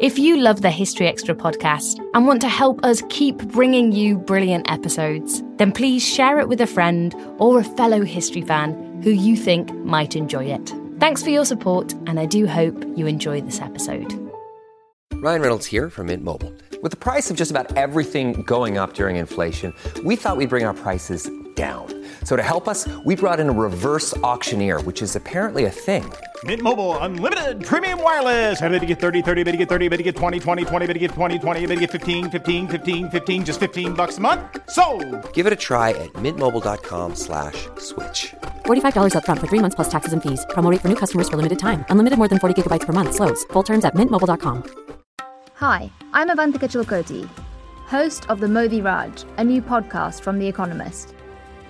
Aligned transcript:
If 0.00 0.16
you 0.16 0.36
love 0.36 0.62
the 0.62 0.70
History 0.70 1.08
Extra 1.08 1.34
podcast 1.34 1.98
and 2.14 2.24
want 2.24 2.40
to 2.42 2.48
help 2.48 2.84
us 2.84 3.02
keep 3.08 3.36
bringing 3.48 3.90
you 3.90 4.16
brilliant 4.16 4.70
episodes, 4.70 5.42
then 5.56 5.72
please 5.72 6.06
share 6.06 6.38
it 6.38 6.48
with 6.48 6.60
a 6.60 6.68
friend 6.68 7.16
or 7.38 7.58
a 7.58 7.64
fellow 7.64 8.04
history 8.04 8.42
fan 8.42 9.00
who 9.02 9.10
you 9.10 9.34
think 9.34 9.74
might 9.78 10.14
enjoy 10.14 10.44
it. 10.44 10.72
Thanks 11.00 11.24
for 11.24 11.30
your 11.30 11.44
support, 11.44 11.94
and 12.06 12.20
I 12.20 12.26
do 12.26 12.46
hope 12.46 12.80
you 12.96 13.08
enjoy 13.08 13.40
this 13.40 13.60
episode. 13.60 14.16
Ryan 15.14 15.42
Reynolds 15.42 15.66
here 15.66 15.90
from 15.90 16.06
Mint 16.06 16.22
Mobile. 16.22 16.54
With 16.80 16.92
the 16.92 16.96
price 16.96 17.28
of 17.28 17.36
just 17.36 17.50
about 17.50 17.76
everything 17.76 18.42
going 18.42 18.78
up 18.78 18.94
during 18.94 19.16
inflation, 19.16 19.74
we 20.04 20.14
thought 20.14 20.36
we'd 20.36 20.48
bring 20.48 20.64
our 20.64 20.74
prices 20.74 21.28
down. 21.56 21.97
So 22.22 22.36
to 22.36 22.42
help 22.42 22.68
us, 22.68 22.86
we 23.04 23.16
brought 23.16 23.40
in 23.40 23.48
a 23.48 23.52
reverse 23.52 24.16
auctioneer, 24.18 24.80
which 24.82 25.02
is 25.02 25.16
apparently 25.16 25.64
a 25.64 25.70
thing. 25.70 26.04
Mint 26.44 26.62
Mobile 26.62 26.96
unlimited 26.98 27.64
premium 27.64 28.00
wireless. 28.00 28.62
Ready 28.62 28.78
to 28.78 28.86
get 28.86 29.00
30, 29.00 29.22
30, 29.22 29.42
bit 29.42 29.50
to 29.52 29.56
get 29.58 29.68
30, 29.68 29.88
bit 29.88 29.96
to 29.96 30.04
get 30.04 30.14
20, 30.14 30.38
20, 30.38 30.64
20, 30.64 30.86
bit 30.86 30.92
to 30.94 30.98
get 31.00 31.10
20, 31.10 31.38
20, 31.40 31.66
bit 31.66 31.74
to 31.74 31.80
get 31.80 31.90
15, 31.90 32.30
15, 32.30 32.68
15, 32.68 33.10
15 33.10 33.44
just 33.44 33.58
15 33.58 33.94
bucks 33.94 34.18
a 34.18 34.20
month. 34.20 34.40
So, 34.70 34.84
Give 35.32 35.48
it 35.48 35.52
a 35.52 35.56
try 35.56 35.90
at 35.90 36.12
mintmobile.com 36.12 37.16
slash 37.16 37.66
switch. 37.78 38.34
$45 38.66 39.14
upfront 39.14 39.40
for 39.40 39.48
three 39.48 39.58
months 39.64 39.74
plus 39.74 39.90
taxes 39.90 40.12
and 40.12 40.22
fees. 40.22 40.46
Promo 40.50 40.70
rate 40.70 40.80
for 40.80 40.88
new 40.88 40.94
customers 41.02 41.28
for 41.28 41.36
limited 41.36 41.58
time. 41.58 41.84
Unlimited 41.90 42.18
more 42.18 42.28
than 42.28 42.38
40 42.38 42.54
gigabytes 42.62 42.86
per 42.86 42.92
month. 42.92 43.14
Slows. 43.16 43.42
Full 43.52 43.64
terms 43.64 43.84
at 43.84 43.94
mintmobile.com. 43.96 44.62
Hi, 45.56 45.90
I'm 46.12 46.28
Avantika 46.30 46.68
Chilkoti, 46.70 47.26
host 47.88 48.30
of 48.30 48.38
The 48.38 48.46
Modi 48.46 48.80
Raj, 48.80 49.24
a 49.38 49.42
new 49.42 49.60
podcast 49.60 50.20
from 50.22 50.38
The 50.38 50.46
Economist. 50.46 51.14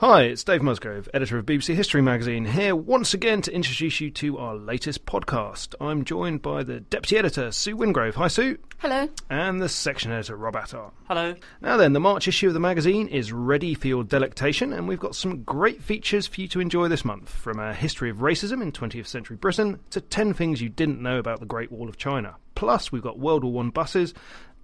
Hi, 0.00 0.24
it's 0.24 0.44
Dave 0.44 0.60
Musgrove, 0.60 1.08
editor 1.14 1.38
of 1.38 1.46
BBC 1.46 1.74
History 1.74 2.02
magazine, 2.02 2.44
here 2.44 2.76
once 2.76 3.14
again 3.14 3.40
to 3.40 3.50
introduce 3.50 3.98
you 3.98 4.10
to 4.10 4.36
our 4.36 4.54
latest 4.54 5.06
podcast. 5.06 5.74
I'm 5.80 6.04
joined 6.04 6.42
by 6.42 6.64
the 6.64 6.80
deputy 6.80 7.16
editor, 7.16 7.50
Sue 7.50 7.74
Wingrove. 7.74 8.12
Hi, 8.12 8.28
Sue. 8.28 8.58
Hello. 8.76 9.08
And 9.30 9.58
the 9.58 9.70
section 9.70 10.12
editor, 10.12 10.36
Rob 10.36 10.54
Attar. 10.54 10.90
Hello. 11.08 11.34
Now 11.62 11.78
then, 11.78 11.94
the 11.94 12.00
March 12.00 12.28
issue 12.28 12.48
of 12.48 12.52
the 12.52 12.60
magazine 12.60 13.08
is 13.08 13.32
ready 13.32 13.72
for 13.72 13.88
your 13.88 14.04
delectation, 14.04 14.74
and 14.74 14.86
we've 14.86 15.00
got 15.00 15.16
some 15.16 15.42
great 15.44 15.82
features 15.82 16.26
for 16.26 16.42
you 16.42 16.48
to 16.48 16.60
enjoy 16.60 16.88
this 16.88 17.02
month, 17.02 17.30
from 17.30 17.58
a 17.58 17.72
history 17.72 18.10
of 18.10 18.18
racism 18.18 18.60
in 18.60 18.72
20th 18.72 19.06
century 19.06 19.38
Britain 19.38 19.80
to 19.88 20.02
10 20.02 20.34
things 20.34 20.60
you 20.60 20.68
didn't 20.68 21.00
know 21.00 21.18
about 21.18 21.40
the 21.40 21.46
Great 21.46 21.72
Wall 21.72 21.88
of 21.88 21.96
China. 21.96 22.36
Plus, 22.54 22.92
we've 22.92 23.02
got 23.02 23.18
World 23.18 23.44
War 23.44 23.64
I 23.64 23.70
buses, 23.70 24.12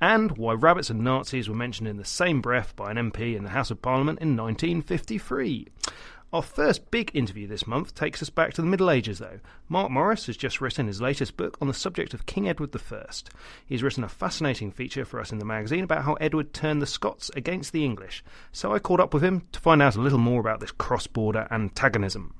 and 0.02 0.36
why 0.36 0.52
rabbits 0.52 0.90
and 0.90 1.04
Nazis 1.04 1.48
were 1.48 1.54
mentioned 1.54 1.86
in 1.86 1.96
the 1.96 2.04
same 2.04 2.40
breath 2.40 2.74
by 2.74 2.90
an 2.90 2.96
MP 2.96 3.36
in 3.36 3.44
the 3.44 3.50
House 3.50 3.70
of 3.70 3.80
Parliament 3.80 4.18
in 4.18 4.36
1953. 4.36 5.68
Our 6.32 6.42
first 6.42 6.90
big 6.90 7.12
interview 7.14 7.46
this 7.46 7.68
month 7.68 7.94
takes 7.94 8.20
us 8.20 8.28
back 8.28 8.52
to 8.54 8.62
the 8.62 8.66
Middle 8.66 8.90
Ages, 8.90 9.20
though. 9.20 9.38
Mark 9.68 9.92
Morris 9.92 10.26
has 10.26 10.36
just 10.36 10.60
written 10.60 10.88
his 10.88 11.00
latest 11.00 11.36
book 11.36 11.56
on 11.60 11.68
the 11.68 11.74
subject 11.74 12.14
of 12.14 12.26
King 12.26 12.48
Edward 12.48 12.74
I. 12.74 13.04
He's 13.64 13.84
written 13.84 14.02
a 14.02 14.08
fascinating 14.08 14.72
feature 14.72 15.04
for 15.04 15.20
us 15.20 15.30
in 15.30 15.38
the 15.38 15.44
magazine 15.44 15.84
about 15.84 16.02
how 16.02 16.14
Edward 16.14 16.52
turned 16.52 16.82
the 16.82 16.86
Scots 16.86 17.30
against 17.36 17.72
the 17.72 17.84
English. 17.84 18.24
So 18.50 18.74
I 18.74 18.80
caught 18.80 18.98
up 18.98 19.14
with 19.14 19.22
him 19.22 19.46
to 19.52 19.60
find 19.60 19.80
out 19.80 19.94
a 19.94 20.00
little 20.00 20.18
more 20.18 20.40
about 20.40 20.58
this 20.58 20.72
cross 20.72 21.06
border 21.06 21.46
antagonism. 21.48 22.34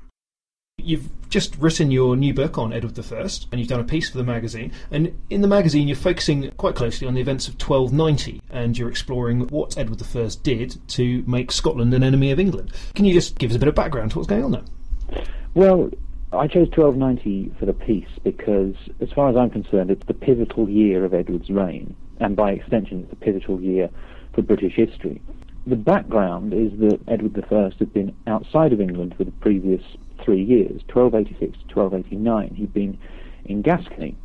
You've 0.82 1.08
just 1.28 1.56
written 1.56 1.90
your 1.90 2.16
new 2.16 2.34
book 2.34 2.58
on 2.58 2.72
Edward 2.72 2.98
I, 2.98 3.28
and 3.50 3.60
you've 3.60 3.68
done 3.68 3.80
a 3.80 3.84
piece 3.84 4.10
for 4.10 4.18
the 4.18 4.24
magazine. 4.24 4.72
And 4.90 5.18
in 5.30 5.40
the 5.40 5.48
magazine, 5.48 5.88
you're 5.88 5.96
focusing 5.96 6.50
quite 6.52 6.74
closely 6.74 7.06
on 7.06 7.14
the 7.14 7.20
events 7.20 7.48
of 7.48 7.54
1290, 7.54 8.42
and 8.50 8.76
you're 8.76 8.90
exploring 8.90 9.46
what 9.48 9.78
Edward 9.78 10.02
I 10.02 10.28
did 10.42 10.76
to 10.88 11.24
make 11.26 11.50
Scotland 11.50 11.94
an 11.94 12.02
enemy 12.02 12.30
of 12.30 12.38
England. 12.38 12.72
Can 12.94 13.04
you 13.04 13.14
just 13.14 13.38
give 13.38 13.50
us 13.50 13.56
a 13.56 13.58
bit 13.58 13.68
of 13.68 13.74
background 13.74 14.10
to 14.12 14.18
what's 14.18 14.28
going 14.28 14.44
on 14.44 14.50
there? 14.50 15.24
Well, 15.54 15.90
I 16.32 16.46
chose 16.48 16.68
1290 16.68 17.54
for 17.58 17.66
the 17.66 17.72
piece 17.72 18.08
because, 18.24 18.74
as 19.00 19.10
far 19.12 19.28
as 19.28 19.36
I'm 19.36 19.50
concerned, 19.50 19.90
it's 19.90 20.06
the 20.06 20.14
pivotal 20.14 20.68
year 20.68 21.04
of 21.04 21.14
Edward's 21.14 21.50
reign, 21.50 21.94
and 22.20 22.36
by 22.36 22.52
extension, 22.52 23.00
it's 23.00 23.10
the 23.10 23.16
pivotal 23.16 23.60
year 23.60 23.90
for 24.34 24.42
British 24.42 24.74
history. 24.74 25.20
The 25.66 25.76
background 25.76 26.52
is 26.52 26.72
that 26.80 27.00
Edward 27.06 27.44
I 27.50 27.70
had 27.78 27.92
been 27.92 28.14
outside 28.26 28.72
of 28.72 28.80
England 28.80 29.14
for 29.16 29.24
the 29.24 29.30
previous 29.32 29.82
three 30.24 30.42
years, 30.42 30.82
1286 30.92 31.38
to 31.68 31.80
1289. 31.80 32.54
He'd 32.56 32.74
been 32.74 32.98
in 33.44 33.62
Gascony, 33.62 34.16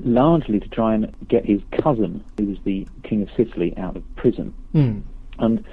largely 0.00 0.60
to 0.60 0.68
try 0.68 0.94
and 0.94 1.14
get 1.28 1.46
his 1.46 1.62
cousin, 1.82 2.22
who 2.36 2.46
was 2.46 2.58
the 2.64 2.86
King 3.02 3.22
of 3.22 3.30
Sicily, 3.34 3.76
out 3.78 3.96
of 3.96 4.02
prison. 4.16 4.52
Mm. 4.74 5.02
And 5.38 5.64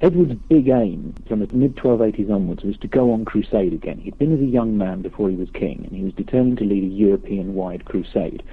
Edward's 0.00 0.34
big 0.48 0.68
aim 0.68 1.14
from 1.26 1.40
the 1.40 1.52
mid 1.52 1.74
1280s 1.74 2.30
onwards 2.30 2.62
was 2.62 2.78
to 2.78 2.86
go 2.86 3.12
on 3.12 3.24
crusade 3.24 3.72
again. 3.72 3.98
He'd 3.98 4.18
been 4.18 4.32
as 4.32 4.40
a 4.40 4.44
young 4.44 4.78
man 4.78 5.02
before 5.02 5.28
he 5.28 5.36
was 5.36 5.50
king, 5.50 5.84
and 5.84 5.96
he 5.96 6.04
was 6.04 6.14
determined 6.14 6.58
to 6.58 6.64
lead 6.64 6.84
a 6.84 6.94
European 6.94 7.54
wide 7.54 7.84
crusade. 7.84 8.44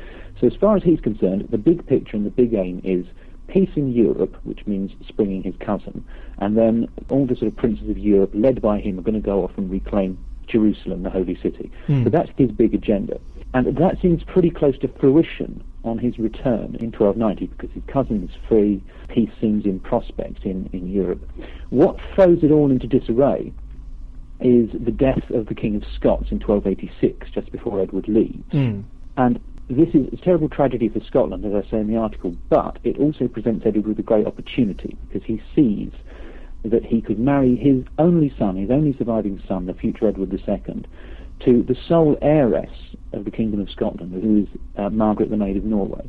So, 0.41 0.47
as 0.47 0.55
far 0.55 0.75
as 0.75 0.83
he's 0.83 0.99
concerned, 0.99 1.47
the 1.51 1.59
big 1.59 1.85
picture 1.85 2.17
and 2.17 2.25
the 2.25 2.31
big 2.31 2.55
aim 2.55 2.81
is 2.83 3.05
peace 3.55 3.69
in 3.77 3.93
Europe, 3.93 4.35
which 4.43 4.67
means 4.67 4.91
springing 5.07 5.41
his 5.41 5.55
cousin, 5.61 6.03
and 6.39 6.57
then 6.57 6.89
all 7.09 7.25
the 7.25 7.37
sort 7.37 7.47
of 7.47 7.55
princes 7.55 7.89
of 7.89 7.97
Europe, 7.97 8.29
led 8.33 8.61
by 8.61 8.81
him, 8.81 8.99
are 8.99 9.01
going 9.01 9.15
to 9.15 9.21
go 9.21 9.45
off 9.45 9.51
and 9.55 9.71
reclaim 9.71 10.17
Jerusalem, 10.45 11.03
the 11.03 11.09
holy 11.09 11.39
city. 11.41 11.71
Mm. 11.87 12.03
So 12.03 12.09
that's 12.09 12.29
his 12.37 12.51
big 12.51 12.73
agenda. 12.73 13.17
And 13.53 13.77
that 13.77 14.01
seems 14.01 14.23
pretty 14.23 14.49
close 14.49 14.77
to 14.79 14.89
fruition 14.99 15.63
on 15.85 15.97
his 15.99 16.19
return 16.19 16.75
in 16.81 16.91
1290 16.91 17.45
because 17.45 17.69
his 17.71 17.83
cousin 17.87 18.27
is 18.29 18.35
free, 18.49 18.83
peace 19.07 19.29
seems 19.39 19.63
in 19.63 19.79
prospect 19.79 20.43
in, 20.43 20.69
in 20.73 20.91
Europe. 20.91 21.21
What 21.69 21.95
throws 22.13 22.43
it 22.43 22.51
all 22.51 22.69
into 22.69 22.87
disarray 22.87 23.53
is 24.41 24.69
the 24.73 24.91
death 24.91 25.29
of 25.29 25.45
the 25.45 25.55
King 25.55 25.77
of 25.77 25.83
Scots 25.95 26.29
in 26.29 26.39
1286, 26.39 27.29
just 27.31 27.53
before 27.53 27.79
Edward 27.79 28.09
leaves. 28.09 28.51
Mm. 28.51 28.83
And 29.15 29.39
this 29.69 29.89
is 29.95 30.07
a 30.13 30.17
terrible 30.17 30.49
tragedy 30.49 30.89
for 30.89 30.99
Scotland, 31.03 31.43
as 31.43 31.53
I 31.53 31.69
say 31.69 31.77
in 31.77 31.87
the 31.87 31.97
article, 31.97 32.35
but 32.49 32.77
it 32.83 32.99
also 32.99 33.27
presents 33.27 33.65
Edward 33.65 33.87
with 33.87 33.99
a 33.99 34.03
great 34.03 34.27
opportunity 34.27 34.95
because 35.07 35.25
he 35.25 35.41
sees 35.55 35.91
that 36.63 36.85
he 36.85 37.01
could 37.01 37.19
marry 37.19 37.55
his 37.55 37.83
only 37.97 38.33
son, 38.37 38.57
his 38.57 38.69
only 38.69 38.95
surviving 38.97 39.41
son, 39.47 39.65
the 39.65 39.73
future 39.73 40.07
Edward 40.07 40.31
II, 40.33 40.83
to 41.39 41.63
the 41.63 41.75
sole 41.87 42.17
heiress 42.21 42.95
of 43.13 43.25
the 43.25 43.31
Kingdom 43.31 43.59
of 43.59 43.69
Scotland, 43.69 44.13
who 44.13 44.43
is 44.43 44.47
uh, 44.77 44.89
Margaret 44.89 45.29
the 45.29 45.37
Maid 45.37 45.57
of 45.57 45.63
Norway. 45.63 46.07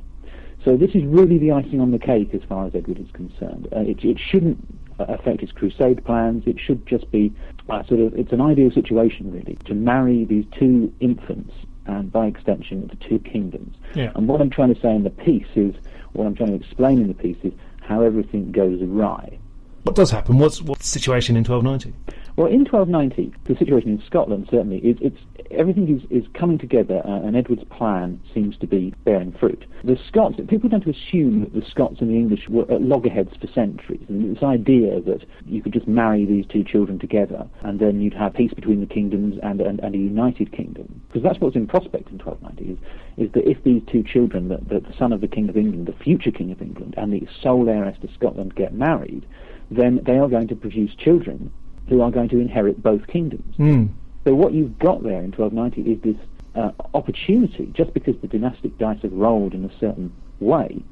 So 0.64 0.76
this 0.76 0.90
is 0.90 1.04
really 1.04 1.38
the 1.38 1.52
icing 1.52 1.80
on 1.80 1.92
the 1.92 1.98
cake 1.98 2.34
as 2.34 2.40
far 2.48 2.66
as 2.66 2.74
Edward 2.74 2.98
is 2.98 3.10
concerned. 3.12 3.68
Uh, 3.74 3.80
it, 3.80 4.04
it, 4.04 4.18
shouldn't 4.18 4.58
affect 4.98 5.40
his 5.40 5.52
crusade 5.52 6.04
plans. 6.04 6.42
It 6.46 6.56
should 6.58 6.86
just 6.86 7.10
be 7.10 7.32
uh, 7.68 7.84
sort 7.84 8.00
of, 8.00 8.14
it's 8.14 8.32
an 8.32 8.40
ideal 8.40 8.70
situation 8.70 9.30
really, 9.30 9.56
to 9.66 9.74
marry 9.74 10.24
these 10.24 10.44
two 10.58 10.92
infants 11.00 11.52
and 11.86 12.10
by 12.10 12.26
extension 12.26 12.88
the 12.88 12.96
two 12.96 13.18
kingdoms. 13.18 13.76
Yeah. 13.94 14.12
And 14.14 14.28
what 14.28 14.40
I'm 14.40 14.50
trying 14.50 14.74
to 14.74 14.80
say 14.80 14.94
in 14.94 15.04
the 15.04 15.10
piece 15.10 15.46
is, 15.54 15.74
what 16.12 16.26
I'm 16.26 16.34
trying 16.34 16.58
to 16.58 16.64
explain 16.64 17.00
in 17.00 17.08
the 17.08 17.14
piece 17.14 17.38
is 17.42 17.52
how 17.80 18.02
everything 18.02 18.52
goes 18.52 18.82
awry. 18.82 19.38
What 19.84 19.94
does 19.94 20.10
happen? 20.10 20.38
What's, 20.38 20.60
what's 20.60 20.80
the 20.82 20.98
situation 20.98 21.36
in 21.36 21.44
1290? 21.44 21.94
Well, 22.36 22.48
in 22.48 22.64
1290, 22.64 23.32
the 23.44 23.56
situation 23.56 23.90
in 23.90 24.02
Scotland 24.04 24.48
certainly 24.50 24.78
is 24.78 24.98
it's 25.00 25.20
everything 25.50 25.88
is, 25.94 26.02
is 26.10 26.26
coming 26.34 26.58
together, 26.58 27.02
uh, 27.04 27.20
and 27.26 27.36
Edward's 27.36 27.64
plan 27.64 28.20
seems 28.32 28.56
to 28.58 28.66
be 28.66 28.94
bearing 29.04 29.32
fruit. 29.38 29.64
The 29.84 29.98
Scots, 30.08 30.36
people 30.48 30.70
tend 30.70 30.84
to 30.84 30.90
assume 30.90 31.40
that 31.40 31.54
the 31.54 31.64
Scots 31.70 32.00
and 32.00 32.10
the 32.10 32.14
English 32.14 32.48
were 32.48 32.70
at 32.70 32.82
loggerheads 32.82 33.30
for 33.40 33.46
centuries, 33.48 34.04
and 34.08 34.36
this 34.36 34.42
idea 34.42 35.00
that 35.02 35.24
you 35.46 35.62
could 35.62 35.72
just 35.72 35.86
marry 35.88 36.24
these 36.24 36.46
two 36.46 36.64
children 36.64 36.98
together, 36.98 37.46
and 37.62 37.78
then 37.80 38.00
you'd 38.00 38.14
have 38.14 38.34
peace 38.34 38.52
between 38.54 38.80
the 38.80 38.86
kingdoms 38.86 39.38
and, 39.42 39.60
and, 39.60 39.80
and 39.80 39.94
a 39.94 39.98
united 39.98 40.52
kingdom, 40.52 41.00
because 41.08 41.22
that's 41.22 41.40
what's 41.40 41.56
in 41.56 41.66
prospect 41.66 42.10
in 42.10 42.18
1290 42.18 42.72
is, 42.72 43.28
is 43.28 43.32
that 43.32 43.48
if 43.48 43.62
these 43.64 43.82
two 43.90 44.02
children, 44.02 44.48
the, 44.48 44.58
the 44.68 44.94
son 44.98 45.12
of 45.12 45.20
the 45.20 45.28
King 45.28 45.48
of 45.48 45.56
England, 45.56 45.86
the 45.86 46.04
future 46.04 46.30
King 46.30 46.52
of 46.52 46.60
England, 46.60 46.94
and 46.96 47.12
the 47.12 47.26
sole 47.42 47.68
heiress 47.68 47.96
to 48.00 48.08
Scotland 48.14 48.54
get 48.54 48.74
married, 48.74 49.26
then 49.70 50.00
they 50.04 50.18
are 50.18 50.28
going 50.28 50.48
to 50.48 50.56
produce 50.56 50.94
children 50.94 51.52
who 51.88 52.00
are 52.00 52.10
going 52.10 52.28
to 52.28 52.38
inherit 52.38 52.82
both 52.82 53.06
kingdoms. 53.06 53.54
Mm. 53.56 53.90
So 54.26 54.34
what 54.34 54.52
you've 54.54 54.76
got 54.80 55.04
there 55.04 55.22
in 55.22 55.30
1290 55.30 55.88
is 55.88 56.02
this 56.02 56.16
uh, 56.56 56.72
opportunity, 56.94 57.70
just 57.72 57.94
because 57.94 58.16
the 58.20 58.26
dynastic 58.26 58.76
dice 58.76 59.00
have 59.02 59.12
rolled 59.12 59.54
in 59.54 59.64
a 59.64 59.78
certain 59.78 60.12
way, 60.40 60.82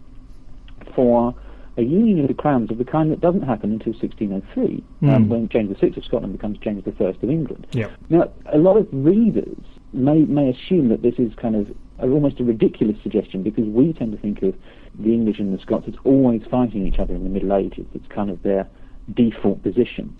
for 0.95 1.35
a 1.77 1.83
union 1.83 2.21
of 2.21 2.29
the 2.29 2.35
crowns 2.35 2.71
of 2.71 2.79
the 2.79 2.85
kind 2.85 3.11
that 3.11 3.21
doesn't 3.21 3.43
happen 3.43 3.73
until 3.73 3.93
1603, 3.93 4.85
Mm. 5.03 5.13
um, 5.13 5.29
when 5.29 5.49
James 5.49 5.77
VI 5.81 5.89
of 5.97 6.05
Scotland 6.05 6.33
becomes 6.33 6.59
James 6.59 6.85
I 6.87 7.05
of 7.05 7.25
England. 7.25 7.67
Yeah. 7.73 7.89
Now, 8.09 8.31
a 8.47 8.59
lot 8.59 8.77
of 8.77 8.87
readers 8.93 9.59
may 9.93 10.21
may 10.21 10.51
assume 10.51 10.89
that 10.91 11.03
this 11.03 11.15
is 11.19 11.35
kind 11.35 11.57
of 11.57 11.75
a, 11.99 12.09
almost 12.09 12.39
a 12.39 12.45
ridiculous 12.45 12.97
suggestion 13.03 13.43
because 13.43 13.65
we 13.67 13.93
tend 13.93 14.13
to 14.13 14.19
think 14.19 14.43
of 14.43 14.55
the 14.97 15.13
English 15.13 15.41
and 15.41 15.53
the 15.53 15.61
Scots 15.61 15.89
as 15.89 15.95
always 16.05 16.43
fighting 16.49 16.87
each 16.87 17.01
other 17.01 17.15
in 17.17 17.25
the 17.25 17.31
Middle 17.31 17.53
Ages. 17.53 17.87
It's 17.95 18.07
kind 18.07 18.31
of 18.31 18.41
their 18.45 18.69
default 19.13 19.61
position. 19.65 20.17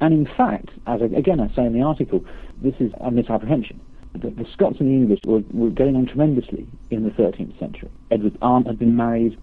And 0.00 0.12
in 0.12 0.26
fact, 0.36 0.70
as 0.86 1.02
I, 1.02 1.06
again 1.06 1.40
I 1.40 1.54
say 1.54 1.64
in 1.64 1.72
the 1.72 1.82
article, 1.82 2.24
this 2.62 2.74
is 2.80 2.92
a 3.00 3.10
misapprehension. 3.10 3.80
The, 4.14 4.30
the 4.30 4.46
Scots 4.52 4.80
and 4.80 4.88
the 4.88 4.94
English 4.94 5.20
were, 5.26 5.42
were 5.52 5.70
getting 5.70 5.96
on 5.96 6.06
tremendously 6.06 6.66
in 6.90 7.04
the 7.04 7.10
13th 7.10 7.58
century. 7.58 7.90
Edward's 8.10 8.36
aunt 8.40 8.66
had 8.66 8.78
been 8.78 8.96
married 8.96 9.38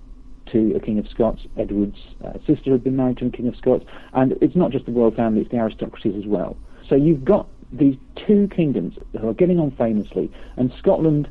to 0.52 0.76
a 0.76 0.80
King 0.80 1.00
of 1.00 1.08
Scots. 1.08 1.42
Edward's 1.58 2.00
uh, 2.24 2.34
sister 2.46 2.72
had 2.72 2.84
been 2.84 2.96
married 2.96 3.18
to 3.18 3.28
a 3.28 3.30
King 3.30 3.48
of 3.48 3.56
Scots. 3.56 3.86
And 4.14 4.34
it's 4.42 4.56
not 4.56 4.72
just 4.72 4.86
the 4.86 4.92
royal 4.92 5.12
family, 5.12 5.42
it's 5.42 5.52
the 5.52 5.58
aristocracies 5.58 6.16
as 6.18 6.26
well. 6.26 6.58
So 6.88 6.96
you've 6.96 7.24
got 7.24 7.48
these 7.72 7.96
two 8.16 8.48
kingdoms 8.50 8.98
who 9.20 9.28
are 9.28 9.34
getting 9.34 9.60
on 9.60 9.72
famously, 9.72 10.32
and 10.58 10.72
Scotland 10.78 11.30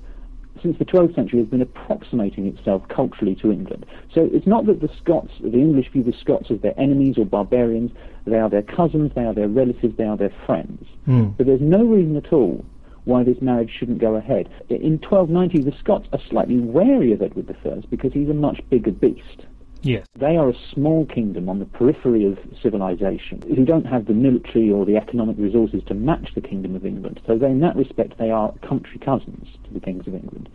since 0.62 0.79
the 0.79 0.85
12th 0.85 1.14
century 1.14 1.41
has 1.41 1.49
been 1.49 1.61
approximating 1.61 2.47
itself 2.47 2.82
culturally 2.88 3.35
to 3.37 3.50
England. 3.50 3.85
So 4.14 4.29
it's 4.32 4.47
not 4.47 4.67
that 4.67 4.81
the 4.81 4.88
Scots, 5.00 5.32
the 5.41 5.59
English 5.59 5.91
view 5.91 6.03
the 6.03 6.12
Scots 6.12 6.50
as 6.50 6.61
their 6.61 6.79
enemies 6.79 7.19
or 7.19 7.26
barbarians. 7.26 7.91
They 8.26 8.38
are 8.38 8.49
their 8.49 8.62
cousins, 8.62 9.12
they 9.14 9.25
are 9.25 9.35
their 9.35 9.49
relatives, 9.49 9.97
they 9.97 10.05
are 10.05 10.17
their 10.17 10.32
friends. 10.47 10.87
Mm. 11.09 11.37
But 11.37 11.47
there's 11.47 11.61
no 11.61 11.85
reason 11.85 12.17
at 12.17 12.32
all 12.32 12.64
why 13.05 13.25
this 13.25 13.41
marriage 13.41 13.70
shouldn't 13.76 13.99
go 13.99 14.14
ahead. 14.14 14.49
In 14.69 14.99
1290, 14.99 15.62
the 15.69 15.76
Scots 15.79 16.09
are 16.12 16.20
slightly 16.31 16.59
wary 16.59 17.12
of 17.12 17.20
Edward 17.20 17.55
I 17.65 17.82
because 17.91 18.12
he's 18.12 18.29
a 18.29 18.35
much 18.35 18.61
bigger 18.70 18.93
beast. 18.93 19.47
Yes. 19.82 20.06
They 20.14 20.37
are 20.37 20.49
a 20.49 20.55
small 20.73 21.06
kingdom 21.06 21.49
on 21.49 21.58
the 21.58 21.64
periphery 21.64 22.25
of 22.25 22.38
civilization 22.62 23.43
who 23.43 23.64
don't 23.64 23.84
have 23.84 24.06
the 24.06 24.12
military 24.12 24.70
or 24.70 24.87
the 24.87 24.96
economic 24.96 25.37
resources 25.38 25.82
to 25.88 25.94
match 25.94 26.34
the 26.34 26.40
Kingdom 26.40 26.76
of 26.76 26.87
England. 26.87 27.20
So 27.26 27.37
they, 27.37 27.49
in 27.49 27.61
that 27.61 27.75
respect, 27.75 28.17
they 28.17 28.31
are 28.31 28.52
country 28.58 28.99
cousins 28.99 29.49
to 29.64 29.75
the 29.75 29.81
kings 29.81 30.06
of 30.06 30.14
England. 30.14 30.49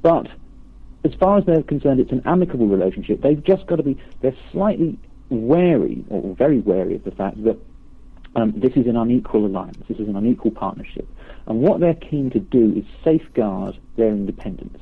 But 0.00 0.28
as 1.04 1.12
far 1.14 1.38
as 1.38 1.44
they're 1.44 1.62
concerned, 1.62 1.98
it's 1.98 2.12
an 2.12 2.22
amicable 2.24 2.68
relationship. 2.68 3.20
They've 3.20 3.42
just 3.42 3.66
got 3.66 3.76
to 3.76 3.82
be, 3.82 4.00
they're 4.20 4.36
slightly 4.52 4.96
wary, 5.28 6.04
or 6.08 6.34
very 6.36 6.60
wary 6.60 6.94
of 6.94 7.02
the 7.02 7.10
fact 7.10 7.42
that 7.44 7.58
um, 8.36 8.52
this 8.56 8.72
is 8.76 8.86
an 8.86 8.96
unequal 8.96 9.44
alliance, 9.44 9.78
this 9.88 9.98
is 9.98 10.08
an 10.08 10.16
unequal 10.16 10.52
partnership. 10.52 11.08
And 11.46 11.60
what 11.60 11.80
they're 11.80 11.94
keen 11.94 12.30
to 12.30 12.38
do 12.38 12.74
is 12.76 12.84
safeguard 13.02 13.76
their 13.96 14.10
independence. 14.10 14.78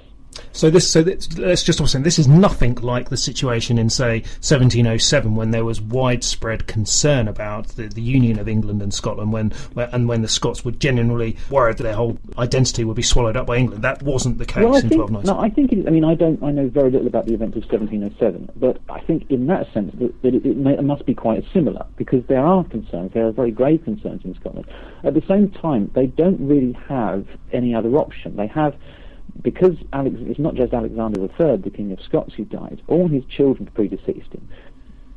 So 0.52 0.70
this, 0.70 0.90
so 0.90 1.02
this, 1.02 1.36
let's 1.38 1.62
just 1.62 1.80
also 1.80 1.98
this 1.98 2.18
is 2.18 2.28
nothing 2.28 2.76
like 2.76 3.10
the 3.10 3.16
situation 3.16 3.78
in 3.78 3.90
say 3.90 4.20
1707 4.40 5.34
when 5.34 5.50
there 5.50 5.64
was 5.64 5.80
widespread 5.80 6.66
concern 6.66 7.28
about 7.28 7.68
the, 7.68 7.88
the 7.88 8.02
union 8.02 8.38
of 8.38 8.48
England 8.48 8.82
and 8.82 8.92
Scotland 8.92 9.32
when, 9.32 9.50
where, 9.74 9.88
and 9.92 10.08
when 10.08 10.22
the 10.22 10.28
Scots 10.28 10.64
were 10.64 10.72
genuinely 10.72 11.36
worried 11.50 11.76
that 11.78 11.82
their 11.82 11.94
whole 11.94 12.18
identity 12.38 12.84
would 12.84 12.96
be 12.96 13.02
swallowed 13.02 13.36
up 13.36 13.46
by 13.46 13.56
England. 13.56 13.82
That 13.82 14.02
wasn't 14.02 14.38
the 14.38 14.46
case 14.46 14.64
well, 14.64 14.76
in 14.76 14.88
think, 14.88 15.00
1290. 15.00 15.26
No, 15.26 15.38
I 15.38 15.50
think 15.50 15.72
it 15.72 15.78
is. 15.80 15.86
I 15.86 15.90
mean, 15.90 16.04
I 16.04 16.14
don't. 16.14 16.42
I 16.42 16.50
know 16.50 16.68
very 16.68 16.90
little 16.90 17.06
about 17.06 17.26
the 17.26 17.34
events 17.34 17.56
of 17.56 17.62
1707, 17.64 18.50
but 18.56 18.78
I 18.88 19.00
think 19.00 19.30
in 19.30 19.46
that 19.48 19.72
sense 19.72 19.92
that, 19.98 20.22
that 20.22 20.34
it, 20.34 20.46
it, 20.46 20.56
may, 20.56 20.74
it 20.74 20.84
must 20.84 21.06
be 21.06 21.14
quite 21.14 21.44
similar 21.52 21.86
because 21.96 22.24
there 22.28 22.44
are 22.44 22.64
concerns. 22.64 23.12
There 23.12 23.26
are 23.26 23.32
very 23.32 23.50
grave 23.50 23.84
concerns 23.84 24.24
in 24.24 24.34
Scotland. 24.34 24.66
At 25.04 25.14
the 25.14 25.22
same 25.28 25.50
time, 25.50 25.90
they 25.94 26.06
don't 26.06 26.40
really 26.40 26.72
have 26.88 27.26
any 27.52 27.74
other 27.74 27.96
option. 27.96 28.36
They 28.36 28.48
have 28.48 28.74
because 29.42 29.76
Alex, 29.92 30.16
it's 30.20 30.38
not 30.38 30.54
just 30.54 30.72
Alexander 30.72 31.20
III, 31.20 31.56
the 31.56 31.70
King 31.70 31.92
of 31.92 32.00
Scots, 32.00 32.34
who 32.34 32.44
died. 32.44 32.82
All 32.88 33.08
his 33.08 33.24
children 33.24 33.68
predeceased 33.74 34.32
him. 34.32 34.48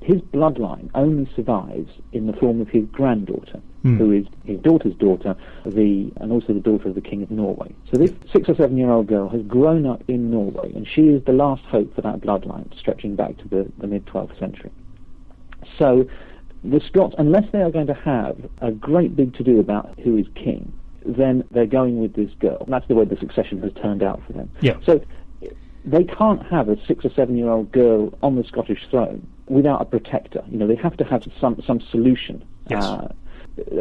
His 0.01 0.21
bloodline 0.21 0.89
only 0.95 1.29
survives 1.35 1.91
in 2.13 2.25
the 2.27 2.33
form 2.33 2.61
of 2.61 2.69
his 2.69 2.85
granddaughter, 2.85 3.59
Hmm. 3.81 3.97
who 3.97 4.11
is 4.11 4.25
his 4.45 4.59
daughter's 4.59 4.95
daughter, 4.95 5.35
the 5.65 6.11
and 6.17 6.31
also 6.31 6.53
the 6.53 6.59
daughter 6.59 6.89
of 6.89 6.95
the 6.95 7.01
King 7.01 7.21
of 7.21 7.31
Norway. 7.31 7.73
So 7.91 7.97
this 7.97 8.11
six 8.31 8.49
or 8.49 8.55
seven 8.55 8.77
year 8.77 8.91
old 8.91 9.07
girl 9.07 9.29
has 9.29 9.41
grown 9.43 9.85
up 9.85 10.03
in 10.07 10.31
Norway, 10.31 10.73
and 10.73 10.87
she 10.87 11.07
is 11.09 11.23
the 11.25 11.33
last 11.33 11.63
hope 11.63 11.93
for 11.95 12.01
that 12.01 12.21
bloodline, 12.21 12.77
stretching 12.77 13.15
back 13.15 13.37
to 13.37 13.47
the, 13.47 13.71
the 13.77 13.87
mid 13.87 14.05
12th 14.05 14.37
century. 14.39 14.71
So 15.77 16.07
the 16.63 16.81
Scots, 16.81 17.15
unless 17.17 17.45
they 17.51 17.61
are 17.61 17.71
going 17.71 17.87
to 17.87 17.93
have 17.93 18.37
a 18.61 18.71
great 18.71 19.15
big 19.15 19.33
to 19.35 19.43
do 19.43 19.59
about 19.59 19.97
who 20.03 20.17
is 20.17 20.25
king, 20.35 20.73
then 21.05 21.43
they're 21.51 21.65
going 21.65 21.99
with 21.99 22.13
this 22.13 22.31
girl. 22.39 22.57
And 22.61 22.73
that's 22.73 22.87
the 22.87 22.95
way 22.95 23.05
the 23.05 23.17
succession 23.17 23.61
has 23.61 23.73
turned 23.73 24.03
out 24.03 24.21
for 24.25 24.33
them. 24.33 24.49
Yeah. 24.61 24.77
So 24.85 25.01
they 25.85 26.03
can't 26.03 26.45
have 26.47 26.69
a 26.69 26.77
six 26.85 27.05
or 27.05 27.09
seven 27.11 27.37
year 27.37 27.49
old 27.49 27.71
girl 27.71 28.17
on 28.21 28.35
the 28.35 28.43
Scottish 28.43 28.87
throne 28.89 29.25
without 29.47 29.81
a 29.81 29.85
protector. 29.85 30.43
You 30.49 30.57
know, 30.57 30.67
they 30.67 30.75
have 30.75 30.97
to 30.97 31.03
have 31.03 31.23
some 31.39 31.61
some 31.65 31.79
solution. 31.79 32.45
Yes. 32.69 32.83
Uh, 32.83 33.13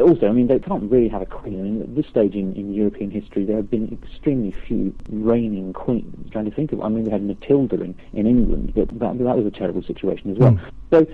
also, 0.01 0.27
I 0.27 0.31
mean, 0.31 0.47
they 0.47 0.59
can't 0.59 0.91
really 0.91 1.07
have 1.07 1.21
a 1.21 1.25
queen. 1.25 1.59
I 1.59 1.63
mean, 1.63 1.81
at 1.81 1.95
this 1.95 2.05
stage 2.07 2.33
in, 2.33 2.53
in 2.55 2.73
European 2.73 3.11
history, 3.11 3.45
there 3.45 3.57
have 3.57 3.69
been 3.69 3.97
extremely 4.03 4.53
few 4.67 4.93
reigning 5.09 5.71
queens. 5.73 6.13
I'm 6.25 6.29
trying 6.31 6.45
to 6.45 6.51
think 6.51 6.73
of, 6.73 6.81
I 6.81 6.89
mean, 6.89 7.05
we 7.05 7.11
had 7.11 7.23
Matilda 7.23 7.81
in, 7.81 7.95
in 8.11 8.27
England, 8.27 8.73
but 8.75 8.89
that, 8.99 9.17
that 9.19 9.37
was 9.37 9.45
a 9.45 9.51
terrible 9.51 9.81
situation 9.83 10.31
as 10.31 10.37
well. 10.37 10.51
Mm. 10.51 10.71
So 10.89 11.07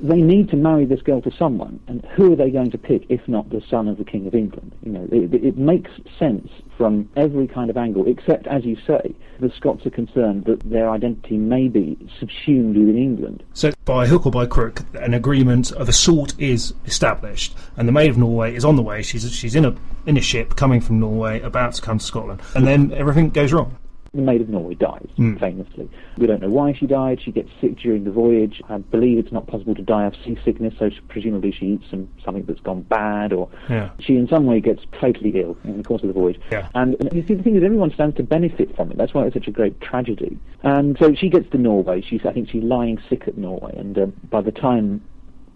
they 0.00 0.20
need 0.20 0.48
to 0.50 0.56
marry 0.56 0.84
this 0.84 1.02
girl 1.02 1.20
to 1.22 1.30
someone, 1.36 1.80
and 1.86 2.04
who 2.14 2.32
are 2.32 2.36
they 2.36 2.50
going 2.50 2.70
to 2.70 2.78
pick 2.78 3.04
if 3.08 3.26
not 3.28 3.50
the 3.50 3.62
son 3.68 3.88
of 3.88 3.98
the 3.98 4.04
King 4.04 4.26
of 4.26 4.34
England? 4.34 4.72
You 4.82 4.92
know, 4.92 5.08
it, 5.10 5.34
it 5.34 5.56
makes 5.56 5.90
sense 6.18 6.48
from 6.76 7.08
every 7.16 7.46
kind 7.46 7.70
of 7.70 7.76
angle, 7.76 8.06
except, 8.06 8.46
as 8.46 8.64
you 8.64 8.76
say, 8.86 9.14
the 9.40 9.50
Scots 9.50 9.86
are 9.86 9.90
concerned 9.90 10.44
that 10.44 10.60
their 10.60 10.90
identity 10.90 11.36
may 11.36 11.68
be 11.68 11.98
subsumed 12.18 12.76
within 12.76 12.96
England. 12.96 13.42
So, 13.52 13.72
by 13.84 14.06
hook 14.06 14.26
or 14.26 14.32
by 14.32 14.46
crook, 14.46 14.82
an 14.94 15.14
agreement 15.14 15.72
of 15.72 15.88
a 15.88 15.92
sort 15.92 16.38
is 16.38 16.74
established, 16.86 17.54
and 17.76 17.86
the 17.86 17.92
Maid 17.92 18.10
of 18.10 18.18
Norway 18.18 18.54
is 18.54 18.64
on 18.64 18.76
the 18.76 18.82
way. 18.82 19.02
She's 19.02 19.30
she's 19.32 19.54
in 19.54 19.64
a 19.64 19.74
in 20.06 20.16
a 20.16 20.22
ship 20.22 20.56
coming 20.56 20.80
from 20.80 21.00
Norway, 21.00 21.40
about 21.40 21.74
to 21.74 21.82
come 21.82 21.98
to 21.98 22.04
Scotland, 22.04 22.40
and 22.54 22.66
then 22.66 22.92
everything 22.92 23.30
goes 23.30 23.52
wrong. 23.52 23.76
The 24.12 24.22
Maid 24.22 24.40
of 24.40 24.48
Norway 24.48 24.74
dies, 24.74 25.06
Mm. 25.18 25.38
famously. 25.38 25.88
We 26.18 26.26
don't 26.26 26.42
know 26.42 26.50
why 26.50 26.72
she 26.72 26.84
died. 26.88 27.20
She 27.20 27.30
gets 27.30 27.48
sick 27.60 27.76
during 27.78 28.02
the 28.02 28.10
voyage. 28.10 28.60
I 28.68 28.78
believe 28.78 29.18
it's 29.18 29.30
not 29.30 29.46
possible 29.46 29.72
to 29.76 29.82
die 29.82 30.04
of 30.04 30.16
seasickness, 30.24 30.74
so 30.80 30.90
she, 30.90 30.98
presumably 31.06 31.52
she 31.52 31.66
eats 31.74 31.84
some, 31.90 32.08
something 32.24 32.42
that's 32.44 32.58
gone 32.58 32.82
bad, 32.82 33.32
or 33.32 33.48
Yeah. 33.68 33.90
she 34.00 34.16
in 34.16 34.26
some 34.26 34.46
way 34.46 34.60
gets 34.60 34.82
fatally 35.00 35.30
ill 35.40 35.56
in 35.62 35.76
the 35.76 35.84
course 35.84 36.02
of 36.02 36.08
the 36.08 36.12
voyage. 36.12 36.40
Yeah. 36.50 36.66
And, 36.74 36.96
and 36.98 37.12
you 37.12 37.24
see, 37.24 37.34
the 37.34 37.42
thing 37.44 37.54
is, 37.54 37.62
everyone 37.62 37.92
stands 37.92 38.16
to 38.16 38.24
benefit 38.24 38.74
from 38.74 38.90
it. 38.90 38.96
That's 38.98 39.14
why 39.14 39.26
it's 39.26 39.34
such 39.34 39.46
a 39.46 39.52
great 39.52 39.80
tragedy. 39.80 40.36
And 40.64 40.98
so 40.98 41.14
she 41.14 41.28
gets 41.28 41.48
to 41.50 41.58
Norway. 41.58 42.00
She's, 42.00 42.26
I 42.26 42.32
think 42.32 42.48
she's 42.48 42.64
lying 42.64 42.98
sick 43.08 43.28
at 43.28 43.38
Norway, 43.38 43.76
and 43.78 43.96
uh, 43.96 44.06
by 44.28 44.40
the 44.40 44.50
time 44.52 45.02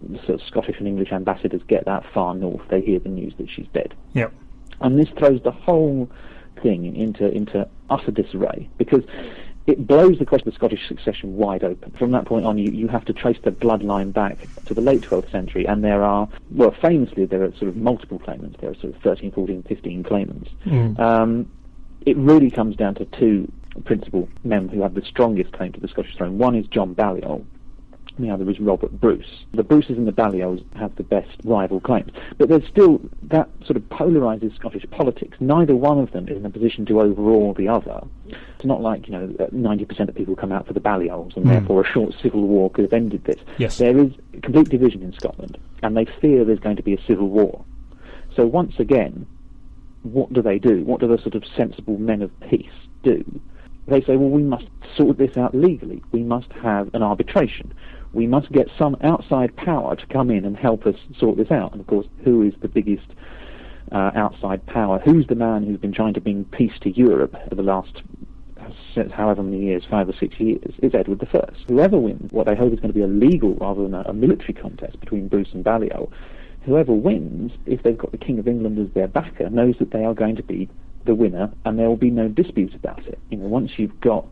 the 0.01 0.17
sort 0.19 0.29
of 0.39 0.41
Scottish 0.43 0.77
and 0.79 0.87
English 0.87 1.11
ambassadors 1.11 1.61
get 1.67 1.83
that 1.85 2.05
far 2.13 2.33
north, 2.33 2.61
they 2.69 2.79
hear 2.79 2.99
the 2.99 3.09
news 3.09 3.33
that 3.37 3.49
she's 3.49 3.67
dead 3.73 3.93
Yep. 4.13 4.31
and 4.81 4.97
this 4.99 5.09
throws 5.17 5.41
the 5.43 5.51
whole 5.51 6.09
thing 6.61 6.95
into 6.95 7.27
into 7.31 7.67
utter 7.89 8.11
disarray 8.11 8.69
because 8.77 9.03
it 9.67 9.87
blows 9.87 10.19
the 10.19 10.25
question 10.25 10.47
of 10.47 10.53
Scottish 10.53 10.87
succession 10.87 11.37
wide 11.37 11.63
open. 11.63 11.91
From 11.97 12.11
that 12.11 12.25
point 12.25 12.45
on, 12.45 12.57
you, 12.57 12.71
you 12.71 12.87
have 12.87 13.03
to 13.05 13.13
trace 13.13 13.37
the 13.43 13.51
bloodline 13.51 14.13
back 14.13 14.37
to 14.65 14.75
the 14.75 14.81
late 14.81 15.01
12th 15.01 15.31
century, 15.31 15.65
and 15.65 15.83
there 15.83 16.03
are, 16.03 16.29
well, 16.51 16.75
famously, 16.81 17.25
there 17.25 17.43
are 17.43 17.51
sort 17.53 17.69
of 17.69 17.75
multiple 17.75 18.19
claimants. 18.19 18.57
There 18.61 18.69
are 18.69 18.75
sort 18.75 18.93
of 18.95 19.01
13, 19.01 19.31
14, 19.31 19.63
15 19.63 20.03
claimants. 20.03 20.51
Mm. 20.65 20.99
Um, 20.99 21.51
it 22.05 22.15
really 22.15 22.51
comes 22.51 22.75
down 22.75 22.93
to 22.95 23.05
two 23.05 23.51
principal 23.85 24.29
men 24.43 24.69
who 24.69 24.83
have 24.83 24.93
the 24.93 25.01
strongest 25.01 25.51
claim 25.53 25.71
to 25.73 25.79
the 25.79 25.87
Scottish 25.87 26.15
throne. 26.15 26.37
One 26.37 26.55
is 26.55 26.67
John 26.67 26.93
Balliol, 26.93 27.43
the 28.17 28.29
other 28.29 28.49
is 28.49 28.59
Robert 28.59 28.91
Bruce. 28.99 29.45
The 29.53 29.63
Bruces 29.63 29.97
and 29.97 30.07
the 30.07 30.11
Balliols 30.11 30.61
have 30.75 30.95
the 30.95 31.03
best 31.03 31.29
rival 31.43 31.79
claims. 31.79 32.11
But 32.37 32.49
there's 32.49 32.65
still, 32.67 33.01
that 33.23 33.49
sort 33.65 33.77
of 33.77 33.83
polarises 33.83 34.55
Scottish 34.55 34.85
politics. 34.91 35.37
Neither 35.39 35.75
one 35.75 35.99
of 35.99 36.11
them 36.11 36.27
is 36.27 36.37
in 36.37 36.45
a 36.45 36.49
position 36.49 36.85
to 36.87 37.01
overawe 37.01 37.53
the 37.53 37.67
other. 37.67 38.01
It's 38.27 38.65
not 38.65 38.81
like, 38.81 39.07
you 39.07 39.13
know, 39.13 39.27
90% 39.53 40.07
of 40.09 40.15
people 40.15 40.35
come 40.35 40.51
out 40.51 40.65
for 40.67 40.73
the 40.73 40.79
Balliols 40.79 41.33
and 41.35 41.45
Mm. 41.45 41.49
therefore 41.49 41.81
a 41.81 41.85
short 41.85 42.13
civil 42.21 42.41
war 42.47 42.69
could 42.69 42.83
have 42.85 42.93
ended 42.93 43.23
this. 43.25 43.39
Yes. 43.57 43.77
There 43.77 43.97
is 43.97 44.11
complete 44.41 44.69
division 44.69 45.01
in 45.03 45.13
Scotland 45.13 45.57
and 45.83 45.95
they 45.97 46.05
fear 46.21 46.45
there's 46.45 46.59
going 46.59 46.77
to 46.77 46.83
be 46.83 46.93
a 46.93 47.01
civil 47.05 47.27
war. 47.29 47.63
So 48.35 48.45
once 48.45 48.79
again, 48.79 49.25
what 50.03 50.31
do 50.33 50.41
they 50.41 50.59
do? 50.59 50.83
What 50.83 50.99
do 51.01 51.07
the 51.07 51.17
sort 51.17 51.35
of 51.35 51.43
sensible 51.55 51.97
men 51.97 52.21
of 52.21 52.31
peace 52.49 52.69
do? 53.03 53.23
They 53.87 54.01
say, 54.01 54.15
well, 54.17 54.29
we 54.29 54.41
must 54.41 54.65
sort 54.97 55.17
this 55.19 55.37
out 55.37 55.53
legally. 55.53 56.01
We 56.11 56.23
must 56.23 56.51
have 56.53 56.93
an 56.95 57.03
arbitration. 57.03 57.71
We 58.15 58.27
must 58.27 58.49
get 58.53 58.69
some 58.79 58.95
outside 59.03 59.53
power 59.57 59.97
to 59.97 60.05
come 60.07 60.31
in 60.31 60.45
and 60.45 60.55
help 60.55 60.85
us 60.85 60.95
sort 61.19 61.35
this 61.35 61.51
out. 61.51 61.73
And 61.73 61.81
of 61.81 61.87
course, 61.87 62.07
who 62.23 62.43
is 62.43 62.53
the 62.61 62.69
biggest 62.69 63.07
uh, 63.91 64.11
outside 64.15 64.65
power? 64.67 64.99
Who's 64.99 65.27
the 65.27 65.35
man 65.35 65.63
who's 65.63 65.79
been 65.79 65.91
trying 65.91 66.13
to 66.13 66.21
bring 66.21 66.45
peace 66.45 66.71
to 66.83 66.91
Europe 66.91 67.35
for 67.49 67.55
the 67.55 67.61
last 67.61 68.03
uh, 68.57 69.03
however 69.13 69.43
many 69.43 69.65
years, 69.65 69.83
five 69.89 70.07
or 70.07 70.13
six 70.13 70.39
years? 70.39 70.73
It's 70.77 70.95
Edward 70.95 71.27
I. 71.33 71.49
Whoever 71.67 71.99
wins, 71.99 72.31
what 72.31 72.47
they 72.47 72.55
hope 72.55 72.71
is 72.71 72.79
going 72.79 72.93
to 72.93 72.97
be 72.97 73.01
a 73.01 73.07
legal 73.07 73.53
rather 73.55 73.83
than 73.83 73.93
a, 73.93 74.03
a 74.03 74.13
military 74.13 74.53
contest 74.53 74.97
between 75.01 75.27
Bruce 75.27 75.49
and 75.51 75.61
Balliol, 75.61 76.09
whoever 76.63 76.93
wins, 76.93 77.51
if 77.65 77.83
they've 77.83 77.97
got 77.97 78.13
the 78.13 78.17
King 78.17 78.39
of 78.39 78.47
England 78.47 78.79
as 78.79 78.93
their 78.93 79.09
backer, 79.09 79.49
knows 79.49 79.75
that 79.79 79.91
they 79.91 80.05
are 80.05 80.13
going 80.13 80.37
to 80.37 80.43
be 80.43 80.69
the 81.03 81.13
winner, 81.13 81.51
and 81.65 81.77
there 81.77 81.89
will 81.89 81.97
be 81.97 82.11
no 82.11 82.29
dispute 82.29 82.73
about 82.75 83.05
it. 83.05 83.19
You 83.29 83.39
know, 83.39 83.47
once 83.47 83.71
you've 83.75 83.99
got 83.99 84.25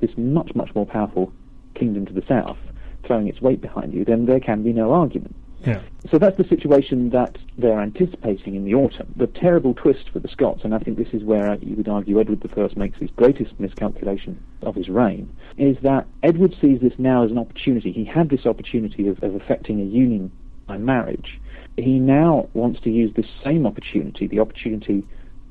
this 0.00 0.10
much, 0.16 0.52
much 0.56 0.74
more 0.74 0.84
powerful 0.84 1.32
kingdom 1.76 2.04
to 2.06 2.12
the 2.12 2.24
south 2.26 2.58
throwing 3.06 3.28
its 3.28 3.40
weight 3.40 3.60
behind 3.60 3.92
you, 3.92 4.04
then 4.04 4.26
there 4.26 4.40
can 4.40 4.62
be 4.62 4.72
no 4.72 4.92
argument. 4.92 5.34
Yeah. 5.66 5.82
So 6.10 6.18
that's 6.18 6.38
the 6.38 6.44
situation 6.44 7.10
that 7.10 7.36
they're 7.58 7.80
anticipating 7.80 8.54
in 8.54 8.64
the 8.64 8.74
autumn. 8.74 9.12
The 9.16 9.26
terrible 9.26 9.74
twist 9.74 10.08
for 10.10 10.18
the 10.18 10.28
Scots, 10.28 10.62
and 10.64 10.74
I 10.74 10.78
think 10.78 10.96
this 10.96 11.12
is 11.12 11.22
where 11.22 11.54
you 11.60 11.76
would 11.76 11.88
argue 11.88 12.18
Edward 12.18 12.42
I 12.56 12.78
makes 12.78 12.98
his 12.98 13.10
greatest 13.10 13.60
miscalculation 13.60 14.42
of 14.62 14.74
his 14.74 14.88
reign, 14.88 15.28
is 15.58 15.76
that 15.82 16.06
Edward 16.22 16.56
sees 16.60 16.80
this 16.80 16.94
now 16.96 17.24
as 17.24 17.30
an 17.30 17.38
opportunity. 17.38 17.92
He 17.92 18.06
had 18.06 18.30
this 18.30 18.46
opportunity 18.46 19.06
of, 19.08 19.22
of 19.22 19.34
effecting 19.34 19.80
a 19.80 19.84
union 19.84 20.32
by 20.66 20.78
marriage, 20.78 21.40
he 21.76 21.98
now 21.98 22.48
wants 22.54 22.80
to 22.80 22.90
use 22.90 23.12
this 23.16 23.26
same 23.44 23.66
opportunity, 23.66 24.26
the 24.26 24.38
opportunity 24.38 25.04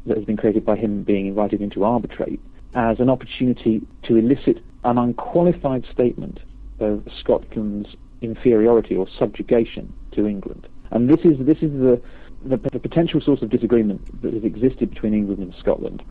that 0.06 0.16
has 0.16 0.26
been 0.26 0.38
created 0.38 0.66
by 0.66 0.78
him 0.78 1.04
being 1.04 1.28
invited 1.28 1.62
into 1.62 1.84
arbitrate, 1.84 2.40
as 2.74 3.00
an 3.00 3.10
opportunity 3.10 3.82
to 4.04 4.16
elicit 4.16 4.64
an 4.86 4.98
unqualified 4.98 5.86
statement 5.92 6.40
of 6.80 7.08
Scotland's 7.20 7.96
inferiority 8.22 8.96
or 8.96 9.08
subjugation 9.18 9.94
to 10.12 10.28
England. 10.28 10.68
And 10.92 11.10
this 11.10 11.20
is 11.24 11.38
this 11.46 11.58
is 11.58 11.72
the, 11.72 12.02
the, 12.44 12.58
the 12.58 12.80
potential 12.80 13.22
source 13.22 13.42
of 13.42 13.50
disagreement 13.50 14.22
that 14.22 14.34
has 14.34 14.44
existed 14.44 14.90
between 14.90 15.14
England 15.14 15.42
and 15.42 15.54
Scotland 15.60 16.04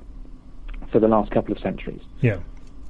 for 0.90 1.00
the 1.00 1.08
last 1.08 1.30
couple 1.30 1.52
of 1.52 1.58
centuries. 1.60 2.00
Yeah. 2.20 2.38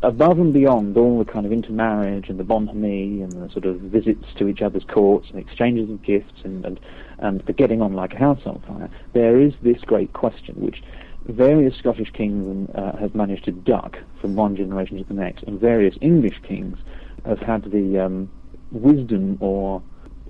Above 0.03 0.39
and 0.39 0.53
beyond 0.53 0.97
all 0.97 1.19
the 1.19 1.25
kind 1.25 1.45
of 1.45 1.51
intermarriage 1.51 2.29
and 2.29 2.39
the 2.39 2.45
bonhomie 2.45 3.21
and 3.21 3.33
the 3.33 3.51
sort 3.51 3.65
of 3.65 3.81
visits 3.81 4.27
to 4.37 4.47
each 4.47 4.63
other's 4.63 4.85
courts 4.85 5.29
and 5.31 5.41
exchanges 5.41 5.91
of 5.91 6.01
gifts 6.03 6.45
and, 6.45 6.65
and, 6.65 6.79
and 7.19 7.41
the 7.47 7.53
getting 7.53 7.83
on 7.83 7.95
like 7.95 8.15
a 8.15 8.17
house 8.19 8.41
on 8.47 8.61
fire, 8.61 8.89
there 9.13 9.41
is 9.41 9.55
this 9.63 9.81
great 9.81 10.13
question 10.13 10.55
which 10.55 10.85
various 11.27 11.77
Scottish 11.77 12.13
kings 12.13 12.71
uh, 12.77 12.97
have 12.97 13.17
managed 13.17 13.45
to 13.47 13.51
duck 13.51 13.99
from 14.21 14.37
one 14.37 14.55
generation 14.55 14.99
to 14.99 15.05
the 15.05 15.15
next, 15.15 15.43
and 15.45 15.61
various 15.61 15.97
English 16.01 16.41
kings 16.43 16.79
have 17.25 17.39
had 17.41 17.65
the 17.71 17.99
um, 17.99 18.31
wisdom 18.73 19.39
or 19.41 19.83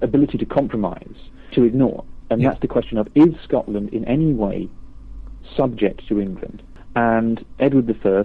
ability 0.02 0.38
to 0.38 0.46
compromise 0.46 1.16
to 1.52 1.64
ignore. 1.64 2.04
And 2.30 2.40
Yeah. 2.40 2.50
that's 2.50 2.60
the 2.60 2.68
question 2.68 2.98
of 2.98 3.08
is 3.14 3.34
Scotland 3.42 3.88
in 3.90 4.04
any 4.04 4.32
way 4.32 4.68
subject 5.56 6.06
to 6.08 6.20
England? 6.20 6.62
And 6.94 7.44
Edward 7.58 7.94
I, 8.04 8.24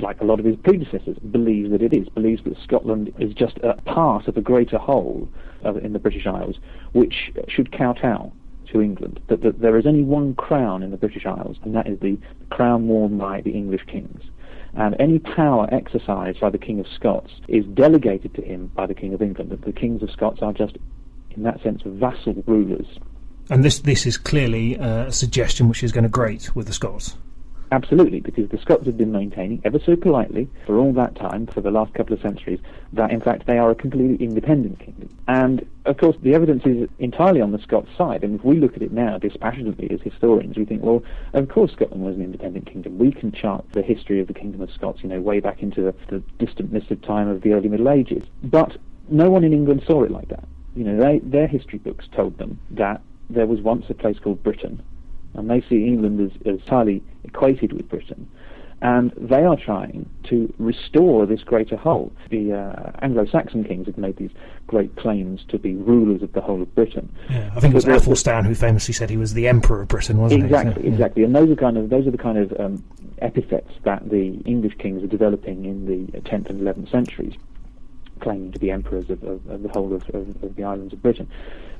like 0.00 0.20
a 0.20 0.24
lot 0.24 0.38
of 0.38 0.44
his 0.44 0.56
predecessors, 0.56 1.18
believes 1.18 1.70
that 1.70 1.82
it 1.82 1.92
is, 1.92 2.08
believes 2.10 2.42
that 2.44 2.56
Scotland 2.58 3.12
is 3.18 3.32
just 3.32 3.58
a 3.62 3.74
part 3.82 4.28
of 4.28 4.36
a 4.36 4.40
greater 4.40 4.78
whole 4.78 5.28
uh, 5.64 5.74
in 5.74 5.92
the 5.92 5.98
British 5.98 6.26
Isles, 6.26 6.56
which 6.92 7.32
should 7.48 7.72
kowtow 7.72 8.32
to 8.72 8.82
England. 8.82 9.20
That, 9.28 9.42
that 9.42 9.60
there 9.60 9.78
is 9.78 9.86
only 9.86 10.02
one 10.02 10.34
crown 10.34 10.82
in 10.82 10.90
the 10.90 10.96
British 10.96 11.24
Isles, 11.26 11.56
and 11.64 11.74
that 11.74 11.86
is 11.86 11.98
the 12.00 12.18
crown 12.50 12.86
worn 12.86 13.16
by 13.18 13.40
the 13.40 13.50
English 13.50 13.84
kings. 13.86 14.22
And 14.74 14.94
any 15.00 15.18
power 15.18 15.68
exercised 15.72 16.40
by 16.40 16.50
the 16.50 16.58
King 16.58 16.80
of 16.80 16.86
Scots 16.94 17.30
is 17.48 17.64
delegated 17.66 18.34
to 18.34 18.42
him 18.42 18.70
by 18.74 18.86
the 18.86 18.94
King 18.94 19.14
of 19.14 19.22
England. 19.22 19.50
The 19.64 19.72
kings 19.72 20.02
of 20.02 20.10
Scots 20.10 20.40
are 20.42 20.52
just, 20.52 20.76
in 21.30 21.42
that 21.42 21.62
sense, 21.62 21.82
vassal 21.84 22.42
rulers. 22.46 22.86
And 23.50 23.64
this 23.64 23.78
this 23.78 24.06
is 24.06 24.18
clearly 24.18 24.78
uh, 24.78 25.06
a 25.06 25.12
suggestion 25.12 25.68
which 25.68 25.82
is 25.82 25.90
going 25.90 26.04
to 26.04 26.10
grate 26.10 26.54
with 26.54 26.66
the 26.66 26.72
Scots. 26.72 27.16
Absolutely, 27.70 28.20
because 28.20 28.48
the 28.48 28.58
Scots 28.58 28.86
have 28.86 28.96
been 28.96 29.12
maintaining, 29.12 29.60
ever 29.64 29.78
so 29.78 29.94
politely, 29.94 30.48
for 30.64 30.78
all 30.78 30.92
that 30.94 31.14
time, 31.14 31.46
for 31.46 31.60
the 31.60 31.70
last 31.70 31.92
couple 31.92 32.14
of 32.14 32.20
centuries, 32.22 32.60
that 32.94 33.10
in 33.10 33.20
fact 33.20 33.46
they 33.46 33.58
are 33.58 33.70
a 33.70 33.74
completely 33.74 34.24
independent 34.24 34.78
kingdom. 34.78 35.14
And 35.28 35.68
of 35.84 35.98
course, 35.98 36.16
the 36.22 36.34
evidence 36.34 36.64
is 36.64 36.88
entirely 36.98 37.42
on 37.42 37.52
the 37.52 37.58
Scots 37.58 37.90
side. 37.96 38.24
And 38.24 38.38
if 38.38 38.44
we 38.44 38.58
look 38.58 38.74
at 38.74 38.82
it 38.82 38.92
now 38.92 39.18
dispassionately 39.18 39.90
as 39.90 40.00
historians, 40.00 40.56
we 40.56 40.64
think, 40.64 40.82
well, 40.82 41.02
of 41.34 41.48
course 41.50 41.72
Scotland 41.72 42.04
was 42.04 42.16
an 42.16 42.22
independent 42.22 42.66
kingdom. 42.66 42.98
We 42.98 43.12
can 43.12 43.32
chart 43.32 43.64
the 43.72 43.82
history 43.82 44.20
of 44.20 44.28
the 44.28 44.34
Kingdom 44.34 44.62
of 44.62 44.70
Scots, 44.70 45.02
you 45.02 45.08
know, 45.10 45.20
way 45.20 45.40
back 45.40 45.62
into 45.62 45.82
the, 45.82 45.94
the 46.08 46.22
distantness 46.44 46.90
of 46.90 47.02
time 47.02 47.28
of 47.28 47.42
the 47.42 47.52
early 47.52 47.68
Middle 47.68 47.90
Ages. 47.90 48.24
But 48.42 48.78
no 49.10 49.30
one 49.30 49.44
in 49.44 49.52
England 49.52 49.82
saw 49.86 50.04
it 50.04 50.10
like 50.10 50.28
that. 50.28 50.44
You 50.74 50.84
know, 50.84 50.98
they, 50.98 51.18
their 51.18 51.46
history 51.46 51.78
books 51.78 52.06
told 52.14 52.38
them 52.38 52.58
that 52.70 53.02
there 53.28 53.46
was 53.46 53.60
once 53.60 53.84
a 53.90 53.94
place 53.94 54.18
called 54.18 54.42
Britain, 54.42 54.82
and 55.34 55.50
they 55.50 55.60
see 55.68 55.86
England 55.86 56.20
as, 56.20 56.54
as 56.54 56.60
highly 56.68 57.02
equated 57.24 57.72
with 57.72 57.88
Britain. 57.88 58.28
And 58.80 59.12
they 59.16 59.42
are 59.42 59.56
trying 59.56 60.08
to 60.28 60.52
restore 60.58 61.26
this 61.26 61.42
greater 61.42 61.76
whole. 61.76 62.12
The 62.30 62.52
uh, 62.52 62.92
Anglo-Saxon 63.02 63.64
kings 63.64 63.86
have 63.86 63.98
made 63.98 64.16
these 64.18 64.30
great 64.68 64.94
claims 64.94 65.44
to 65.48 65.58
be 65.58 65.74
rulers 65.74 66.22
of 66.22 66.32
the 66.32 66.40
whole 66.40 66.62
of 66.62 66.72
Britain. 66.76 67.12
Yeah, 67.28 67.50
I 67.56 67.60
think 67.60 67.72
it 67.72 67.74
was 67.74 67.88
Athelstan 67.88 68.44
who 68.44 68.54
famously 68.54 68.94
said 68.94 69.10
he 69.10 69.16
was 69.16 69.34
the 69.34 69.48
emperor 69.48 69.82
of 69.82 69.88
Britain, 69.88 70.18
wasn't 70.18 70.44
Exactly, 70.44 70.74
he? 70.74 70.80
So, 70.80 70.84
yeah. 70.86 70.92
exactly. 70.92 71.24
And 71.24 71.34
those 71.34 71.50
are 71.50 71.56
kind 71.56 71.76
of 71.76 71.90
those 71.90 72.06
are 72.06 72.12
the 72.12 72.18
kind 72.18 72.38
of 72.38 72.60
um, 72.60 72.84
epithets 73.20 73.72
that 73.82 74.08
the 74.08 74.40
English 74.44 74.76
kings 74.78 75.02
are 75.02 75.08
developing 75.08 75.64
in 75.64 75.86
the 75.86 76.20
10th 76.20 76.48
and 76.48 76.60
11th 76.60 76.88
centuries, 76.92 77.34
claiming 78.20 78.52
to 78.52 78.60
be 78.60 78.70
emperors 78.70 79.10
of, 79.10 79.20
of, 79.24 79.44
of 79.48 79.62
the 79.64 79.68
whole 79.70 79.92
of, 79.92 80.08
of 80.14 80.54
the 80.54 80.62
islands 80.62 80.92
of 80.92 81.02
Britain. 81.02 81.28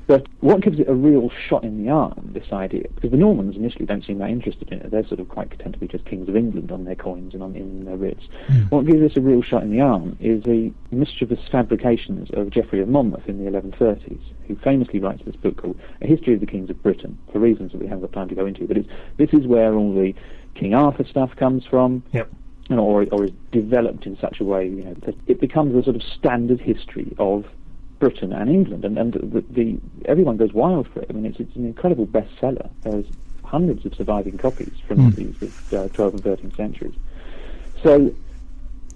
But 0.08 0.26
what 0.40 0.62
gives 0.62 0.80
it 0.80 0.88
a 0.88 0.94
real 0.94 1.30
shot 1.48 1.64
in 1.64 1.84
the 1.84 1.90
arm, 1.90 2.30
this 2.32 2.50
idea, 2.50 2.84
because 2.94 3.10
the 3.10 3.18
Normans 3.18 3.56
initially 3.56 3.84
don't 3.84 4.02
seem 4.02 4.18
that 4.18 4.30
interested 4.30 4.72
in 4.72 4.78
it. 4.80 4.90
They're 4.90 5.06
sort 5.06 5.20
of 5.20 5.28
quite 5.28 5.50
content 5.50 5.74
to 5.74 5.78
be 5.78 5.86
just 5.86 6.06
kings 6.06 6.30
of 6.30 6.34
England 6.34 6.72
on 6.72 6.84
their 6.84 6.94
coins 6.94 7.34
and 7.34 7.42
on 7.42 7.54
in 7.54 7.84
their 7.84 7.98
writs. 7.98 8.22
Hmm. 8.46 8.62
What 8.70 8.86
gives 8.86 9.00
this 9.00 9.18
a 9.18 9.20
real 9.20 9.42
shot 9.42 9.64
in 9.64 9.70
the 9.70 9.82
arm 9.82 10.16
is 10.18 10.42
the 10.44 10.72
mischievous 10.90 11.40
fabrications 11.52 12.30
of 12.32 12.48
Geoffrey 12.48 12.80
of 12.80 12.88
Monmouth 12.88 13.28
in 13.28 13.44
the 13.44 13.50
1130s, 13.50 14.22
who 14.46 14.56
famously 14.56 14.98
writes 14.98 15.20
this 15.26 15.36
book 15.36 15.58
called 15.58 15.78
A 16.00 16.06
History 16.06 16.32
of 16.32 16.40
the 16.40 16.46
Kings 16.46 16.70
of 16.70 16.82
Britain, 16.82 17.18
for 17.30 17.38
reasons 17.38 17.72
that 17.72 17.78
we 17.78 17.86
haven't 17.86 18.00
got 18.00 18.12
time 18.14 18.28
to 18.30 18.34
go 18.34 18.46
into. 18.46 18.66
But 18.66 18.78
it's, 18.78 18.88
this 19.18 19.34
is 19.34 19.46
where 19.46 19.74
all 19.74 19.92
the 19.92 20.14
King 20.54 20.72
Arthur 20.72 21.04
stuff 21.04 21.36
comes 21.36 21.66
from 21.66 22.02
Yep. 22.14 22.30
you 22.70 22.76
know, 22.76 22.82
or, 22.82 23.04
or 23.12 23.24
is 23.24 23.30
developed 23.52 24.06
in 24.06 24.16
such 24.18 24.40
a 24.40 24.44
way 24.44 24.64
you 24.66 24.84
know, 24.84 24.94
that 25.04 25.16
it 25.26 25.38
becomes 25.38 25.76
a 25.76 25.82
sort 25.84 25.96
of 25.96 26.02
standard 26.02 26.62
history 26.62 27.14
of 27.18 27.44
Britain 27.98 28.32
and 28.32 28.48
England, 28.48 28.84
and, 28.84 28.98
and 28.98 29.12
the, 29.12 29.44
the 29.50 29.78
everyone 30.04 30.36
goes 30.36 30.52
wild 30.52 30.88
for 30.88 31.00
it. 31.00 31.06
I 31.10 31.12
mean, 31.12 31.26
it's, 31.26 31.40
it's 31.40 31.56
an 31.56 31.66
incredible 31.66 32.06
bestseller. 32.06 32.70
There's 32.82 33.06
hundreds 33.44 33.84
of 33.86 33.94
surviving 33.94 34.38
copies 34.38 34.74
from 34.86 35.10
these 35.12 35.34
uh, 35.72 35.88
12th 35.88 36.12
and 36.12 36.22
13th 36.22 36.56
centuries. 36.56 36.94
So 37.82 38.14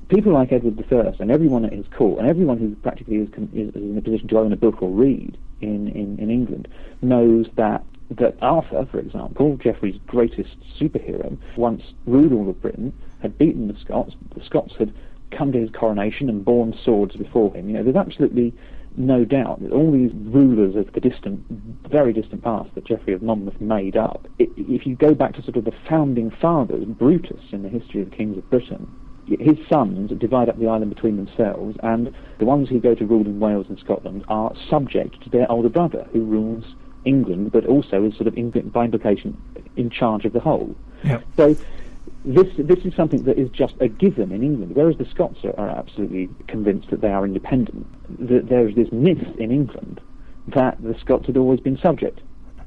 people 0.08 0.32
like 0.32 0.52
Edward 0.52 0.84
I 0.92 1.22
and 1.22 1.30
everyone 1.30 1.64
at 1.64 1.72
his 1.72 1.86
court, 1.88 2.18
and 2.18 2.28
everyone 2.28 2.58
who 2.58 2.74
practically 2.76 3.16
is, 3.16 3.28
is 3.54 3.74
in 3.74 3.96
a 3.96 4.02
position 4.02 4.28
to 4.28 4.38
own 4.38 4.52
a 4.52 4.56
book 4.56 4.82
or 4.82 4.90
read 4.90 5.38
in, 5.60 5.88
in, 5.88 6.18
in 6.18 6.30
England, 6.30 6.68
knows 7.00 7.46
that 7.56 7.84
that 8.10 8.36
Arthur, 8.42 8.86
for 8.90 8.98
example, 8.98 9.56
Geoffrey's 9.56 9.98
greatest 10.06 10.54
superhero, 10.78 11.38
once 11.56 11.82
ruled 12.04 12.32
all 12.32 12.50
of 12.50 12.60
Britain, 12.60 12.92
had 13.22 13.38
beaten 13.38 13.68
the 13.68 13.78
Scots. 13.78 14.14
The 14.34 14.44
Scots 14.44 14.74
had 14.78 14.92
come 15.30 15.50
to 15.52 15.58
his 15.58 15.70
coronation 15.70 16.28
and 16.28 16.44
borne 16.44 16.76
swords 16.84 17.16
before 17.16 17.54
him. 17.54 17.70
You 17.70 17.76
know, 17.76 17.82
there's 17.82 17.96
absolutely 17.96 18.52
no 18.96 19.24
doubt 19.24 19.62
that 19.62 19.72
all 19.72 19.90
these 19.90 20.10
rulers 20.14 20.76
of 20.76 20.92
the 20.92 21.00
distant, 21.00 21.44
very 21.90 22.12
distant 22.12 22.42
past 22.42 22.74
that 22.74 22.84
Geoffrey 22.84 23.12
of 23.14 23.22
Monmouth 23.22 23.60
made 23.60 23.96
up, 23.96 24.26
if 24.38 24.86
you 24.86 24.96
go 24.96 25.14
back 25.14 25.34
to 25.34 25.42
sort 25.42 25.56
of 25.56 25.64
the 25.64 25.72
founding 25.88 26.30
fathers, 26.30 26.84
Brutus 26.84 27.42
in 27.52 27.62
the 27.62 27.68
history 27.68 28.02
of 28.02 28.10
the 28.10 28.16
kings 28.16 28.36
of 28.38 28.48
Britain, 28.50 28.90
his 29.26 29.56
sons 29.68 30.10
divide 30.18 30.48
up 30.48 30.58
the 30.58 30.66
island 30.66 30.94
between 30.94 31.16
themselves, 31.16 31.76
and 31.82 32.12
the 32.38 32.44
ones 32.44 32.68
who 32.68 32.80
go 32.80 32.94
to 32.94 33.06
rule 33.06 33.24
in 33.24 33.40
Wales 33.40 33.66
and 33.68 33.78
Scotland 33.78 34.24
are 34.28 34.52
subject 34.68 35.22
to 35.22 35.30
their 35.30 35.50
older 35.50 35.68
brother, 35.68 36.06
who 36.12 36.24
rules 36.24 36.64
England, 37.04 37.52
but 37.52 37.66
also 37.66 38.04
is 38.04 38.14
sort 38.14 38.26
of, 38.26 38.36
in, 38.36 38.50
by 38.50 38.84
implication, 38.84 39.40
in 39.76 39.90
charge 39.90 40.24
of 40.24 40.32
the 40.32 40.40
whole. 40.40 40.74
Yep. 41.04 41.24
So 41.36 41.56
this 42.24 42.46
this 42.56 42.84
is 42.84 42.94
something 42.94 43.24
that 43.24 43.38
is 43.38 43.50
just 43.50 43.74
a 43.80 43.88
given 43.88 44.32
in 44.32 44.42
England, 44.42 44.74
whereas 44.74 44.96
the 44.98 45.06
Scots 45.06 45.38
are, 45.44 45.58
are 45.58 45.70
absolutely 45.70 46.28
convinced 46.48 46.90
that 46.90 47.00
they 47.00 47.08
are 47.08 47.24
independent. 47.24 47.86
That 48.18 48.48
there 48.48 48.68
is 48.68 48.74
this 48.74 48.92
myth 48.92 49.26
in 49.38 49.50
England 49.50 50.00
that 50.48 50.82
the 50.82 50.94
Scots 51.00 51.26
had 51.26 51.36
always 51.36 51.60
been 51.60 51.78
subject 51.78 52.20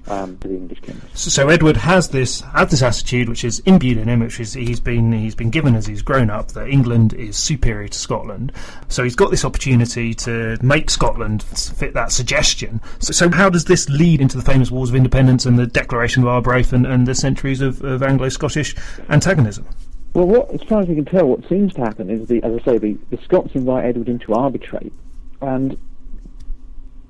um, 0.08 0.38
to 0.40 0.48
the 0.48 0.56
English 0.56 0.82
kings. 0.82 1.02
So, 1.14 1.50
Edward 1.50 1.78
has 1.78 2.10
this 2.10 2.42
had 2.42 2.70
this 2.70 2.82
attitude, 2.82 3.30
which 3.30 3.44
is 3.44 3.60
imbued 3.60 3.98
in 3.98 4.08
him, 4.08 4.20
which 4.20 4.40
is 4.40 4.54
he's 4.54 4.80
been 4.80 5.12
he's 5.12 5.36
been 5.36 5.50
given 5.50 5.76
as 5.76 5.86
he's 5.86 6.02
grown 6.02 6.30
up 6.30 6.50
that 6.50 6.68
England 6.68 7.14
is 7.14 7.38
superior 7.38 7.88
to 7.88 7.98
Scotland. 7.98 8.52
So 8.88 9.04
he's 9.04 9.16
got 9.16 9.32
this 9.32 9.46
opportunity 9.46 10.14
to 10.16 10.58
make 10.62 10.90
Scotland 10.90 11.44
fit 11.44 11.94
that 11.94 12.12
suggestion. 12.12 12.82
So, 13.00 13.14
so 13.14 13.32
how 13.32 13.50
does 13.50 13.66
this 13.66 13.90
lead 13.90 14.22
into 14.22 14.38
the 14.38 14.44
famous 14.44 14.72
Wars 14.72 14.90
of 14.90 14.96
Independence 14.96 15.46
and 15.46 15.58
the 15.58 15.68
Declaration 15.68 16.24
of 16.24 16.30
Arbroath 16.30 16.74
and, 16.74 16.86
and 16.86 17.08
the 17.08 17.16
centuries 17.16 17.62
of, 17.62 17.84
of 17.84 18.04
Anglo-Scottish 18.04 18.76
antagonism? 19.10 19.66
Well, 20.14 20.28
what, 20.28 20.52
as 20.52 20.62
far 20.64 20.82
as 20.82 20.88
we 20.88 20.96
can 20.96 21.06
tell, 21.06 21.26
what 21.26 21.48
seems 21.50 21.74
to 21.74 21.82
happen 21.82 22.10
is, 22.10 22.28
the, 22.28 22.42
as 22.44 22.60
I 22.62 22.64
say, 22.64 22.78
the, 22.78 22.98
the 23.10 23.18
Scots 23.24 23.54
invite 23.54 23.86
Edward 23.86 24.08
in 24.08 24.20
to 24.20 24.34
arbitrate, 24.34 24.94
and 25.42 25.78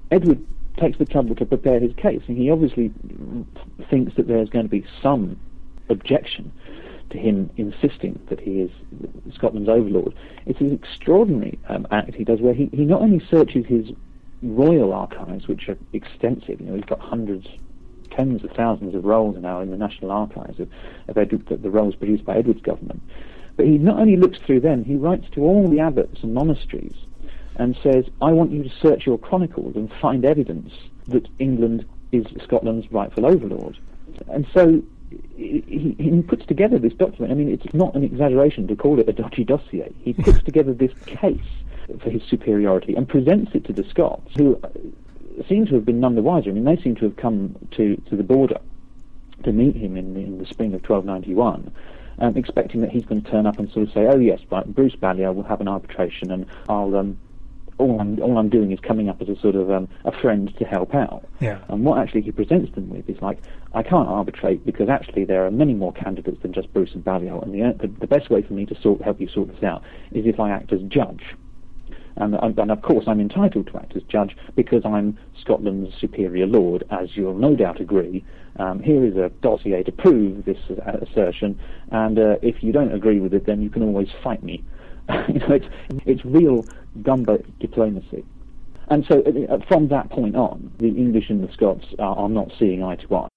Edward 0.10 0.44
takes 0.78 0.98
the 0.98 1.06
trouble 1.06 1.36
to 1.36 1.46
prepare 1.46 1.80
his 1.80 1.94
case, 1.96 2.22
and 2.28 2.38
he 2.38 2.50
obviously 2.50 2.92
thinks 3.90 4.16
that 4.16 4.28
there's 4.28 4.50
going 4.50 4.66
to 4.66 4.70
be 4.70 4.86
some 5.02 5.40
objection 5.90 6.52
to 7.12 7.18
him 7.18 7.50
insisting 7.58 8.20
that 8.30 8.40
he 8.40 8.62
is 8.62 8.72
Scotland's 9.34 9.70
overlord. 9.70 10.14
It's 10.46 10.60
an 10.60 10.74
extraordinary 10.74 11.60
um, 11.70 11.88
act 11.92 12.16
he 12.16 12.24
does, 12.24 12.42
where 12.42 12.54
he, 12.54 12.70
he 12.74 12.84
not 12.84 13.02
only 13.02 13.24
searches 13.30 13.66
his 13.66 13.92
royal 14.42 14.94
archives, 14.94 15.48
which 15.48 15.70
are 15.70 15.78
extensive, 15.94 16.60
you 16.60 16.68
know, 16.68 16.76
he's 16.76 16.86
got 16.86 17.00
hundreds, 17.00 17.48
tens 18.12 18.44
of 18.44 18.52
thousands 18.52 18.96
of 18.96 19.06
rolls 19.06 19.36
now 19.40 19.62
in 19.62 19.72
the 19.72 19.78
National 19.78 20.12
Archives 20.12 20.60
of, 20.60 20.70
of 21.08 21.18
Edward, 21.18 21.46
the, 21.48 21.58
the 21.58 21.70
rolls 21.70 21.96
produced 21.96 22.26
by 22.26 22.38
Edward's 22.38 22.62
government, 22.62 23.02
but 23.56 23.66
he 23.66 23.78
not 23.78 24.00
only 24.00 24.18
looks 24.18 24.40
through 24.46 24.60
them, 24.60 24.84
he 24.84 24.96
writes 24.96 25.26
to 25.34 25.42
all 25.42 25.70
the 25.70 25.80
abbots 25.80 26.24
and 26.24 26.34
monasteries 26.34 26.96
and 27.58 27.78
says, 27.82 28.06
I 28.22 28.32
want 28.32 28.52
you 28.52 28.64
to 28.64 28.70
search 28.82 29.06
your 29.06 29.18
chronicles 29.18 29.76
and 29.76 29.92
find 30.02 30.26
evidence 30.26 30.74
that 31.08 31.28
England 31.40 31.86
is 32.12 32.26
Scotland's 32.44 32.92
rightful 32.92 33.26
overlord. 33.26 33.78
And 34.28 34.48
so 34.54 34.82
he, 35.36 35.96
he 35.98 36.22
puts 36.22 36.46
together 36.46 36.80
this 36.80 36.94
document. 36.94 37.32
I 37.32 37.36
mean, 37.36 37.50
it's 37.50 37.74
not 37.74 37.96
an 37.96 38.04
exaggeration 38.04 38.68
to 38.68 38.76
call 38.76 39.00
it 39.00 39.08
a 39.10 39.14
dodgy 39.14 39.44
dossier. 39.44 39.94
He 40.00 40.14
puts 40.14 40.44
together 40.46 40.74
this 40.74 40.92
case 41.06 41.40
for 42.02 42.10
his 42.10 42.24
superiority 42.24 42.96
and 42.96 43.08
presents 43.08 43.52
it 43.54 43.66
to 43.66 43.74
the 43.74 43.88
Scots, 43.90 44.32
who 44.36 44.60
seem 45.48 45.66
to 45.68 45.76
have 45.76 45.86
been 45.86 46.00
none 46.00 46.16
the 46.16 46.22
wiser. 46.22 46.50
I 46.50 46.54
mean, 46.54 46.64
they 46.64 46.82
seem 46.82 46.96
to 46.96 47.06
have 47.06 47.16
come 47.16 47.56
to, 47.72 47.96
to 48.10 48.16
the 48.16 48.24
border 48.24 48.60
to 49.44 49.52
meet 49.52 49.76
him 49.76 49.98
in, 49.98 50.16
in 50.16 50.38
the 50.40 50.46
spring 50.46 50.74
of 50.74 50.82
1291. 50.82 51.72
Um, 52.18 52.38
expecting 52.38 52.80
that 52.80 52.92
he's 52.92 53.04
going 53.04 53.22
to 53.22 53.30
turn 53.30 53.46
up 53.46 53.60
and 53.60 53.70
sort 53.74 53.90
of 53.90 53.94
say, 53.94 54.08
"Oh 54.08 54.18
yes, 54.18 54.40
right, 54.50 54.66
Bruce 54.66 54.96
Balliol 54.96 55.34
will 55.34 55.44
have 55.44 55.60
an 55.60 55.68
arbitration, 55.68 56.32
and 56.32 56.46
I'll 56.70 56.96
um, 56.96 57.18
all 57.78 58.00
I'm 58.00 58.20
all 58.22 58.38
I'm 58.38 58.50
doing 58.50 58.72
is 58.72 58.80
coming 58.80 59.10
up 59.10 59.22
as 59.22 59.30
a 59.30 59.40
sort 59.40 59.56
of 59.56 59.70
um, 59.70 59.88
a 60.06 60.12
friend 60.12 60.54
to 60.58 60.66
help 60.66 60.96
out. 60.96 61.28
Yeah. 61.40 61.60
And 61.68 61.84
what 61.84 62.00
actually 62.00 62.22
he 62.22 62.32
presents 62.32 62.74
them 62.76 62.90
with 62.90 63.10
is 63.10 63.22
like, 63.22 63.40
I 63.74 63.84
can't 63.84 64.08
arbitrate 64.08 64.66
because 64.66 64.90
actually 64.90 65.26
there 65.26 65.46
are 65.46 65.52
many 65.52 65.74
more 65.74 65.92
candidates 65.94 66.42
than 66.42 66.54
just 66.54 66.72
Bruce 66.74 66.94
and 66.94 67.04
Balliol, 67.04 67.42
and 67.42 67.54
the, 67.54 67.88
the 67.88 67.88
the 68.00 68.08
best 68.08 68.30
way 68.30 68.42
for 68.42 68.54
me 68.54 68.66
to 68.68 68.82
sort 68.82 69.02
help 69.02 69.20
you 69.20 69.28
sort 69.28 69.50
this 69.54 69.64
out 69.64 69.84
is 70.12 70.26
if 70.26 70.40
I 70.40 70.52
act 70.52 70.72
as 70.72 70.82
judge. 70.84 71.36
And, 72.18 72.34
and 72.36 72.72
of 72.72 72.82
course, 72.82 73.06
I'm 73.08 73.20
entitled 73.20 73.68
to 73.68 73.78
act 73.78 73.96
as 73.96 74.04
judge 74.04 74.38
because 74.56 74.86
I'm 74.86 75.18
Scotland's 75.38 75.94
superior 76.00 76.48
lord, 76.48 76.86
as 76.90 77.18
you'll 77.18 77.38
no 77.38 77.56
doubt 77.56 77.82
agree. 77.82 78.24
Um, 78.58 78.82
here 78.82 79.04
is 79.04 79.18
a 79.18 79.30
dossier 79.42 79.84
to 79.84 79.92
prove 79.92 80.46
this 80.46 80.58
uh, 80.70 81.00
assertion, 81.02 81.60
and 81.92 82.18
uh, 82.18 82.38
if 82.42 82.64
you 82.64 82.72
don't 82.72 82.94
agree 82.94 83.20
with 83.20 83.34
it, 83.34 83.46
then 83.46 83.62
you 83.62 83.70
can 83.70 83.84
always 83.84 84.08
fight 84.24 84.44
me. 84.44 84.64
you 85.28 85.40
know, 85.40 85.54
it's, 85.56 85.68
it's 86.06 86.26
real 86.26 86.66
gunboat 87.04 87.46
diplomacy. 87.60 88.24
And 88.88 89.06
so 89.10 89.22
uh, 89.22 89.58
from 89.68 89.88
that 89.90 90.10
point 90.10 90.36
on, 90.36 90.72
the 90.78 90.88
English 90.88 91.30
and 91.30 91.48
the 91.48 91.52
Scots 91.54 91.86
are, 92.00 92.16
are 92.16 92.30
not 92.30 92.52
seeing 92.60 92.84
eye 92.84 92.96
to 92.96 93.16
eye. 93.16 93.28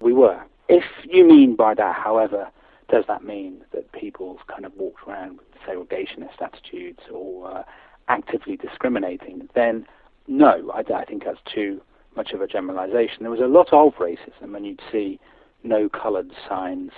we 0.01 0.13
were. 0.13 0.41
If 0.67 0.83
you 1.03 1.25
mean 1.25 1.55
by 1.55 1.73
that, 1.75 1.95
however, 1.95 2.49
does 2.89 3.05
that 3.07 3.23
mean 3.23 3.61
that 3.71 3.91
people 3.91 4.39
kind 4.47 4.65
of 4.65 4.73
walked 4.75 5.07
around 5.07 5.37
with 5.37 5.47
segregationist 5.67 6.41
attitudes 6.41 7.01
or 7.11 7.57
uh, 7.57 7.63
actively 8.07 8.57
discriminating, 8.57 9.47
then 9.53 9.85
no, 10.27 10.71
I, 10.73 10.83
I 10.93 11.05
think 11.05 11.25
that's 11.25 11.39
too 11.53 11.81
much 12.15 12.31
of 12.31 12.41
a 12.41 12.47
generalization. 12.47 13.17
There 13.21 13.31
was 13.31 13.39
a 13.39 13.45
lot 13.45 13.71
of 13.71 13.93
racism, 13.95 14.55
and 14.55 14.65
you'd 14.65 14.81
see 14.91 15.19
no 15.63 15.89
coloured 15.89 16.31
signs 16.47 16.91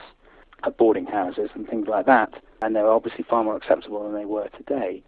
at 0.64 0.78
boarding 0.78 1.06
houses 1.06 1.50
and 1.54 1.68
things 1.68 1.88
like 1.88 2.06
that, 2.06 2.34
and 2.62 2.76
they 2.76 2.82
were 2.82 2.92
obviously 2.92 3.24
far 3.24 3.44
more 3.44 3.56
acceptable 3.56 4.04
than 4.04 4.14
they 4.14 4.26
were 4.26 4.50
today. 4.50 5.02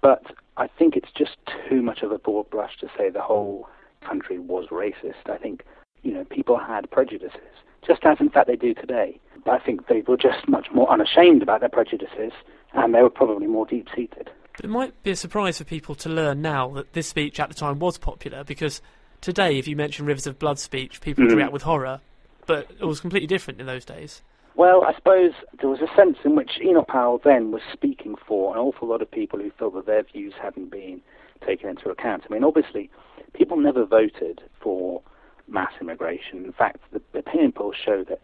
But 0.00 0.22
I 0.56 0.66
think 0.66 0.96
it's 0.96 1.10
just 1.16 1.36
too 1.68 1.82
much 1.82 2.02
of 2.02 2.12
a 2.12 2.18
broad 2.18 2.50
brush 2.50 2.76
to 2.80 2.88
say 2.96 3.10
the 3.10 3.20
whole 3.20 3.68
country 4.02 4.38
was 4.38 4.66
racist. 4.70 5.28
I 5.28 5.38
think, 5.38 5.64
you 6.02 6.12
know, 6.12 6.24
people 6.24 6.58
had 6.58 6.90
prejudices, 6.90 7.40
just 7.86 8.04
as 8.04 8.18
in 8.20 8.30
fact 8.30 8.46
they 8.46 8.56
do 8.56 8.74
today. 8.74 9.20
But 9.44 9.52
I 9.54 9.58
think 9.58 9.86
they 9.86 10.02
were 10.02 10.16
just 10.16 10.48
much 10.48 10.68
more 10.72 10.90
unashamed 10.90 11.42
about 11.42 11.60
their 11.60 11.68
prejudices, 11.68 12.32
and 12.74 12.94
they 12.94 13.02
were 13.02 13.10
probably 13.10 13.46
more 13.46 13.66
deep 13.66 13.88
seated. 13.94 14.30
But 14.56 14.64
it 14.64 14.68
might 14.68 15.00
be 15.02 15.12
a 15.12 15.16
surprise 15.16 15.58
for 15.58 15.64
people 15.64 15.94
to 15.96 16.08
learn 16.08 16.42
now 16.42 16.68
that 16.70 16.92
this 16.92 17.08
speech 17.08 17.38
at 17.38 17.48
the 17.48 17.54
time 17.54 17.78
was 17.78 17.98
popular 17.98 18.42
because 18.42 18.82
today, 19.20 19.58
if 19.58 19.68
you 19.68 19.76
mention 19.76 20.06
Rivers 20.06 20.26
of 20.26 20.38
Blood 20.38 20.58
speech, 20.58 21.00
people 21.00 21.24
would 21.24 21.32
Mhm. 21.32 21.36
react 21.36 21.52
with 21.52 21.62
horror, 21.62 22.00
but 22.46 22.68
it 22.80 22.84
was 22.84 23.00
completely 23.00 23.28
different 23.28 23.60
in 23.60 23.66
those 23.66 23.84
days. 23.84 24.22
Well, 24.58 24.82
I 24.82 24.92
suppose 24.92 25.34
there 25.60 25.70
was 25.70 25.78
a 25.80 25.96
sense 25.96 26.16
in 26.24 26.34
which 26.34 26.58
Enoch 26.60 26.88
Powell 26.88 27.20
then 27.22 27.52
was 27.52 27.62
speaking 27.72 28.16
for 28.26 28.52
an 28.52 28.58
awful 28.58 28.88
lot 28.88 29.00
of 29.00 29.08
people 29.08 29.38
who 29.38 29.52
felt 29.56 29.74
that 29.74 29.86
their 29.86 30.02
views 30.02 30.34
hadn't 30.42 30.72
been 30.72 31.00
taken 31.46 31.68
into 31.68 31.90
account. 31.90 32.24
I 32.28 32.32
mean, 32.34 32.42
obviously, 32.42 32.90
people 33.34 33.56
never 33.56 33.86
voted 33.86 34.40
for 34.60 35.00
mass 35.46 35.70
immigration. 35.80 36.44
In 36.44 36.52
fact, 36.52 36.78
the 36.92 37.00
opinion 37.16 37.52
polls 37.52 37.76
show 37.76 38.02
that 38.08 38.20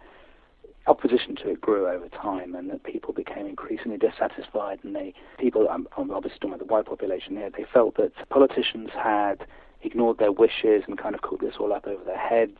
opposition 0.89 1.37
to 1.37 1.51
it 1.51 1.61
grew 1.61 1.87
over 1.87 2.09
time 2.09 2.57
and 2.57 2.69
that 2.69 2.83
people 2.83 3.15
became 3.15 3.47
increasingly 3.47 3.97
dissatisfied 3.97 4.81
and 4.83 4.95
they 4.95 5.15
people 5.39 5.67
I'm, 5.71 5.87
I'm 5.97 6.11
obviously 6.11 6.41
talking 6.41 6.55
about 6.55 6.67
the 6.67 6.71
white 6.71 6.85
population 6.85 7.37
here 7.37 7.49
they 7.49 7.65
felt 7.73 7.97
that 7.97 8.13
politicians 8.29 8.91
had 8.93 9.47
ignored 9.81 10.19
their 10.19 10.31
wishes 10.31 10.83
and 10.87 10.99
kind 10.99 11.15
of 11.15 11.23
cooked 11.23 11.41
this 11.41 11.55
all 11.59 11.73
up 11.73 11.87
over 11.87 12.05
their 12.05 12.19
heads 12.19 12.59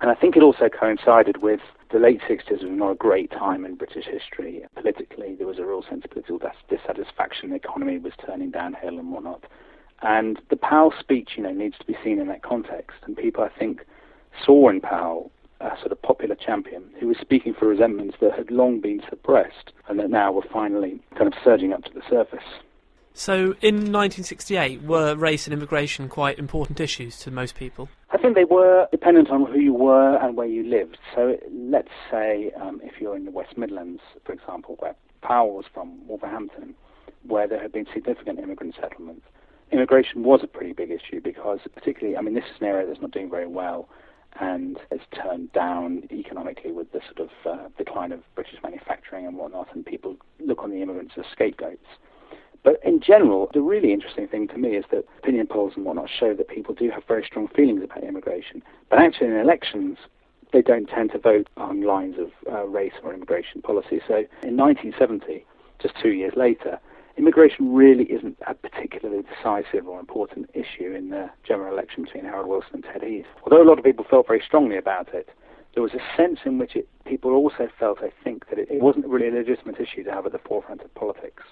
and 0.00 0.10
I 0.10 0.14
think 0.14 0.34
it 0.34 0.42
also 0.42 0.70
coincided 0.70 1.42
with 1.42 1.60
the 1.90 1.98
late 1.98 2.20
60s 2.28 2.62
was 2.62 2.62
not 2.64 2.90
a 2.90 2.94
great 2.94 3.30
time 3.30 3.64
in 3.64 3.74
British 3.74 4.04
history. 4.06 4.64
Politically, 4.74 5.34
there 5.36 5.46
was 5.46 5.58
a 5.58 5.64
real 5.64 5.82
sense 5.88 6.04
of 6.04 6.10
political 6.10 6.40
dissatisfaction. 6.68 7.50
The 7.50 7.56
economy 7.56 7.98
was 7.98 8.12
turning 8.24 8.50
downhill 8.50 8.98
and 8.98 9.12
whatnot. 9.12 9.44
And 10.02 10.40
the 10.50 10.56
Powell 10.56 10.92
speech, 10.98 11.30
you 11.36 11.42
know, 11.42 11.52
needs 11.52 11.76
to 11.78 11.86
be 11.86 11.96
seen 12.04 12.18
in 12.18 12.28
that 12.28 12.42
context. 12.42 12.98
And 13.04 13.16
people, 13.16 13.42
I 13.42 13.58
think, 13.58 13.84
saw 14.44 14.68
in 14.68 14.80
Powell 14.80 15.30
a 15.60 15.76
sort 15.80 15.92
of 15.92 16.00
popular 16.02 16.36
champion 16.36 16.84
who 17.00 17.08
was 17.08 17.16
speaking 17.20 17.52
for 17.52 17.66
resentments 17.66 18.16
that 18.20 18.32
had 18.32 18.50
long 18.50 18.80
been 18.80 19.02
suppressed 19.08 19.72
and 19.88 19.98
that 19.98 20.10
now 20.10 20.30
were 20.30 20.44
finally 20.52 21.00
kind 21.16 21.26
of 21.26 21.34
surging 21.42 21.72
up 21.72 21.82
to 21.84 21.92
the 21.92 22.02
surface. 22.08 22.44
So, 23.18 23.56
in 23.60 23.90
1968, 23.90 24.84
were 24.84 25.16
race 25.16 25.48
and 25.48 25.52
immigration 25.52 26.08
quite 26.08 26.38
important 26.38 26.78
issues 26.78 27.18
to 27.18 27.32
most 27.32 27.56
people? 27.56 27.88
I 28.10 28.16
think 28.16 28.36
they 28.36 28.44
were 28.44 28.86
dependent 28.92 29.28
on 29.28 29.44
who 29.44 29.58
you 29.58 29.74
were 29.74 30.16
and 30.18 30.36
where 30.36 30.46
you 30.46 30.62
lived. 30.62 30.98
So 31.16 31.36
let's 31.50 31.90
say 32.12 32.52
um, 32.60 32.80
if 32.84 33.00
you're 33.00 33.16
in 33.16 33.24
the 33.24 33.32
West 33.32 33.58
Midlands, 33.58 34.02
for 34.24 34.32
example, 34.32 34.76
where 34.78 34.94
Powell 35.20 35.54
was 35.54 35.64
from, 35.74 36.06
Wolverhampton, 36.06 36.76
where 37.26 37.48
there 37.48 37.60
had 37.60 37.72
been 37.72 37.86
significant 37.92 38.38
immigrant 38.38 38.76
settlements, 38.80 39.26
immigration 39.72 40.22
was 40.22 40.44
a 40.44 40.46
pretty 40.46 40.72
big 40.72 40.92
issue 40.92 41.20
because 41.20 41.58
particularly, 41.74 42.16
I 42.16 42.20
mean, 42.20 42.34
this 42.34 42.44
is 42.44 42.60
an 42.60 42.68
area 42.68 42.86
that's 42.86 43.00
not 43.00 43.10
doing 43.10 43.30
very 43.30 43.48
well 43.48 43.88
and 44.38 44.78
it's 44.92 45.02
turned 45.12 45.52
down 45.52 46.04
economically 46.12 46.70
with 46.70 46.92
the 46.92 47.00
sort 47.12 47.28
of 47.28 47.30
uh, 47.44 47.68
decline 47.76 48.12
of 48.12 48.20
British 48.36 48.62
manufacturing 48.62 49.26
and 49.26 49.36
whatnot, 49.36 49.66
and 49.74 49.84
people 49.84 50.16
look 50.38 50.62
on 50.62 50.70
the 50.70 50.82
immigrants 50.82 51.14
as 51.16 51.24
scapegoats. 51.32 51.86
But 52.64 52.80
in 52.84 53.00
general, 53.00 53.50
the 53.54 53.60
really 53.60 53.92
interesting 53.92 54.28
thing 54.28 54.48
to 54.48 54.58
me 54.58 54.70
is 54.70 54.84
that 54.90 55.04
opinion 55.18 55.46
polls 55.46 55.72
and 55.76 55.84
whatnot 55.84 56.10
show 56.10 56.34
that 56.34 56.48
people 56.48 56.74
do 56.74 56.90
have 56.90 57.04
very 57.06 57.24
strong 57.24 57.48
feelings 57.48 57.82
about 57.82 58.04
immigration. 58.04 58.62
But 58.90 58.98
actually, 58.98 59.28
in 59.28 59.36
elections, 59.36 59.98
they 60.52 60.62
don't 60.62 60.86
tend 60.86 61.12
to 61.12 61.18
vote 61.18 61.48
on 61.56 61.82
lines 61.82 62.16
of 62.18 62.30
uh, 62.50 62.66
race 62.66 62.94
or 63.02 63.14
immigration 63.14 63.62
policy. 63.62 64.00
So 64.06 64.24
in 64.42 64.56
1970, 64.56 65.44
just 65.80 65.94
two 66.02 66.10
years 66.10 66.32
later, 66.36 66.78
immigration 67.16 67.74
really 67.74 68.04
isn't 68.04 68.38
a 68.46 68.54
particularly 68.54 69.22
decisive 69.22 69.86
or 69.86 70.00
important 70.00 70.48
issue 70.54 70.92
in 70.92 71.10
the 71.10 71.30
general 71.46 71.72
election 71.72 72.04
between 72.04 72.24
Harold 72.24 72.48
Wilson 72.48 72.70
and 72.74 72.84
Ted 72.84 73.02
Heath. 73.02 73.26
Although 73.44 73.62
a 73.62 73.68
lot 73.68 73.78
of 73.78 73.84
people 73.84 74.06
felt 74.08 74.26
very 74.26 74.42
strongly 74.44 74.76
about 74.76 75.12
it, 75.12 75.28
there 75.74 75.82
was 75.82 75.92
a 75.92 76.16
sense 76.16 76.40
in 76.44 76.58
which 76.58 76.74
it, 76.74 76.88
people 77.04 77.32
also 77.32 77.68
felt, 77.78 77.98
I 78.02 78.10
think, 78.24 78.48
that 78.48 78.58
it 78.58 78.68
it 78.70 78.82
wasn't 78.82 79.06
really 79.06 79.28
a 79.28 79.32
legitimate 79.32 79.78
issue 79.78 80.02
to 80.04 80.10
have 80.10 80.26
at 80.26 80.32
the 80.32 80.38
forefront 80.38 80.82
of 80.82 80.94
politics. 80.94 81.42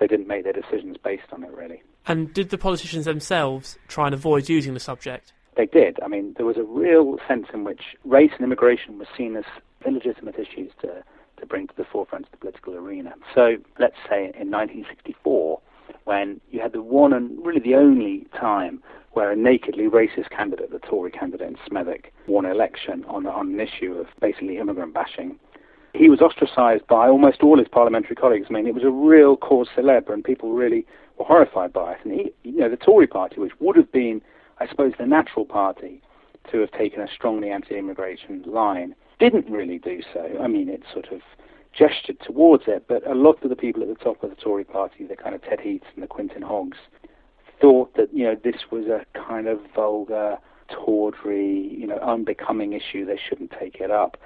They 0.00 0.06
didn't 0.06 0.26
make 0.26 0.44
their 0.44 0.54
decisions 0.54 0.96
based 0.96 1.30
on 1.30 1.44
it, 1.44 1.50
really. 1.52 1.82
And 2.06 2.32
did 2.32 2.48
the 2.48 2.58
politicians 2.58 3.04
themselves 3.04 3.78
try 3.86 4.06
and 4.06 4.14
avoid 4.14 4.48
using 4.48 4.74
the 4.74 4.80
subject? 4.80 5.34
They 5.56 5.66
did. 5.66 5.98
I 6.02 6.08
mean, 6.08 6.34
there 6.38 6.46
was 6.46 6.56
a 6.56 6.62
real 6.62 7.18
sense 7.28 7.46
in 7.52 7.64
which 7.64 7.82
race 8.04 8.30
and 8.34 8.44
immigration 8.44 8.98
were 8.98 9.08
seen 9.16 9.36
as 9.36 9.44
illegitimate 9.86 10.38
issues 10.38 10.72
to, 10.80 11.04
to 11.38 11.46
bring 11.46 11.66
to 11.68 11.76
the 11.76 11.84
forefront 11.84 12.26
of 12.26 12.30
the 12.32 12.38
political 12.38 12.74
arena. 12.74 13.14
So 13.34 13.56
let's 13.78 13.96
say 14.08 14.24
in 14.24 14.50
1964, 14.50 15.60
when 16.04 16.40
you 16.50 16.60
had 16.60 16.72
the 16.72 16.82
one 16.82 17.12
and 17.12 17.44
really 17.44 17.60
the 17.60 17.74
only 17.74 18.26
time 18.34 18.82
where 19.12 19.30
a 19.30 19.36
nakedly 19.36 19.84
racist 19.84 20.30
candidate, 20.30 20.70
the 20.70 20.78
Tory 20.78 21.10
candidate 21.10 21.48
in 21.48 21.56
Smethwick, 21.68 22.06
won 22.26 22.46
an 22.46 22.52
election 22.52 23.04
on, 23.06 23.26
on 23.26 23.52
an 23.52 23.60
issue 23.60 23.94
of 23.94 24.06
basically 24.20 24.56
immigrant 24.56 24.94
bashing. 24.94 25.38
He 25.92 26.08
was 26.08 26.20
ostracised 26.20 26.86
by 26.86 27.08
almost 27.08 27.42
all 27.42 27.58
his 27.58 27.68
parliamentary 27.68 28.16
colleagues. 28.16 28.46
I 28.48 28.52
mean, 28.52 28.66
it 28.66 28.74
was 28.74 28.84
a 28.84 28.90
real 28.90 29.36
cause 29.36 29.68
célèbre, 29.76 30.12
and 30.12 30.22
people 30.22 30.52
really 30.52 30.86
were 31.18 31.24
horrified 31.24 31.72
by 31.72 31.92
it. 31.92 31.98
And 32.04 32.12
he, 32.12 32.32
you 32.44 32.58
know, 32.58 32.68
the 32.68 32.76
Tory 32.76 33.06
party, 33.06 33.40
which 33.40 33.52
would 33.58 33.76
have 33.76 33.90
been, 33.90 34.22
I 34.58 34.68
suppose, 34.68 34.92
the 34.98 35.06
natural 35.06 35.44
party 35.44 36.00
to 36.50 36.60
have 36.60 36.70
taken 36.72 37.00
a 37.00 37.08
strongly 37.08 37.50
anti-immigration 37.50 38.44
line, 38.46 38.94
didn't 39.18 39.50
really 39.50 39.78
do 39.78 40.00
so. 40.12 40.38
I 40.40 40.46
mean, 40.46 40.68
it 40.68 40.82
sort 40.92 41.12
of 41.12 41.20
gestured 41.72 42.20
towards 42.20 42.64
it, 42.66 42.86
but 42.88 43.06
a 43.06 43.14
lot 43.14 43.42
of 43.42 43.50
the 43.50 43.56
people 43.56 43.82
at 43.82 43.88
the 43.88 43.94
top 43.94 44.22
of 44.22 44.30
the 44.30 44.36
Tory 44.36 44.64
party, 44.64 45.04
the 45.06 45.16
kind 45.16 45.34
of 45.34 45.42
Ted 45.42 45.60
Heaths 45.60 45.86
and 45.94 46.02
the 46.02 46.08
Quintin 46.08 46.42
Hoggs, 46.42 46.78
thought 47.60 47.94
that 47.96 48.12
you 48.14 48.24
know 48.24 48.34
this 48.42 48.62
was 48.70 48.86
a 48.86 49.04
kind 49.18 49.46
of 49.46 49.60
vulgar, 49.74 50.38
tawdry, 50.68 51.76
you 51.78 51.86
know, 51.86 51.98
unbecoming 51.98 52.72
issue. 52.72 53.04
They 53.04 53.18
shouldn't 53.28 53.52
take 53.58 53.76
it 53.76 53.90
up. 53.90 54.16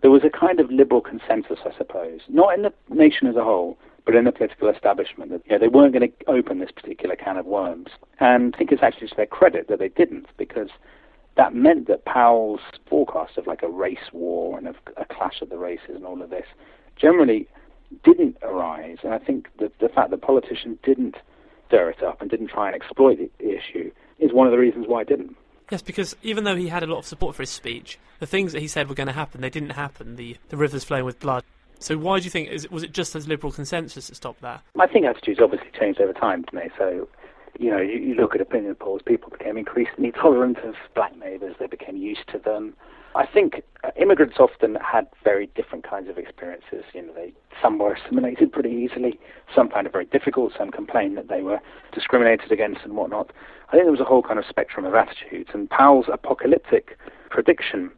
There 0.00 0.10
was 0.10 0.22
a 0.24 0.30
kind 0.30 0.58
of 0.58 0.70
liberal 0.70 1.00
consensus, 1.00 1.58
I 1.64 1.76
suppose, 1.76 2.20
not 2.28 2.54
in 2.54 2.62
the 2.62 2.72
nation 2.88 3.26
as 3.28 3.36
a 3.36 3.44
whole, 3.44 3.78
but 4.04 4.16
in 4.16 4.24
the 4.24 4.32
political 4.32 4.68
establishment 4.68 5.30
that 5.30 5.42
you 5.46 5.52
know, 5.52 5.58
they 5.58 5.68
weren't 5.68 5.92
going 5.92 6.10
to 6.10 6.30
open 6.30 6.58
this 6.58 6.72
particular 6.72 7.14
can 7.14 7.36
of 7.36 7.46
worms. 7.46 7.88
And 8.18 8.54
I 8.54 8.58
think 8.58 8.72
it's 8.72 8.82
actually 8.82 9.08
to 9.08 9.16
their 9.16 9.26
credit 9.26 9.68
that 9.68 9.78
they 9.78 9.90
didn't, 9.90 10.26
because 10.36 10.70
that 11.36 11.54
meant 11.54 11.86
that 11.88 12.04
Powell's 12.04 12.60
forecast 12.88 13.38
of 13.38 13.46
like 13.46 13.62
a 13.62 13.68
race 13.68 14.10
war 14.12 14.58
and 14.58 14.66
of 14.66 14.76
a 14.96 15.04
clash 15.04 15.40
of 15.40 15.50
the 15.50 15.58
races 15.58 15.94
and 15.94 16.04
all 16.04 16.20
of 16.20 16.30
this 16.30 16.46
generally 16.96 17.48
didn't 18.04 18.36
arise. 18.42 18.98
And 19.02 19.14
I 19.14 19.18
think 19.18 19.48
that 19.60 19.78
the 19.78 19.88
fact 19.88 20.10
that 20.10 20.20
politicians 20.20 20.78
didn't 20.82 21.16
stir 21.68 21.90
it 21.90 22.02
up 22.02 22.20
and 22.20 22.30
didn't 22.30 22.48
try 22.48 22.66
and 22.66 22.76
exploit 22.76 23.18
the, 23.18 23.30
the 23.38 23.56
issue 23.56 23.90
is 24.18 24.32
one 24.32 24.46
of 24.46 24.50
the 24.50 24.58
reasons 24.58 24.86
why 24.88 25.02
it 25.02 25.08
didn't. 25.08 25.36
Yes, 25.70 25.82
because 25.82 26.16
even 26.22 26.44
though 26.44 26.56
he 26.56 26.68
had 26.68 26.82
a 26.82 26.86
lot 26.86 26.98
of 26.98 27.06
support 27.06 27.34
for 27.34 27.42
his 27.42 27.50
speech, 27.50 27.98
the 28.18 28.26
things 28.26 28.52
that 28.52 28.60
he 28.60 28.68
said 28.68 28.88
were 28.88 28.94
going 28.94 29.06
to 29.06 29.12
happen, 29.12 29.40
they 29.40 29.50
didn't 29.50 29.70
happen. 29.70 30.16
The 30.16 30.36
the 30.48 30.56
rivers 30.56 30.84
flowing 30.84 31.04
with 31.04 31.18
blood. 31.18 31.44
So 31.82 31.96
why 31.96 32.18
do 32.18 32.24
you 32.24 32.30
think 32.30 32.48
is, 32.48 32.70
was 32.70 32.82
it 32.82 32.92
just 32.92 33.16
as 33.16 33.26
liberal 33.26 33.52
consensus 33.52 34.06
that 34.06 34.14
stopped 34.14 34.40
that? 34.42 34.62
I 34.78 34.86
think 34.86 35.04
attitudes 35.04 35.40
obviously 35.42 35.70
changed 35.78 36.00
over 36.00 36.12
time, 36.12 36.42
didn't 36.42 36.68
they? 36.68 36.70
So, 36.78 37.08
you 37.58 37.70
know, 37.70 37.80
you, 37.80 37.98
you 37.98 38.14
look 38.14 38.34
at 38.34 38.40
opinion 38.40 38.74
polls, 38.76 39.02
people 39.04 39.30
became 39.30 39.56
increasingly 39.56 40.12
tolerant 40.22 40.58
of 40.58 40.74
black 40.94 41.16
neighbours. 41.18 41.56
They 41.58 41.66
became 41.66 41.96
used 41.96 42.28
to 42.28 42.38
them. 42.38 42.74
I 43.14 43.26
think 43.26 43.62
uh, 43.84 43.90
immigrants 44.00 44.36
often 44.38 44.76
had 44.76 45.06
very 45.22 45.46
different 45.54 45.88
kinds 45.88 46.08
of 46.08 46.16
experiences. 46.16 46.84
You 46.94 47.02
know, 47.02 47.12
they 47.14 47.32
some 47.60 47.78
were 47.78 47.94
assimilated 47.94 48.52
pretty 48.52 48.70
easily, 48.70 49.18
some 49.54 49.68
found 49.68 49.86
it 49.86 49.92
very 49.92 50.06
difficult, 50.06 50.52
some 50.56 50.70
complained 50.70 51.16
that 51.18 51.28
they 51.28 51.42
were 51.42 51.60
discriminated 51.92 52.50
against 52.50 52.80
and 52.84 52.96
whatnot. 52.96 53.32
I 53.68 53.72
think 53.72 53.84
there 53.84 53.92
was 53.92 54.00
a 54.00 54.04
whole 54.04 54.22
kind 54.22 54.38
of 54.38 54.46
spectrum 54.48 54.86
of 54.86 54.94
attitudes, 54.94 55.50
and 55.52 55.68
Powell's 55.68 56.06
apocalyptic 56.12 56.98
prediction 57.30 57.90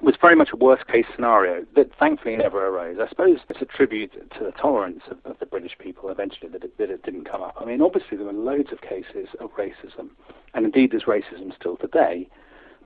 was 0.00 0.14
very 0.20 0.36
much 0.36 0.50
a 0.52 0.56
worst 0.56 0.86
case 0.86 1.06
scenario 1.14 1.64
that 1.74 1.90
thankfully 1.98 2.36
never 2.36 2.68
arose. 2.68 2.98
I 3.00 3.08
suppose 3.08 3.38
it's 3.48 3.62
a 3.62 3.64
tribute 3.64 4.12
to 4.12 4.44
the 4.44 4.52
tolerance 4.52 5.02
of, 5.10 5.18
of 5.24 5.38
the 5.40 5.46
British 5.46 5.76
people 5.78 6.08
eventually 6.08 6.48
that 6.50 6.62
it, 6.62 6.78
that 6.78 6.90
it 6.90 7.02
didn't 7.02 7.24
come 7.24 7.42
up. 7.42 7.56
I 7.60 7.64
mean, 7.64 7.82
obviously 7.82 8.16
there 8.16 8.26
were 8.26 8.32
loads 8.32 8.70
of 8.70 8.80
cases 8.80 9.28
of 9.40 9.50
racism, 9.56 10.10
and 10.54 10.64
indeed 10.64 10.92
there's 10.92 11.04
racism 11.04 11.54
still 11.58 11.76
today. 11.76 12.28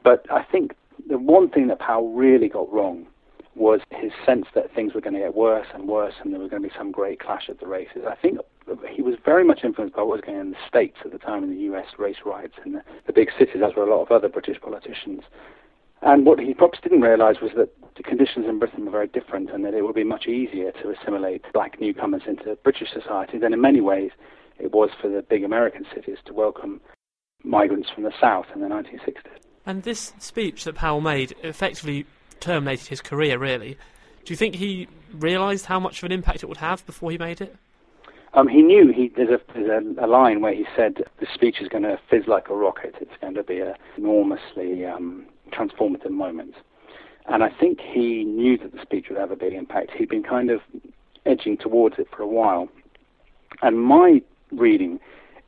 But 0.03 0.27
I 0.33 0.43
think 0.43 0.75
the 1.09 1.19
one 1.19 1.49
thing 1.49 1.69
that 1.69 1.79
Powell 1.79 2.13
really 2.13 2.49
got 2.49 2.73
wrong 2.73 3.07
was 3.55 3.81
his 3.91 4.13
sense 4.25 4.47
that 4.55 4.75
things 4.75 4.95
were 4.95 5.01
going 5.01 5.15
to 5.15 5.21
get 5.21 5.35
worse 5.35 5.67
and 5.75 5.87
worse 5.87 6.15
and 6.23 6.33
there 6.33 6.41
was 6.41 6.49
going 6.49 6.63
to 6.63 6.69
be 6.69 6.75
some 6.77 6.91
great 6.91 7.21
clash 7.21 7.49
at 7.51 7.61
the 7.61 7.67
races. 7.67 8.03
I 8.09 8.15
think 8.15 8.39
he 8.91 9.03
was 9.03 9.17
very 9.25 9.45
much 9.45 9.61
influenced 9.63 9.95
by 9.95 10.03
what 10.03 10.17
was 10.17 10.21
going 10.23 10.39
on 10.39 10.47
in 10.47 10.51
the 10.53 10.59
States 10.67 10.97
at 11.05 11.13
the 11.13 11.19
time 11.19 11.45
in 11.45 11.51
the 11.51 11.61
US 11.73 11.87
race 11.99 12.17
riots 12.25 12.55
in 12.65 12.73
the, 12.73 12.83
the 13.07 13.13
big 13.13 13.29
cities, 13.39 13.63
as 13.65 13.75
were 13.77 13.85
a 13.85 13.91
lot 13.91 14.03
of 14.03 14.11
other 14.11 14.29
British 14.29 14.61
politicians. 14.61 15.23
And 16.01 16.25
what 16.25 16.41
he 16.41 16.55
perhaps 16.55 16.81
didn't 16.83 17.03
realize 17.03 17.37
was 17.43 17.53
that 17.57 17.69
the 17.97 18.03
conditions 18.03 18.47
in 18.49 18.59
Britain 18.59 18.87
were 18.87 18.91
very 18.91 19.07
different 19.07 19.51
and 19.51 19.65
that 19.65 19.75
it 19.75 19.83
would 19.83 19.95
be 19.95 20.05
much 20.05 20.27
easier 20.27 20.73
to 20.73 20.91
assimilate 20.91 21.45
black 21.53 21.79
newcomers 21.81 22.23
into 22.27 22.57
British 22.65 22.89
society 22.93 23.39
than 23.39 23.53
in 23.53 23.61
many 23.61 23.81
ways 23.81 24.13
it 24.59 24.73
was 24.73 24.91
for 25.01 25.09
the 25.09 25.23
big 25.23 25.45
American 25.45 25.85
cities 25.95 26.19
to 26.25 26.33
welcome 26.33 26.81
migrants 27.45 27.91
from 27.91 28.05
the 28.05 28.13
South 28.19 28.47
in 28.55 28.63
the 28.63 28.69
1960s. 28.69 29.52
And 29.65 29.83
this 29.83 30.13
speech 30.19 30.65
that 30.65 30.75
Powell 30.75 31.01
made 31.01 31.35
effectively 31.43 32.07
terminated 32.41 32.89
his 32.89 33.01
career, 33.01 33.39
really. 33.39 33.77
Do 34.25 34.33
you 34.33 34.37
think 34.37 34.57
he 34.57 34.89
realised 35.13 35.67
how 35.67 35.79
much 35.79 35.99
of 35.99 36.05
an 36.05 36.13
impact 36.13 36.43
it 36.43 36.47
would 36.47 36.59
have 36.59 36.85
before 36.87 37.11
he 37.11 37.19
made 37.19 37.41
it? 37.41 37.57
Um, 38.35 38.49
he 38.49 38.63
knew 38.63 38.93
he 38.93 39.09
there's, 39.09 39.29
a, 39.29 39.41
there's 39.53 39.69
a, 39.99 40.07
a, 40.07 40.09
line 40.09 40.41
where 40.41 40.55
he 40.55 40.65
said 40.75 41.05
the 41.21 41.27
speech 41.35 41.61
is 41.61 41.69
going 41.69 41.83
to 41.83 41.99
fizz 42.09 42.27
like 42.27 42.49
a 42.49 42.55
rocket. 42.55 42.95
It's 43.01 43.13
going 43.21 43.35
to 43.35 43.43
be 43.43 43.61
an 43.61 43.75
enormously 43.99 44.87
um, 44.87 45.27
transformative 45.51 46.11
moment. 46.11 46.55
And 47.27 47.45
I 47.45 47.51
think 47.51 47.81
he 47.81 48.25
knew 48.25 48.57
that 48.59 48.73
the 48.73 48.81
speech 48.81 49.07
would 49.11 49.19
have 49.19 49.31
a 49.31 49.37
big 49.37 49.53
impact. 49.53 49.91
He'd 49.93 50.09
been 50.09 50.23
kind 50.23 50.51
of 50.51 50.61
edging 51.27 51.57
towards 51.59 51.99
it 51.99 52.09
for 52.11 52.23
a 52.23 52.27
while. 52.27 52.69
And 53.61 53.81
my 53.81 54.23
reading 54.51 54.99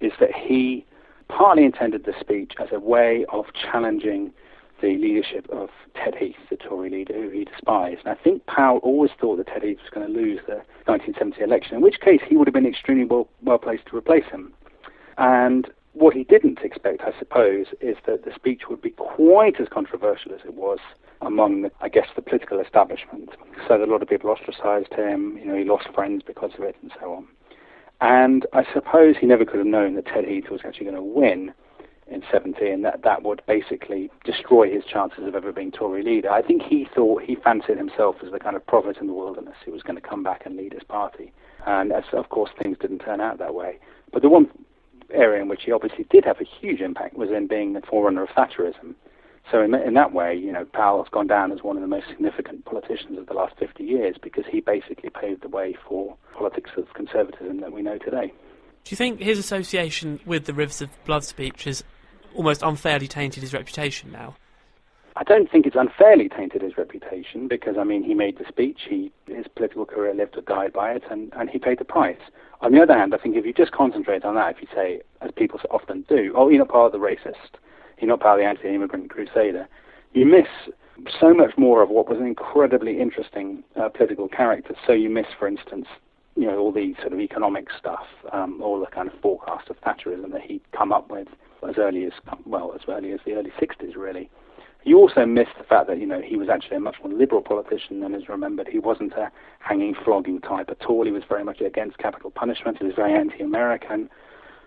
is 0.00 0.12
that 0.20 0.34
he 0.34 0.84
partly 1.28 1.64
intended 1.64 2.04
the 2.04 2.14
speech 2.20 2.52
as 2.58 2.68
a 2.72 2.80
way 2.80 3.24
of 3.32 3.46
challenging 3.54 4.32
the 4.80 4.96
leadership 4.96 5.48
of 5.50 5.70
Ted 5.94 6.14
Heath, 6.14 6.36
the 6.50 6.56
Tory 6.56 6.90
leader 6.90 7.14
who 7.14 7.30
he 7.30 7.44
despised. 7.44 8.00
And 8.04 8.16
I 8.18 8.22
think 8.22 8.44
Powell 8.46 8.78
always 8.78 9.10
thought 9.18 9.36
that 9.36 9.46
Ted 9.46 9.62
Heath 9.62 9.78
was 9.80 9.90
going 9.90 10.06
to 10.06 10.12
lose 10.12 10.40
the 10.46 10.56
1970 10.86 11.40
election, 11.42 11.76
in 11.76 11.80
which 11.80 12.00
case 12.00 12.20
he 12.26 12.36
would 12.36 12.46
have 12.46 12.54
been 12.54 12.66
extremely 12.66 13.04
well, 13.04 13.28
well 13.42 13.58
placed 13.58 13.86
to 13.86 13.96
replace 13.96 14.26
him. 14.30 14.52
And 15.16 15.68
what 15.94 16.14
he 16.14 16.24
didn't 16.24 16.58
expect, 16.58 17.02
I 17.02 17.16
suppose, 17.18 17.66
is 17.80 17.96
that 18.06 18.24
the 18.24 18.32
speech 18.34 18.62
would 18.68 18.82
be 18.82 18.90
quite 18.90 19.60
as 19.60 19.68
controversial 19.68 20.34
as 20.34 20.40
it 20.44 20.54
was 20.54 20.80
among, 21.22 21.70
I 21.80 21.88
guess, 21.88 22.08
the 22.16 22.22
political 22.22 22.60
establishment. 22.60 23.30
So 23.68 23.78
that 23.78 23.88
a 23.88 23.90
lot 23.90 24.02
of 24.02 24.08
people 24.08 24.28
ostracized 24.28 24.92
him, 24.92 25.38
you 25.38 25.46
know, 25.46 25.56
he 25.56 25.64
lost 25.64 25.86
friends 25.94 26.22
because 26.26 26.50
of 26.58 26.64
it 26.64 26.76
and 26.82 26.92
so 27.00 27.12
on. 27.12 27.28
And 28.04 28.44
I 28.52 28.66
suppose 28.70 29.16
he 29.18 29.26
never 29.26 29.46
could 29.46 29.56
have 29.56 29.66
known 29.66 29.94
that 29.94 30.04
Ted 30.04 30.26
Heath 30.26 30.50
was 30.50 30.60
actually 30.62 30.84
going 30.84 30.96
to 30.96 31.02
win 31.02 31.54
in 32.06 32.22
70 32.30 32.68
and 32.68 32.84
that 32.84 33.02
that 33.02 33.22
would 33.22 33.40
basically 33.46 34.10
destroy 34.26 34.70
his 34.70 34.84
chances 34.84 35.26
of 35.26 35.34
ever 35.34 35.52
being 35.52 35.72
Tory 35.72 36.02
leader. 36.02 36.30
I 36.30 36.42
think 36.42 36.60
he 36.60 36.86
thought 36.94 37.22
he 37.22 37.34
fancied 37.34 37.78
himself 37.78 38.16
as 38.22 38.30
the 38.30 38.38
kind 38.38 38.56
of 38.56 38.66
prophet 38.66 38.98
in 39.00 39.06
the 39.06 39.14
wilderness 39.14 39.56
who 39.64 39.72
was 39.72 39.82
going 39.82 39.96
to 39.96 40.06
come 40.06 40.22
back 40.22 40.44
and 40.44 40.54
lead 40.54 40.74
his 40.74 40.84
party. 40.84 41.32
And 41.66 41.92
as, 41.92 42.04
of 42.12 42.28
course, 42.28 42.50
things 42.62 42.76
didn't 42.78 42.98
turn 42.98 43.22
out 43.22 43.38
that 43.38 43.54
way. 43.54 43.78
But 44.12 44.20
the 44.20 44.28
one 44.28 44.50
area 45.10 45.40
in 45.40 45.48
which 45.48 45.62
he 45.64 45.72
obviously 45.72 46.04
did 46.10 46.26
have 46.26 46.42
a 46.42 46.44
huge 46.60 46.82
impact 46.82 47.16
was 47.16 47.30
in 47.30 47.46
being 47.46 47.72
the 47.72 47.80
forerunner 47.80 48.24
of 48.24 48.28
Thatcherism. 48.36 48.96
So 49.50 49.62
in, 49.62 49.74
in 49.74 49.94
that 49.94 50.12
way, 50.12 50.34
you 50.34 50.52
know, 50.52 50.64
Powell 50.64 51.02
has 51.02 51.10
gone 51.10 51.26
down 51.26 51.52
as 51.52 51.62
one 51.62 51.76
of 51.76 51.82
the 51.82 51.88
most 51.88 52.08
significant 52.08 52.64
politicians 52.64 53.18
of 53.18 53.26
the 53.26 53.34
last 53.34 53.54
50 53.58 53.84
years 53.84 54.16
because 54.20 54.44
he 54.50 54.60
basically 54.60 55.10
paved 55.10 55.42
the 55.42 55.48
way 55.48 55.76
for 55.86 56.16
politics 56.36 56.70
of 56.76 56.92
conservatism 56.94 57.60
that 57.60 57.72
we 57.72 57.82
know 57.82 57.98
today. 57.98 58.32
Do 58.84 58.90
you 58.90 58.96
think 58.96 59.20
his 59.20 59.38
association 59.38 60.20
with 60.26 60.46
the 60.46 60.54
Rivers 60.54 60.80
of 60.80 60.90
Blood 61.04 61.24
speech 61.24 61.64
has 61.64 61.84
almost 62.34 62.62
unfairly 62.62 63.08
tainted 63.08 63.42
his 63.42 63.52
reputation 63.52 64.10
now? 64.10 64.36
I 65.16 65.22
don't 65.22 65.48
think 65.48 65.64
it's 65.64 65.76
unfairly 65.76 66.28
tainted 66.28 66.62
his 66.62 66.76
reputation 66.76 67.46
because, 67.46 67.76
I 67.78 67.84
mean, 67.84 68.02
he 68.02 68.14
made 68.14 68.36
the 68.36 68.44
speech, 68.48 68.80
he, 68.88 69.12
his 69.26 69.46
political 69.54 69.86
career 69.86 70.12
lived 70.12 70.36
or 70.36 70.40
died 70.40 70.72
by 70.72 70.92
it, 70.92 71.04
and, 71.08 71.32
and 71.36 71.48
he 71.48 71.58
paid 71.58 71.78
the 71.78 71.84
price. 71.84 72.18
On 72.62 72.72
the 72.72 72.82
other 72.82 72.94
hand, 72.94 73.14
I 73.14 73.18
think 73.18 73.36
if 73.36 73.46
you 73.46 73.52
just 73.52 73.70
concentrate 73.70 74.24
on 74.24 74.34
that, 74.34 74.56
if 74.56 74.62
you 74.62 74.68
say, 74.74 75.02
as 75.20 75.30
people 75.36 75.60
often 75.70 76.04
do, 76.08 76.32
oh, 76.34 76.48
you're 76.48 76.58
not 76.58 76.68
part 76.68 76.92
of 76.92 77.00
the 77.00 77.06
racist, 77.06 77.60
you're 77.98 78.08
not 78.08 78.20
part 78.20 78.40
of 78.40 78.44
the 78.44 78.48
anti-immigrant 78.48 79.10
crusader, 79.10 79.68
you 80.12 80.26
miss 80.26 80.46
so 81.20 81.34
much 81.34 81.52
more 81.56 81.82
of 81.82 81.90
what 81.90 82.08
was 82.08 82.18
an 82.18 82.26
incredibly 82.26 83.00
interesting 83.00 83.64
uh, 83.80 83.88
political 83.88 84.28
character. 84.28 84.74
So 84.86 84.92
you 84.92 85.10
miss, 85.10 85.26
for 85.38 85.48
instance, 85.48 85.86
you 86.36 86.46
know, 86.46 86.58
all 86.58 86.72
the 86.72 86.94
sort 87.00 87.12
of 87.12 87.20
economic 87.20 87.68
stuff, 87.78 88.06
um, 88.32 88.60
all 88.62 88.80
the 88.80 88.86
kind 88.86 89.08
of 89.08 89.18
forecast 89.20 89.70
of 89.70 89.80
Thatcherism 89.80 90.32
that 90.32 90.42
he'd 90.42 90.62
come 90.72 90.92
up 90.92 91.10
with 91.10 91.28
as 91.68 91.76
early 91.78 92.04
as, 92.04 92.12
well, 92.44 92.72
as 92.74 92.82
early 92.88 93.12
as 93.12 93.20
the 93.24 93.32
early 93.32 93.52
60s, 93.60 93.96
really. 93.96 94.30
You 94.84 94.98
also 94.98 95.24
miss 95.24 95.48
the 95.56 95.64
fact 95.64 95.88
that, 95.88 95.98
you 95.98 96.06
know, 96.06 96.20
he 96.20 96.36
was 96.36 96.48
actually 96.50 96.76
a 96.76 96.80
much 96.80 96.96
more 97.02 97.12
liberal 97.12 97.40
politician 97.40 98.00
than 98.00 98.14
is 98.14 98.28
remembered. 98.28 98.68
He 98.68 98.78
wasn't 98.78 99.14
a 99.14 99.30
hanging, 99.60 99.94
flogging 100.04 100.40
type 100.42 100.68
at 100.68 100.84
all. 100.84 101.06
He 101.06 101.10
was 101.10 101.22
very 101.26 101.42
much 101.42 101.62
against 101.62 101.96
capital 101.96 102.30
punishment. 102.30 102.78
He 102.78 102.84
was 102.84 102.94
very 102.94 103.14
anti-American. 103.14 104.10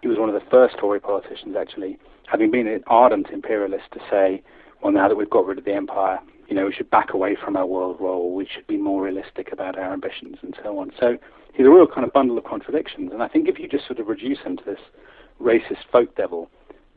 He 0.02 0.08
was 0.08 0.18
one 0.18 0.30
of 0.30 0.36
the 0.36 0.50
first 0.50 0.78
Tory 0.78 1.00
politicians, 1.00 1.56
actually, 1.58 1.98
having 2.28 2.52
been 2.52 2.68
an 2.68 2.84
ardent 2.88 3.30
imperialist, 3.30 3.86
to 3.94 4.00
say, 4.10 4.42
well, 4.82 4.92
now 4.92 5.08
that 5.08 5.16
we've 5.16 5.30
got 5.30 5.46
rid 5.46 5.58
of 5.58 5.66
the 5.66 5.74
empire, 5.74 6.20
you 6.48 6.56
know, 6.56 6.66
we 6.66 6.74
should 6.74 6.90
back 6.90 7.14
away 7.14 7.36
from 7.36 7.58
our 7.58 7.66
world 7.66 7.98
role, 8.00 8.34
we 8.34 8.46
should 8.48 8.68
be 8.68 8.78
more 8.78 9.02
realistic 9.02 9.52
about 9.52 9.78
our 9.78 9.92
ambitions 9.92 10.38
and 10.42 10.56
so 10.64 10.80
on. 10.80 10.92
So 11.00 11.18
he's 11.54 11.66
a 11.66 11.70
real 11.70 11.88
kind 11.88 12.06
of 12.06 12.14
bundle 12.14 12.38
of 12.38 12.46
contradictions. 12.46 13.12
And 13.12 13.22
I 13.22 13.28
think 13.28 13.48
if 13.48 13.60
you 13.60 13.68
just 13.68 13.86
sort 13.86 14.00
of 14.00 14.08
reduce 14.08 14.40
him 14.40 14.58
to 14.58 14.64
this 14.64 14.80
racist 15.42 15.84
folk 15.92 16.16
devil, 16.16 16.50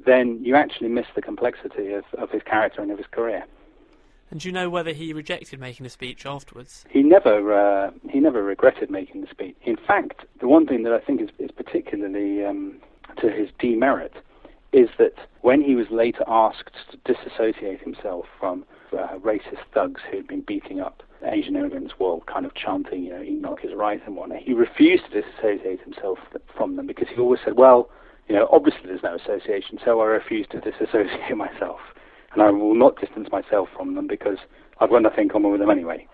then 0.05 0.39
you 0.43 0.55
actually 0.55 0.89
miss 0.89 1.07
the 1.15 1.23
complexity 1.23 1.93
of, 1.93 2.05
of 2.17 2.31
his 2.31 2.43
character 2.43 2.81
and 2.81 2.91
of 2.91 2.99
his 2.99 3.07
career. 3.11 3.45
And 4.31 4.39
do 4.39 4.49
you 4.49 4.53
know 4.53 4.71
whether 4.71 4.93
he 4.93 5.13
rejected 5.13 5.59
making 5.59 5.83
the 5.83 5.91
speech 5.91 6.25
afterwards? 6.25 6.85
He 6.89 7.03
never 7.03 7.53
uh, 7.53 7.91
he 8.11 8.21
never 8.21 8.45
regretted 8.45 8.89
making 8.89 9.23
the 9.23 9.27
speech. 9.27 9.57
In 9.65 9.77
fact, 9.77 10.25
the 10.39 10.47
one 10.47 10.69
thing 10.69 10.85
that 10.85 10.93
I 10.93 11.01
think 11.01 11.21
is, 11.21 11.31
is 11.41 11.51
particularly 11.51 12.45
um, 12.45 12.77
to 13.19 13.31
his 13.31 13.49
demerit 13.59 14.15
is 14.73 14.89
that 14.99 15.15
when 15.43 15.63
he 15.63 15.75
was 15.75 15.87
later 15.91 16.25
asked 16.27 16.77
to 16.91 16.97
disassociate 17.13 17.81
himself 17.81 18.27
from 18.39 18.65
uh, 18.93 19.19
racist 19.19 19.63
thugs 19.75 20.01
who 20.11 20.19
had 20.19 20.27
been 20.27 20.43
beating 20.43 20.81
up 20.81 21.03
Asian 21.25 21.57
immigrants 21.57 21.95
while 21.99 22.23
kind 22.27 22.47
of 22.47 22.55
chanting, 22.55 23.05
you 23.05 23.11
know, 23.11 23.23
Enoch 23.23 23.61
is 23.63 23.73
right 23.75 24.01
and 24.07 24.17
whatnot, 24.17 24.39
he 24.39 24.53
refused 24.53 25.05
to 25.11 25.23
disassociate 25.23 25.81
himself 25.83 26.19
from 26.57 26.77
them 26.77 26.87
because 26.87 27.09
he 27.09 27.21
always 27.21 27.41
said, 27.45 27.57
well, 27.57 27.91
you 28.29 28.35
know, 28.35 28.49
obviously 28.53 28.83
there's 28.87 29.03
no 29.03 29.17
association, 29.17 29.79
so 29.85 30.01
I 30.01 30.07
refuse 30.07 30.47
to 30.51 30.61
disassociate 30.61 31.37
myself. 31.37 31.81
And 32.33 32.43
I 32.43 32.51
will 32.51 32.77
not 32.77 33.01
distance 33.01 33.29
myself 33.33 33.69
from 33.77 33.97
them 33.97 34.07
because 34.07 34.39
I've 34.79 34.91
got 34.91 35.03
nothing 35.03 35.25
in 35.25 35.29
common 35.29 35.51
with 35.51 35.61
them 35.61 35.71
anyway. 35.71 36.07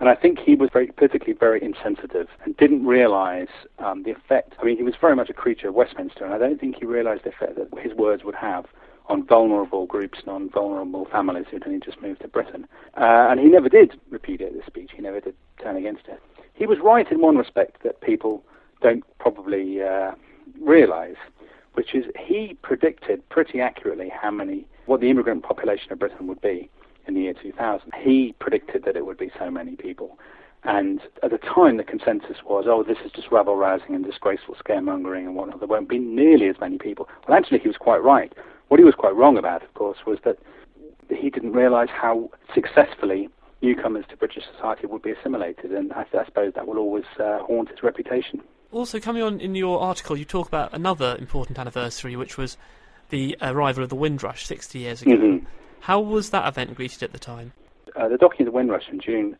And 0.00 0.08
I 0.08 0.14
think 0.14 0.38
he 0.38 0.54
was 0.54 0.70
very 0.72 0.86
politically 0.86 1.34
very 1.34 1.62
insensitive 1.62 2.28
and 2.42 2.56
didn't 2.56 2.86
realise 2.86 3.50
um, 3.78 4.02
the 4.02 4.10
effect. 4.10 4.54
I 4.58 4.64
mean, 4.64 4.78
he 4.78 4.82
was 4.82 4.94
very 4.98 5.14
much 5.14 5.28
a 5.28 5.34
creature 5.34 5.68
of 5.68 5.74
Westminster, 5.74 6.24
and 6.24 6.32
I 6.32 6.38
don't 6.38 6.58
think 6.58 6.76
he 6.76 6.86
realised 6.86 7.24
the 7.24 7.28
effect 7.28 7.56
that 7.56 7.68
his 7.78 7.92
words 7.92 8.24
would 8.24 8.34
have 8.34 8.64
on 9.10 9.26
vulnerable 9.26 9.86
groups 9.86 10.20
and 10.20 10.30
on 10.30 10.48
vulnerable 10.48 11.04
families 11.04 11.46
who'd 11.50 11.66
only 11.66 11.80
just 11.80 12.00
moved 12.00 12.22
to 12.22 12.28
Britain. 12.28 12.66
Uh, 12.96 13.28
and 13.30 13.40
he 13.40 13.46
never 13.46 13.68
did 13.68 14.00
repudiate 14.08 14.54
this 14.54 14.64
speech. 14.66 14.90
He 14.94 15.02
never 15.02 15.20
did 15.20 15.34
turn 15.62 15.76
against 15.76 16.06
it. 16.08 16.20
He 16.54 16.66
was 16.66 16.78
right 16.78 17.10
in 17.10 17.20
one 17.20 17.36
respect 17.36 17.82
that 17.82 18.00
people 18.00 18.42
don't 18.80 19.04
probably 19.18 19.82
uh, 19.82 20.12
realise, 20.60 21.16
which 21.74 21.94
is 21.94 22.06
he 22.18 22.56
predicted 22.62 23.28
pretty 23.28 23.60
accurately 23.60 24.08
how 24.08 24.30
many, 24.30 24.66
what 24.86 25.00
the 25.00 25.10
immigrant 25.10 25.42
population 25.42 25.92
of 25.92 25.98
Britain 25.98 26.26
would 26.26 26.40
be 26.40 26.70
in 27.06 27.14
the 27.14 27.20
year 27.20 27.34
2000. 27.34 27.92
He 28.02 28.34
predicted 28.38 28.84
that 28.84 28.96
it 28.96 29.06
would 29.06 29.18
be 29.18 29.30
so 29.38 29.50
many 29.50 29.76
people. 29.76 30.18
And 30.62 31.00
at 31.22 31.30
the 31.30 31.38
time, 31.38 31.78
the 31.78 31.84
consensus 31.84 32.36
was, 32.44 32.66
oh, 32.68 32.82
this 32.82 32.98
is 33.04 33.12
just 33.12 33.32
rabble 33.32 33.56
rousing 33.56 33.94
and 33.94 34.04
disgraceful 34.04 34.56
scaremongering 34.56 35.24
and 35.24 35.34
whatnot. 35.34 35.60
There 35.60 35.68
won't 35.68 35.88
be 35.88 35.98
nearly 35.98 36.48
as 36.48 36.56
many 36.60 36.76
people. 36.76 37.08
Well, 37.26 37.36
actually, 37.36 37.60
he 37.60 37.68
was 37.68 37.78
quite 37.78 38.02
right. 38.02 38.32
What 38.68 38.78
he 38.78 38.84
was 38.84 38.94
quite 38.94 39.16
wrong 39.16 39.38
about, 39.38 39.62
of 39.62 39.72
course, 39.74 39.98
was 40.06 40.18
that 40.24 40.38
he 41.08 41.30
didn't 41.30 41.52
realize 41.52 41.88
how 41.88 42.30
successfully 42.54 43.28
newcomers 43.62 44.04
to 44.10 44.16
British 44.16 44.44
society 44.54 44.86
would 44.86 45.02
be 45.02 45.12
assimilated. 45.12 45.72
And 45.72 45.92
I, 45.92 46.04
I 46.12 46.24
suppose 46.26 46.52
that 46.54 46.66
will 46.66 46.78
always 46.78 47.04
uh, 47.18 47.38
haunt 47.40 47.70
his 47.70 47.82
reputation. 47.82 48.42
Also, 48.70 49.00
coming 49.00 49.22
on 49.22 49.40
in 49.40 49.54
your 49.54 49.80
article, 49.80 50.16
you 50.16 50.24
talk 50.24 50.46
about 50.46 50.72
another 50.72 51.16
important 51.18 51.58
anniversary, 51.58 52.16
which 52.16 52.36
was 52.36 52.56
the 53.08 53.36
arrival 53.42 53.82
of 53.82 53.88
the 53.88 53.96
Windrush 53.96 54.46
60 54.46 54.78
years 54.78 55.02
ago. 55.02 55.12
Mm-hmm. 55.12 55.46
How 55.80 56.00
was 56.00 56.30
that 56.30 56.46
event 56.46 56.74
greeted 56.74 57.02
at 57.02 57.12
the 57.12 57.18
time? 57.18 57.52
Uh, 57.96 58.08
the 58.08 58.18
docking 58.18 58.46
of 58.46 58.52
the 58.52 58.56
Windrush 58.56 58.88
in 58.90 59.00
June 59.00 59.36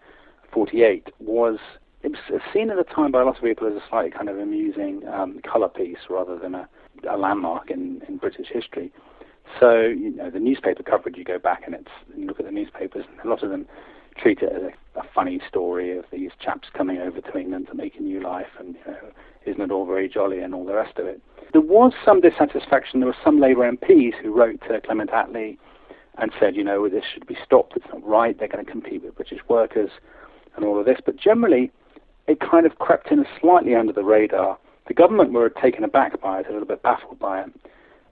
48 0.52 1.08
was 1.20 1.58
was 2.02 2.40
seen 2.52 2.70
at 2.70 2.76
the 2.76 2.84
time 2.84 3.12
by 3.12 3.20
a 3.20 3.24
lot 3.24 3.36
of 3.36 3.44
people 3.44 3.66
as 3.66 3.74
a 3.74 3.82
slightly 3.88 4.10
kind 4.10 4.28
of 4.28 4.38
amusing 4.38 5.06
um, 5.08 5.38
colour 5.40 5.68
piece 5.68 5.98
rather 6.08 6.38
than 6.38 6.54
a, 6.54 6.68
a 7.10 7.16
landmark 7.16 7.70
in, 7.70 8.00
in 8.08 8.16
British 8.16 8.48
history. 8.48 8.90
So, 9.58 9.80
you 9.82 10.10
know, 10.10 10.30
the 10.30 10.40
newspaper 10.40 10.82
coverage, 10.82 11.16
you 11.18 11.24
go 11.24 11.38
back 11.38 11.62
and 11.66 11.74
it's, 11.74 11.90
you 12.16 12.26
look 12.26 12.40
at 12.40 12.46
the 12.46 12.52
newspapers, 12.52 13.04
and 13.10 13.20
a 13.20 13.28
lot 13.28 13.42
of 13.42 13.50
them 13.50 13.66
treat 14.16 14.38
it 14.40 14.52
as 14.52 14.62
a, 14.62 15.00
a 15.00 15.02
funny 15.14 15.40
story 15.46 15.96
of 15.96 16.04
these 16.10 16.30
chaps 16.40 16.68
coming 16.72 16.98
over 16.98 17.20
to 17.20 17.38
England 17.38 17.66
to 17.68 17.74
make 17.74 17.96
a 17.96 18.02
new 18.02 18.22
life 18.22 18.50
and, 18.58 18.76
you 18.76 18.92
know, 18.92 18.98
isn't 19.46 19.60
it 19.60 19.70
all 19.70 19.86
very 19.86 20.08
jolly 20.08 20.40
and 20.40 20.54
all 20.54 20.64
the 20.64 20.74
rest 20.74 20.98
of 20.98 21.06
it. 21.06 21.20
There 21.52 21.60
was 21.60 21.92
some 22.04 22.20
dissatisfaction. 22.20 23.00
There 23.00 23.08
were 23.08 23.16
some 23.24 23.40
Labour 23.40 23.70
MPs 23.70 24.14
who 24.22 24.32
wrote 24.32 24.60
to 24.68 24.80
Clement 24.80 25.10
Attlee 25.10 25.58
and 26.20 26.32
said, 26.38 26.54
you 26.54 26.62
know, 26.62 26.88
this 26.88 27.04
should 27.12 27.26
be 27.26 27.36
stopped. 27.44 27.72
It's 27.76 27.86
not 27.92 28.06
right. 28.06 28.38
They're 28.38 28.48
going 28.48 28.64
to 28.64 28.70
compete 28.70 29.02
with 29.02 29.16
British 29.16 29.40
workers 29.48 29.90
and 30.54 30.64
all 30.64 30.78
of 30.78 30.86
this. 30.86 30.98
But 31.04 31.16
generally, 31.16 31.70
it 32.26 32.40
kind 32.40 32.66
of 32.66 32.78
crept 32.78 33.10
in 33.10 33.24
slightly 33.40 33.74
under 33.74 33.92
the 33.92 34.04
radar. 34.04 34.58
The 34.86 34.94
government 34.94 35.32
were 35.32 35.48
taken 35.48 35.82
aback 35.82 36.20
by 36.20 36.40
it, 36.40 36.46
a 36.48 36.52
little 36.52 36.68
bit 36.68 36.82
baffled 36.82 37.18
by 37.18 37.42
it. 37.42 37.50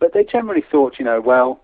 But 0.01 0.15
they 0.15 0.25
generally 0.25 0.65
thought, 0.71 0.99
you 0.99 1.05
know, 1.05 1.21
well, 1.21 1.61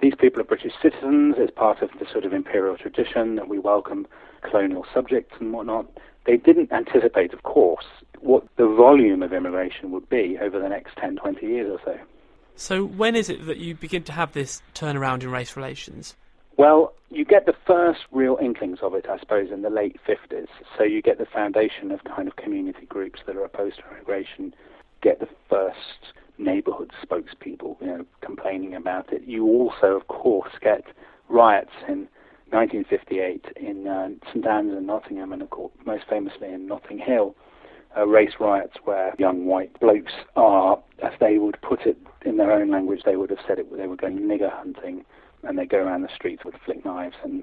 these 0.00 0.14
people 0.18 0.40
are 0.40 0.44
British 0.44 0.72
citizens. 0.80 1.34
It's 1.38 1.50
part 1.50 1.82
of 1.82 1.90
the 1.98 2.06
sort 2.10 2.24
of 2.24 2.32
imperial 2.32 2.76
tradition 2.76 3.36
that 3.36 3.48
we 3.48 3.58
welcome 3.58 4.06
colonial 4.42 4.86
subjects 4.94 5.34
and 5.40 5.52
whatnot. 5.52 5.86
They 6.26 6.36
didn't 6.36 6.72
anticipate, 6.72 7.32
of 7.32 7.42
course, 7.42 7.86
what 8.20 8.44
the 8.56 8.66
volume 8.66 9.22
of 9.22 9.32
immigration 9.32 9.90
would 9.90 10.08
be 10.08 10.38
over 10.40 10.60
the 10.60 10.68
next 10.68 10.96
10, 10.96 11.16
20 11.16 11.46
years 11.46 11.70
or 11.70 11.80
so. 11.84 11.98
So, 12.56 12.84
when 12.84 13.16
is 13.16 13.28
it 13.28 13.46
that 13.46 13.58
you 13.58 13.74
begin 13.74 14.02
to 14.04 14.12
have 14.12 14.32
this 14.32 14.62
turnaround 14.74 15.22
in 15.22 15.30
race 15.30 15.56
relations? 15.56 16.14
Well, 16.56 16.92
you 17.10 17.24
get 17.24 17.46
the 17.46 17.54
first 17.66 18.00
real 18.12 18.38
inklings 18.40 18.80
of 18.82 18.94
it, 18.94 19.06
I 19.08 19.18
suppose, 19.18 19.50
in 19.50 19.62
the 19.62 19.70
late 19.70 19.98
50s. 20.06 20.48
So, 20.76 20.84
you 20.84 21.02
get 21.02 21.18
the 21.18 21.26
foundation 21.26 21.90
of 21.90 22.04
kind 22.04 22.28
of 22.28 22.36
community 22.36 22.86
groups 22.86 23.20
that 23.26 23.36
are 23.36 23.44
opposed 23.44 23.76
to 23.78 23.90
immigration, 23.90 24.54
get 25.02 25.20
the 25.20 25.28
first 25.48 26.14
neighbourhood 26.38 26.92
spokespeople, 27.02 27.80
you 27.80 27.86
know, 27.86 28.06
complaining 28.20 28.74
about 28.74 29.12
it. 29.12 29.22
You 29.26 29.46
also, 29.46 29.96
of 29.96 30.08
course, 30.08 30.52
get 30.60 30.84
riots 31.28 31.72
in 31.86 32.08
1958 32.50 33.46
in 33.56 33.86
uh, 33.86 34.08
St 34.28 34.46
Ann's 34.46 34.72
and 34.72 34.86
Nottingham, 34.86 35.32
and 35.32 35.42
of 35.42 35.50
course, 35.50 35.72
most 35.84 36.04
famously 36.08 36.48
in 36.48 36.66
Notting 36.66 36.98
Hill, 36.98 37.36
uh, 37.96 38.06
race 38.06 38.34
riots 38.38 38.76
where 38.84 39.14
young 39.18 39.46
white 39.46 39.78
blokes 39.80 40.12
are, 40.36 40.78
as 41.02 41.12
they 41.20 41.38
would 41.38 41.60
put 41.62 41.86
it 41.86 41.96
in 42.24 42.36
their 42.36 42.52
own 42.52 42.70
language, 42.70 43.02
they 43.04 43.16
would 43.16 43.30
have 43.30 43.38
said 43.46 43.58
it. 43.58 43.66
They 43.76 43.86
were 43.86 43.96
going 43.96 44.18
nigger 44.18 44.52
hunting, 44.52 45.04
and 45.42 45.58
they 45.58 45.66
go 45.66 45.78
around 45.78 46.02
the 46.02 46.14
streets 46.14 46.44
with 46.44 46.54
flick 46.64 46.84
knives 46.84 47.16
and 47.24 47.42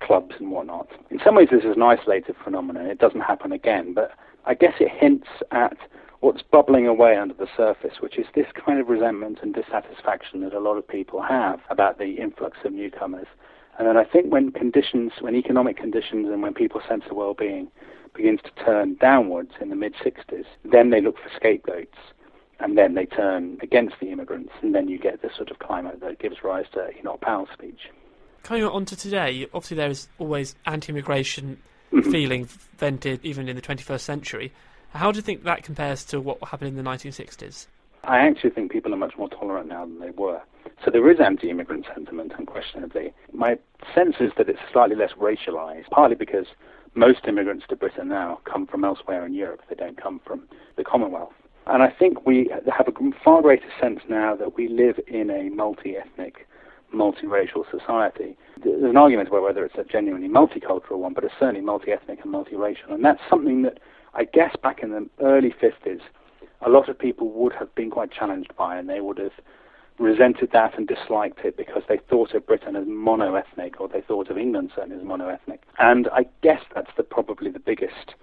clubs 0.00 0.34
and 0.38 0.50
whatnot. 0.50 0.88
In 1.10 1.18
some 1.24 1.34
ways, 1.34 1.48
this 1.50 1.64
is 1.64 1.76
an 1.76 1.82
isolated 1.82 2.36
phenomenon. 2.42 2.86
It 2.86 2.98
doesn't 2.98 3.20
happen 3.20 3.52
again, 3.52 3.94
but 3.94 4.12
I 4.44 4.54
guess 4.54 4.74
it 4.80 4.90
hints 4.90 5.28
at 5.50 5.76
what's 6.20 6.42
bubbling 6.42 6.86
away 6.86 7.16
under 7.16 7.34
the 7.34 7.48
surface, 7.56 7.94
which 8.00 8.18
is 8.18 8.26
this 8.34 8.46
kind 8.64 8.80
of 8.80 8.88
resentment 8.88 9.38
and 9.42 9.54
dissatisfaction 9.54 10.40
that 10.40 10.52
a 10.52 10.60
lot 10.60 10.76
of 10.76 10.86
people 10.86 11.22
have 11.22 11.60
about 11.70 11.98
the 11.98 12.14
influx 12.14 12.58
of 12.64 12.72
newcomers. 12.72 13.26
And 13.78 13.86
then 13.86 13.96
I 13.96 14.04
think 14.04 14.32
when 14.32 14.50
conditions, 14.50 15.12
when 15.20 15.36
economic 15.36 15.76
conditions 15.76 16.26
and 16.28 16.42
when 16.42 16.54
people's 16.54 16.82
sense 16.88 17.04
of 17.08 17.16
well-being 17.16 17.68
begins 18.18 18.40
to 18.42 18.50
turn 18.64 18.96
downwards 19.00 19.52
in 19.60 19.70
the 19.70 19.76
mid 19.76 19.94
60s, 19.94 20.44
then 20.64 20.90
they 20.90 21.00
look 21.00 21.16
for 21.16 21.30
scapegoats 21.34 21.96
and 22.60 22.76
then 22.76 22.94
they 22.94 23.06
turn 23.06 23.56
against 23.62 23.94
the 24.00 24.10
immigrants, 24.10 24.52
and 24.62 24.74
then 24.74 24.88
you 24.88 24.98
get 24.98 25.22
this 25.22 25.30
sort 25.36 25.50
of 25.50 25.60
climate 25.60 26.00
that 26.00 26.18
gives 26.18 26.42
rise 26.42 26.66
to 26.74 26.90
Enoch 26.98 27.20
Powell's 27.20 27.48
speech. 27.52 27.88
Coming 28.42 28.64
on 28.64 28.84
to 28.84 28.96
today, 28.96 29.46
obviously 29.54 29.76
there 29.76 29.90
is 29.90 30.08
always 30.18 30.56
anti-immigration 30.66 31.58
Mm-hmm. 31.92 32.10
feeling 32.10 32.48
vented 32.76 33.24
even 33.24 33.48
in 33.48 33.56
the 33.56 33.62
21st 33.62 34.00
century. 34.00 34.52
How 34.90 35.10
do 35.10 35.16
you 35.16 35.22
think 35.22 35.44
that 35.44 35.62
compares 35.62 36.04
to 36.06 36.20
what 36.20 36.36
happened 36.44 36.76
in 36.76 36.84
the 36.84 36.88
1960s? 36.88 37.66
I 38.04 38.18
actually 38.18 38.50
think 38.50 38.70
people 38.70 38.92
are 38.92 38.98
much 38.98 39.16
more 39.16 39.30
tolerant 39.30 39.68
now 39.68 39.86
than 39.86 39.98
they 39.98 40.10
were. 40.10 40.42
So 40.84 40.90
there 40.90 41.10
is 41.10 41.18
anti-immigrant 41.18 41.86
sentiment, 41.94 42.32
unquestionably. 42.38 43.14
My 43.32 43.58
sense 43.94 44.16
is 44.20 44.32
that 44.36 44.50
it's 44.50 44.60
slightly 44.70 44.96
less 44.96 45.12
racialized, 45.12 45.88
partly 45.90 46.14
because 46.14 46.46
most 46.98 47.26
immigrants 47.26 47.64
to 47.68 47.76
Britain 47.76 48.08
now 48.08 48.40
come 48.44 48.66
from 48.66 48.84
elsewhere 48.84 49.24
in 49.24 49.32
Europe. 49.32 49.62
They 49.68 49.76
don't 49.76 50.00
come 50.00 50.20
from 50.26 50.42
the 50.76 50.84
Commonwealth. 50.84 51.32
And 51.66 51.82
I 51.82 51.90
think 51.90 52.26
we 52.26 52.50
have 52.76 52.88
a 52.88 52.92
far 53.22 53.42
greater 53.42 53.68
sense 53.80 54.00
now 54.08 54.34
that 54.36 54.56
we 54.56 54.68
live 54.68 54.98
in 55.06 55.30
a 55.30 55.50
multi-ethnic, 55.50 56.46
multiracial 56.94 57.64
society. 57.70 58.36
There's 58.64 58.82
an 58.82 58.96
argument 58.96 59.28
about 59.28 59.42
whether 59.42 59.64
it's 59.64 59.76
a 59.76 59.84
genuinely 59.84 60.28
multicultural 60.28 60.98
one, 60.98 61.12
but 61.12 61.24
it's 61.24 61.34
certainly 61.38 61.60
multi-ethnic 61.60 62.20
and 62.24 62.32
multiracial. 62.32 62.90
And 62.90 63.04
that's 63.04 63.20
something 63.28 63.62
that 63.62 63.80
I 64.14 64.24
guess 64.24 64.56
back 64.62 64.82
in 64.82 64.90
the 64.90 65.08
early 65.20 65.54
50s, 65.62 66.00
a 66.62 66.70
lot 66.70 66.88
of 66.88 66.98
people 66.98 67.30
would 67.32 67.52
have 67.52 67.72
been 67.74 67.90
quite 67.90 68.10
challenged 68.10 68.56
by, 68.56 68.78
and 68.78 68.88
they 68.88 69.00
would 69.00 69.18
have 69.18 69.32
resented 69.98 70.50
that 70.52 70.76
and 70.78 70.86
disliked 70.86 71.40
it 71.44 71.56
because 71.56 71.82
they 71.88 71.98
thought 72.08 72.34
of 72.34 72.46
Britain 72.46 72.76
as 72.76 72.86
mono-ethnic, 72.86 73.80
or 73.80 73.88
they 73.88 74.00
thought 74.00 74.30
of 74.30 74.38
England 74.38 74.70
certainly 74.74 74.96
as 74.96 75.04
mono-ethnic. 75.04 75.62
And 75.78 76.08
I 76.12 76.26
guess 76.42 76.62
that's 76.74 76.90
the, 76.96 77.02
probably 77.02 77.50
the 77.50 77.58
biggest 77.58 78.14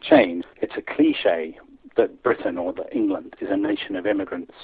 change. 0.00 0.44
It's 0.60 0.74
a 0.76 0.82
cliche 0.82 1.58
that 1.96 2.22
Britain 2.22 2.58
or 2.58 2.72
that 2.74 2.94
England 2.94 3.36
is 3.40 3.48
a 3.50 3.56
nation 3.56 3.96
of 3.96 4.06
immigrants. 4.06 4.54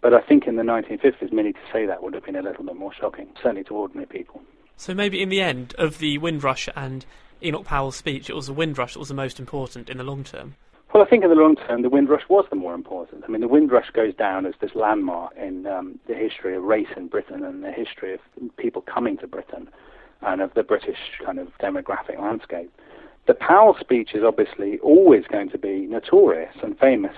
But 0.00 0.14
I 0.14 0.20
think 0.20 0.46
in 0.46 0.56
the 0.56 0.62
1950s, 0.62 1.32
many 1.32 1.52
to 1.52 1.58
say 1.72 1.86
that 1.86 2.02
would 2.02 2.14
have 2.14 2.24
been 2.24 2.36
a 2.36 2.42
little 2.42 2.64
bit 2.64 2.76
more 2.76 2.92
shocking, 2.92 3.28
certainly 3.42 3.64
to 3.64 3.74
ordinary 3.74 4.06
people. 4.06 4.42
So 4.76 4.94
maybe 4.94 5.22
in 5.22 5.30
the 5.30 5.40
end 5.40 5.74
of 5.78 5.98
the 5.98 6.18
Windrush 6.18 6.68
and 6.76 7.04
Enoch 7.42 7.64
Powell's 7.64 7.96
speech, 7.96 8.30
it 8.30 8.36
was 8.36 8.46
the 8.46 8.52
Windrush 8.52 8.92
that 8.92 8.98
was 8.98 9.08
the 9.08 9.14
most 9.14 9.40
important 9.40 9.90
in 9.90 9.98
the 9.98 10.04
long 10.04 10.22
term. 10.22 10.54
Well, 10.96 11.04
I 11.04 11.10
think 11.10 11.24
in 11.24 11.28
the 11.28 11.36
long 11.36 11.56
term, 11.56 11.82
the 11.82 11.90
Windrush 11.90 12.22
was 12.30 12.46
the 12.48 12.56
more 12.56 12.72
important. 12.72 13.22
I 13.22 13.30
mean, 13.30 13.42
the 13.42 13.48
Windrush 13.48 13.90
goes 13.90 14.14
down 14.14 14.46
as 14.46 14.54
this 14.62 14.70
landmark 14.74 15.36
in 15.36 15.66
um, 15.66 16.00
the 16.08 16.14
history 16.14 16.56
of 16.56 16.62
race 16.62 16.88
in 16.96 17.08
Britain 17.08 17.44
and 17.44 17.62
the 17.62 17.70
history 17.70 18.14
of 18.14 18.20
people 18.56 18.80
coming 18.80 19.18
to 19.18 19.26
Britain. 19.26 19.68
and 20.22 20.40
of 20.40 20.54
the 20.54 20.62
British 20.62 20.96
kind 21.22 21.38
of 21.38 21.48
demographic 21.60 22.18
landscape. 22.18 22.72
The 23.26 23.34
Powell 23.34 23.76
speech 23.78 24.14
is 24.14 24.22
obviously 24.24 24.78
always 24.78 25.26
going 25.30 25.50
to 25.50 25.58
be 25.58 25.80
notorious 25.86 26.54
and 26.62 26.78
famous, 26.78 27.14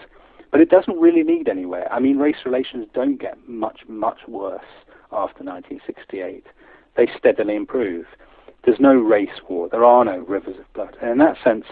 but 0.50 0.60
it 0.60 0.70
doesn't 0.70 0.98
really 0.98 1.22
lead 1.22 1.48
anywhere. 1.48 1.86
I 1.92 2.00
mean, 2.00 2.18
race 2.18 2.44
relations 2.44 2.88
don't 2.94 3.20
get 3.20 3.48
much, 3.48 3.82
much 3.86 4.26
worse 4.26 4.72
after 5.12 5.44
1968. 5.44 6.44
They 6.96 7.08
steadily 7.16 7.54
improve. 7.54 8.06
There's 8.64 8.80
no 8.80 8.94
race 8.94 9.40
war. 9.48 9.68
There 9.68 9.84
are 9.84 10.04
no 10.04 10.18
rivers 10.18 10.56
of 10.58 10.72
blood. 10.72 10.96
And 11.00 11.12
in 11.12 11.18
that 11.18 11.36
sense, 11.44 11.66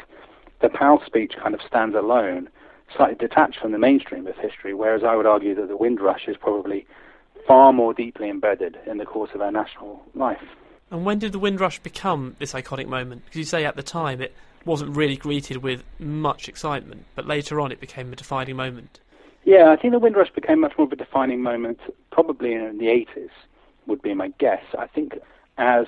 the 0.61 0.69
Powell 0.69 1.03
speech 1.05 1.35
kind 1.41 1.55
of 1.55 1.61
stands 1.63 1.95
alone, 1.95 2.49
slightly 2.97 3.17
detached 3.17 3.61
from 3.61 3.73
the 3.73 3.79
mainstream 3.79 4.27
of 4.27 4.37
history, 4.37 4.75
whereas 4.75 5.03
I 5.05 5.17
would 5.17 5.27
argue 5.27 5.55
that 5.55 5.69
the 5.69 5.77
Windrush 5.77 6.29
is 6.29 6.37
probably 6.37 6.87
far 7.47 7.73
more 7.73 7.95
deeply 7.95 8.29
embedded 8.29 8.79
in 8.87 8.99
the 8.99 9.05
course 9.05 9.31
of 9.35 9.41
our 9.41 9.53
national 9.53 10.03
life. 10.15 10.43
And 10.91 11.05
when 11.05 11.19
did 11.19 11.33
the 11.33 11.39
Windrush 11.39 11.79
become 11.81 12.37
this 12.39 12.53
iconic 12.53 12.87
moment? 12.87 13.25
Because 13.25 13.39
you 13.39 13.45
say 13.45 13.65
at 13.65 13.77
the 13.77 13.83
time 13.83 14.21
it 14.21 14.35
wasn't 14.65 14.97
really 14.97 15.17
greeted 15.17 15.59
with 15.59 15.83
much 15.99 16.49
excitement, 16.49 17.05
but 17.15 17.27
later 17.27 17.61
on 17.61 17.73
it 17.73 17.81
became 17.81 18.13
a 18.13 18.17
defining 18.17 18.57
moment. 18.57 19.01
Yeah, 19.45 19.71
I 19.71 19.77
think 19.77 19.93
the 19.93 19.99
Windrush 19.99 20.31
became 20.31 20.61
much 20.61 20.73
more 20.77 20.87
of 20.87 20.93
a 20.93 20.97
defining 20.97 21.43
moment 21.43 21.79
probably 22.11 22.53
in 22.53 22.79
the 22.79 22.87
80s, 22.87 23.31
would 23.87 24.03
be 24.03 24.15
my 24.15 24.29
guess. 24.39 24.63
I 24.77 24.87
think 24.87 25.15
as 25.59 25.87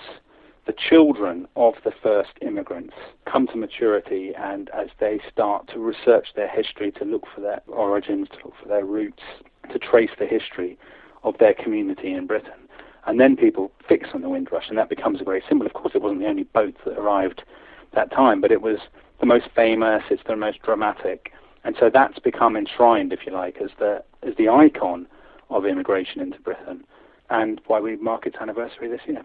the 0.69 0.75
children 0.75 1.49
of 1.57 1.73
the 1.83 1.93
first 2.03 2.33
immigrants 2.43 2.93
come 3.25 3.47
to 3.47 3.57
maturity 3.57 4.35
and 4.39 4.69
as 4.75 4.89
they 5.01 5.19
start 5.33 5.67
to 5.67 5.79
research 5.79 6.29
their 6.37 6.47
history, 6.47 6.93
to 6.93 7.07
look 7.07 7.25
for 7.35 7.41
their 7.41 7.63
origins, 7.69 8.29
to 8.29 8.37
look 8.45 8.55
for 8.63 8.69
their 8.69 8.85
roots, 8.85 9.23
to 9.73 9.79
trace 9.79 10.11
the 10.19 10.27
history 10.27 10.79
of 11.25 11.39
their 11.39 11.55
community 11.55 12.13
in 12.13 12.27
Britain. 12.27 12.69
And 13.07 13.19
then 13.19 13.35
people 13.35 13.73
fix 13.89 14.11
on 14.13 14.21
the 14.21 14.29
Windrush, 14.29 14.69
and 14.69 14.77
that 14.77 14.91
becomes 14.91 15.23
a 15.23 15.25
great 15.25 15.43
symbol. 15.49 15.67
Of 15.67 15.73
course, 15.73 15.95
it 15.95 16.03
wasn't 16.03 16.21
the 16.21 16.29
only 16.29 16.43
boat 16.45 16.77
that 16.85 16.99
arrived 16.99 17.45
that 17.95 18.13
time, 18.13 18.43
but 18.43 18.53
it 18.53 18.61
was 18.61 18.79
the 19.21 19.27
most 19.27 19.47
famous, 19.57 20.03
it's 20.11 20.23
the 20.29 20.37
most 20.37 20.61
dramatic. 20.61 21.33
And 21.65 21.77
so 21.81 21.89
that's 21.89 22.19
become 22.19 22.57
enshrined, 22.57 23.15
if 23.15 23.21
you 23.25 23.33
like, 23.33 23.57
as 23.63 23.71
the, 23.79 24.05
as 24.23 24.35
the 24.37 24.51
icon 24.51 25.07
of 25.49 25.65
immigration 25.65 26.21
into 26.21 26.39
Britain 26.41 26.85
and 27.31 27.59
why 27.69 27.81
we 27.81 27.97
mark 27.97 28.27
its 28.27 28.37
anniversary 28.39 28.89
this 28.89 29.01
year. 29.07 29.25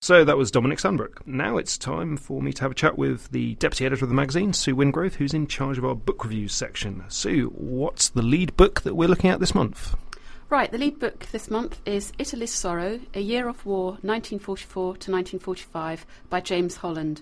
So 0.00 0.24
that 0.24 0.36
was 0.36 0.52
Dominic 0.52 0.78
Sandbrook. 0.78 1.26
Now 1.26 1.56
it's 1.56 1.76
time 1.76 2.16
for 2.16 2.40
me 2.40 2.52
to 2.52 2.62
have 2.62 2.70
a 2.70 2.74
chat 2.74 2.96
with 2.96 3.28
the 3.32 3.56
deputy 3.56 3.84
editor 3.84 4.04
of 4.04 4.08
the 4.08 4.14
magazine, 4.14 4.52
Sue 4.52 4.76
Wingrove, 4.76 5.14
who's 5.14 5.34
in 5.34 5.48
charge 5.48 5.76
of 5.76 5.84
our 5.84 5.96
book 5.96 6.24
reviews 6.24 6.54
section. 6.54 7.02
Sue, 7.08 7.48
what's 7.56 8.08
the 8.08 8.22
lead 8.22 8.56
book 8.56 8.82
that 8.82 8.94
we're 8.94 9.08
looking 9.08 9.28
at 9.28 9.40
this 9.40 9.56
month? 9.56 9.96
Right, 10.48 10.70
the 10.70 10.78
lead 10.78 11.00
book 11.00 11.26
this 11.32 11.50
month 11.50 11.80
is 11.84 12.12
Italy's 12.16 12.54
Sorrow, 12.54 13.00
A 13.12 13.20
Year 13.20 13.48
of 13.48 13.66
War, 13.66 13.98
1944 14.02 14.82
to 14.82 15.10
1945, 15.10 16.06
by 16.30 16.40
James 16.40 16.76
Holland. 16.76 17.20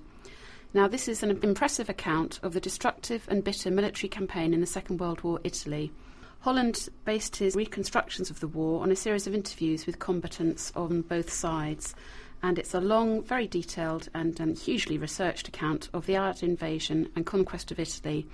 Now, 0.75 0.87
this 0.87 1.09
is 1.09 1.23
an 1.23 1.31
impressive 1.43 1.89
account 1.89 2.39
of 2.43 2.53
the 2.53 2.61
destructive 2.61 3.27
and 3.29 3.43
bitter 3.43 3.71
military 3.71 4.11
campaign 4.11 4.53
in 4.53 4.61
the 4.61 4.67
Second 4.67 5.01
World 5.01 5.23
War 5.23 5.41
Italy. 5.45 5.93
Holland 6.41 6.91
based 7.07 7.37
his 7.37 7.57
reconstructions 7.57 8.31
of 8.31 8.41
the 8.41 8.47
war 8.47 8.83
on 8.83 8.93
a 8.93 8.97
series 8.97 9.27
of 9.27 9.35
interviews 9.35 9.87
with 9.87 9.99
combatants 9.99 10.71
on 10.77 11.01
both 11.01 11.33
sides, 11.33 11.95
and 12.43 12.59
it's 12.59 12.75
a 12.75 12.81
long, 12.81 13.23
very 13.23 13.47
detailed, 13.47 14.09
and 14.15 14.41
um, 14.41 14.55
hugely 14.55 14.99
researched 14.99 15.49
account 15.49 15.89
of 15.93 16.07
the 16.07 16.17
Allied 16.17 16.43
invasion 16.43 17.11
and 17.17 17.27
conquest 17.27 17.71
of 17.71 17.81
Italy. 17.81 18.27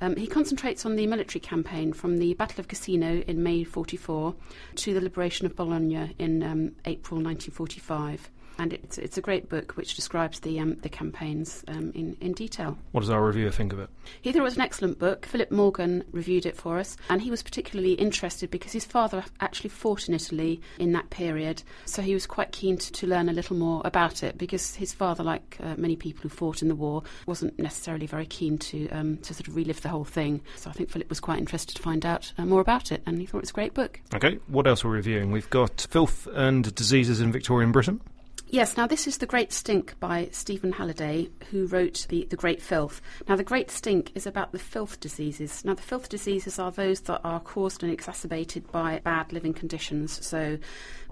Um, 0.00 0.16
he 0.16 0.26
concentrates 0.26 0.86
on 0.86 0.96
the 0.96 1.06
military 1.06 1.40
campaign 1.40 1.92
from 1.92 2.18
the 2.18 2.34
Battle 2.34 2.60
of 2.60 2.68
Cassino 2.68 3.22
in 3.26 3.42
May 3.42 3.64
44 3.64 4.34
to 4.76 4.94
the 4.94 5.00
liberation 5.00 5.46
of 5.46 5.54
Bologna 5.56 6.14
in 6.18 6.42
um, 6.42 6.72
April 6.86 7.20
1945. 7.20 8.30
And 8.60 8.74
it's, 8.74 8.98
it's 8.98 9.16
a 9.16 9.22
great 9.22 9.48
book 9.48 9.72
which 9.72 9.94
describes 9.94 10.40
the, 10.40 10.60
um, 10.60 10.76
the 10.82 10.90
campaigns 10.90 11.64
um, 11.66 11.92
in, 11.94 12.14
in 12.20 12.34
detail. 12.34 12.76
What 12.92 13.00
does 13.00 13.08
our 13.08 13.24
reviewer 13.24 13.50
think 13.50 13.72
of 13.72 13.78
it? 13.78 13.88
He 14.20 14.32
thought 14.32 14.40
it 14.40 14.42
was 14.42 14.56
an 14.56 14.60
excellent 14.60 14.98
book. 14.98 15.24
Philip 15.24 15.50
Morgan 15.50 16.04
reviewed 16.12 16.44
it 16.44 16.58
for 16.58 16.78
us, 16.78 16.98
and 17.08 17.22
he 17.22 17.30
was 17.30 17.42
particularly 17.42 17.94
interested 17.94 18.50
because 18.50 18.72
his 18.72 18.84
father 18.84 19.24
actually 19.40 19.70
fought 19.70 20.08
in 20.08 20.14
Italy 20.14 20.60
in 20.78 20.92
that 20.92 21.08
period. 21.08 21.62
So 21.86 22.02
he 22.02 22.12
was 22.12 22.26
quite 22.26 22.52
keen 22.52 22.76
to, 22.76 22.92
to 22.92 23.06
learn 23.06 23.30
a 23.30 23.32
little 23.32 23.56
more 23.56 23.80
about 23.86 24.22
it 24.22 24.36
because 24.36 24.74
his 24.74 24.92
father, 24.92 25.24
like 25.24 25.56
uh, 25.62 25.76
many 25.78 25.96
people 25.96 26.20
who 26.20 26.28
fought 26.28 26.60
in 26.60 26.68
the 26.68 26.74
war, 26.74 27.02
wasn't 27.24 27.58
necessarily 27.58 28.06
very 28.06 28.26
keen 28.26 28.58
to 28.58 28.90
um, 28.90 29.16
to 29.18 29.32
sort 29.32 29.48
of 29.48 29.56
relive 29.56 29.80
the 29.80 29.88
whole 29.88 30.04
thing. 30.04 30.42
So 30.56 30.68
I 30.68 30.74
think 30.74 30.90
Philip 30.90 31.08
was 31.08 31.20
quite 31.20 31.38
interested 31.38 31.76
to 31.76 31.82
find 31.82 32.04
out 32.04 32.30
uh, 32.36 32.44
more 32.44 32.60
about 32.60 32.92
it, 32.92 33.02
and 33.06 33.18
he 33.18 33.24
thought 33.24 33.38
it 33.38 33.44
was 33.44 33.50
a 33.50 33.54
great 33.54 33.72
book. 33.72 34.00
Okay, 34.14 34.38
what 34.48 34.66
else 34.66 34.84
are 34.84 34.88
we 34.88 34.96
reviewing? 34.96 35.32
We've 35.32 35.48
got 35.48 35.86
Filth 35.88 36.28
and 36.34 36.74
Diseases 36.74 37.22
in 37.22 37.32
Victorian 37.32 37.72
Britain. 37.72 38.02
Yes, 38.52 38.76
now 38.76 38.88
this 38.88 39.06
is 39.06 39.18
The 39.18 39.26
Great 39.26 39.52
Stink 39.52 39.94
by 40.00 40.28
Stephen 40.32 40.72
Halliday, 40.72 41.28
who 41.52 41.66
wrote 41.66 42.06
the, 42.08 42.26
the 42.30 42.36
Great 42.36 42.60
Filth. 42.60 43.00
Now, 43.28 43.36
The 43.36 43.44
Great 43.44 43.70
Stink 43.70 44.10
is 44.16 44.26
about 44.26 44.50
the 44.50 44.58
filth 44.58 44.98
diseases. 44.98 45.64
Now, 45.64 45.74
the 45.74 45.82
filth 45.82 46.08
diseases 46.08 46.58
are 46.58 46.72
those 46.72 47.02
that 47.02 47.20
are 47.22 47.38
caused 47.38 47.84
and 47.84 47.92
exacerbated 47.92 48.68
by 48.72 48.98
bad 49.04 49.32
living 49.32 49.54
conditions. 49.54 50.26
So, 50.26 50.58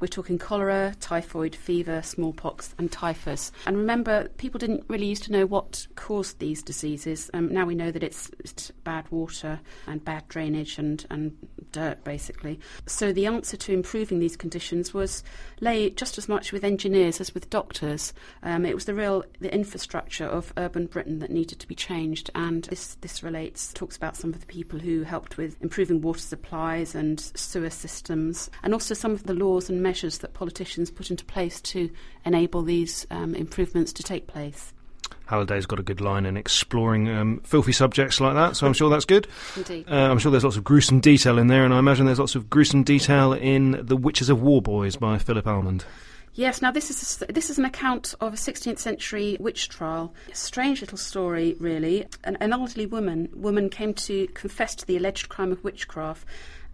we're 0.00 0.08
talking 0.08 0.38
cholera, 0.38 0.94
typhoid, 1.00 1.54
fever, 1.54 2.02
smallpox, 2.02 2.74
and 2.78 2.90
typhus. 2.90 3.52
And 3.66 3.76
remember, 3.76 4.28
people 4.36 4.58
didn't 4.58 4.84
really 4.88 5.06
used 5.06 5.24
to 5.24 5.32
know 5.32 5.46
what 5.46 5.86
caused 5.96 6.38
these 6.38 6.62
diseases. 6.62 7.30
Um, 7.34 7.52
now 7.52 7.66
we 7.66 7.74
know 7.74 7.90
that 7.90 8.02
it's, 8.02 8.30
it's 8.40 8.70
bad 8.84 9.10
water 9.10 9.60
and 9.86 10.04
bad 10.04 10.28
drainage 10.28 10.78
and, 10.78 11.04
and 11.10 11.36
dirt, 11.72 12.04
basically. 12.04 12.60
So 12.86 13.12
the 13.12 13.26
answer 13.26 13.56
to 13.56 13.72
improving 13.72 14.18
these 14.18 14.36
conditions 14.36 14.94
was 14.94 15.22
lay 15.60 15.90
just 15.90 16.18
as 16.18 16.28
much 16.28 16.52
with 16.52 16.64
engineers 16.64 17.20
as 17.20 17.34
with 17.34 17.50
doctors. 17.50 18.12
Um, 18.42 18.64
it 18.64 18.74
was 18.74 18.84
the 18.84 18.94
real 18.94 19.24
the 19.40 19.52
infrastructure 19.52 20.26
of 20.26 20.52
urban 20.56 20.86
Britain 20.86 21.18
that 21.20 21.30
needed 21.30 21.58
to 21.60 21.68
be 21.68 21.74
changed, 21.74 22.30
and 22.34 22.64
this 22.64 22.96
this 23.00 23.22
relates 23.22 23.72
talks 23.72 23.96
about 23.96 24.16
some 24.16 24.32
of 24.32 24.40
the 24.40 24.46
people 24.46 24.78
who 24.78 25.02
helped 25.02 25.36
with 25.36 25.60
improving 25.62 26.00
water 26.00 26.20
supplies 26.20 26.94
and 26.94 27.20
sewer 27.20 27.70
systems, 27.70 28.50
and 28.62 28.72
also 28.72 28.94
some 28.94 29.12
of 29.12 29.24
the 29.24 29.34
laws 29.34 29.68
and 29.68 29.82
measures 29.88 30.18
that 30.18 30.34
politicians 30.34 30.90
put 30.90 31.10
into 31.10 31.24
place 31.24 31.62
to 31.62 31.90
enable 32.26 32.60
these 32.60 33.06
um, 33.10 33.34
improvements 33.34 33.90
to 33.90 34.02
take 34.02 34.26
place. 34.26 34.74
Halliday's 35.24 35.64
got 35.64 35.80
a 35.80 35.82
good 35.82 36.02
line 36.02 36.26
in 36.26 36.36
exploring 36.36 37.08
um, 37.08 37.40
filthy 37.42 37.72
subjects 37.72 38.20
like 38.20 38.34
that, 38.34 38.54
so 38.54 38.66
I'm 38.66 38.74
sure 38.74 38.90
that's 38.90 39.06
good. 39.06 39.26
Indeed. 39.56 39.86
Uh, 39.90 39.94
I'm 39.94 40.18
sure 40.18 40.30
there's 40.30 40.44
lots 40.44 40.58
of 40.58 40.64
gruesome 40.64 41.00
detail 41.00 41.38
in 41.38 41.46
there, 41.46 41.64
and 41.64 41.72
I 41.72 41.78
imagine 41.78 42.04
there's 42.04 42.18
lots 42.18 42.34
of 42.34 42.50
gruesome 42.50 42.82
detail 42.82 43.32
in 43.32 43.80
The 43.82 43.96
Witches 43.96 44.28
of 44.28 44.42
Warboys 44.42 44.96
by 44.96 45.16
Philip 45.16 45.46
Almond. 45.46 45.86
Yes, 46.34 46.60
now 46.60 46.70
this 46.70 46.90
is 46.90 47.22
a, 47.22 47.32
this 47.32 47.48
is 47.48 47.58
an 47.58 47.64
account 47.64 48.14
of 48.20 48.34
a 48.34 48.36
16th 48.36 48.78
century 48.78 49.38
witch 49.40 49.70
trial. 49.70 50.14
A 50.30 50.34
strange 50.34 50.82
little 50.82 50.98
story, 50.98 51.56
really. 51.58 52.06
An, 52.24 52.36
an 52.36 52.52
elderly 52.52 52.84
woman 52.84 53.30
woman 53.34 53.70
came 53.70 53.94
to 53.94 54.26
confess 54.28 54.74
to 54.76 54.86
the 54.86 54.98
alleged 54.98 55.30
crime 55.30 55.50
of 55.50 55.64
witchcraft, 55.64 56.26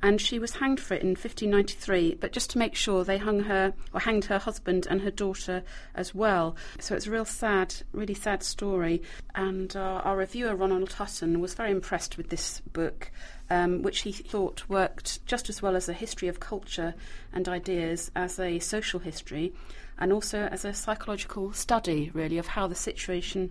and 0.04 0.20
she 0.20 0.38
was 0.38 0.56
hanged 0.56 0.78
for 0.78 0.92
it 0.92 1.00
in 1.00 1.08
1593. 1.08 2.16
But 2.20 2.30
just 2.30 2.50
to 2.50 2.58
make 2.58 2.74
sure, 2.74 3.04
they 3.04 3.16
hung 3.16 3.40
her 3.44 3.72
or 3.94 4.00
hanged 4.00 4.26
her 4.26 4.38
husband 4.38 4.86
and 4.90 5.00
her 5.00 5.10
daughter 5.10 5.62
as 5.94 6.14
well. 6.14 6.56
So 6.78 6.94
it's 6.94 7.06
a 7.06 7.10
real 7.10 7.24
sad, 7.24 7.74
really 7.90 8.12
sad 8.12 8.42
story. 8.42 9.00
And 9.34 9.74
uh, 9.74 10.02
our 10.04 10.18
reviewer 10.18 10.54
Ronald 10.54 10.92
Hutton 10.92 11.40
was 11.40 11.54
very 11.54 11.70
impressed 11.70 12.18
with 12.18 12.28
this 12.28 12.60
book. 12.60 13.10
Um, 13.50 13.82
which 13.82 14.00
he 14.00 14.12
thought 14.12 14.66
worked 14.70 15.24
just 15.26 15.50
as 15.50 15.60
well 15.60 15.76
as 15.76 15.86
a 15.86 15.92
history 15.92 16.28
of 16.28 16.40
culture 16.40 16.94
and 17.30 17.46
ideas 17.46 18.10
as 18.16 18.40
a 18.40 18.58
social 18.58 19.00
history, 19.00 19.52
and 19.98 20.14
also 20.14 20.48
as 20.50 20.64
a 20.64 20.72
psychological 20.72 21.52
study, 21.52 22.10
really, 22.14 22.38
of 22.38 22.46
how 22.46 22.66
the 22.66 22.74
situation 22.74 23.50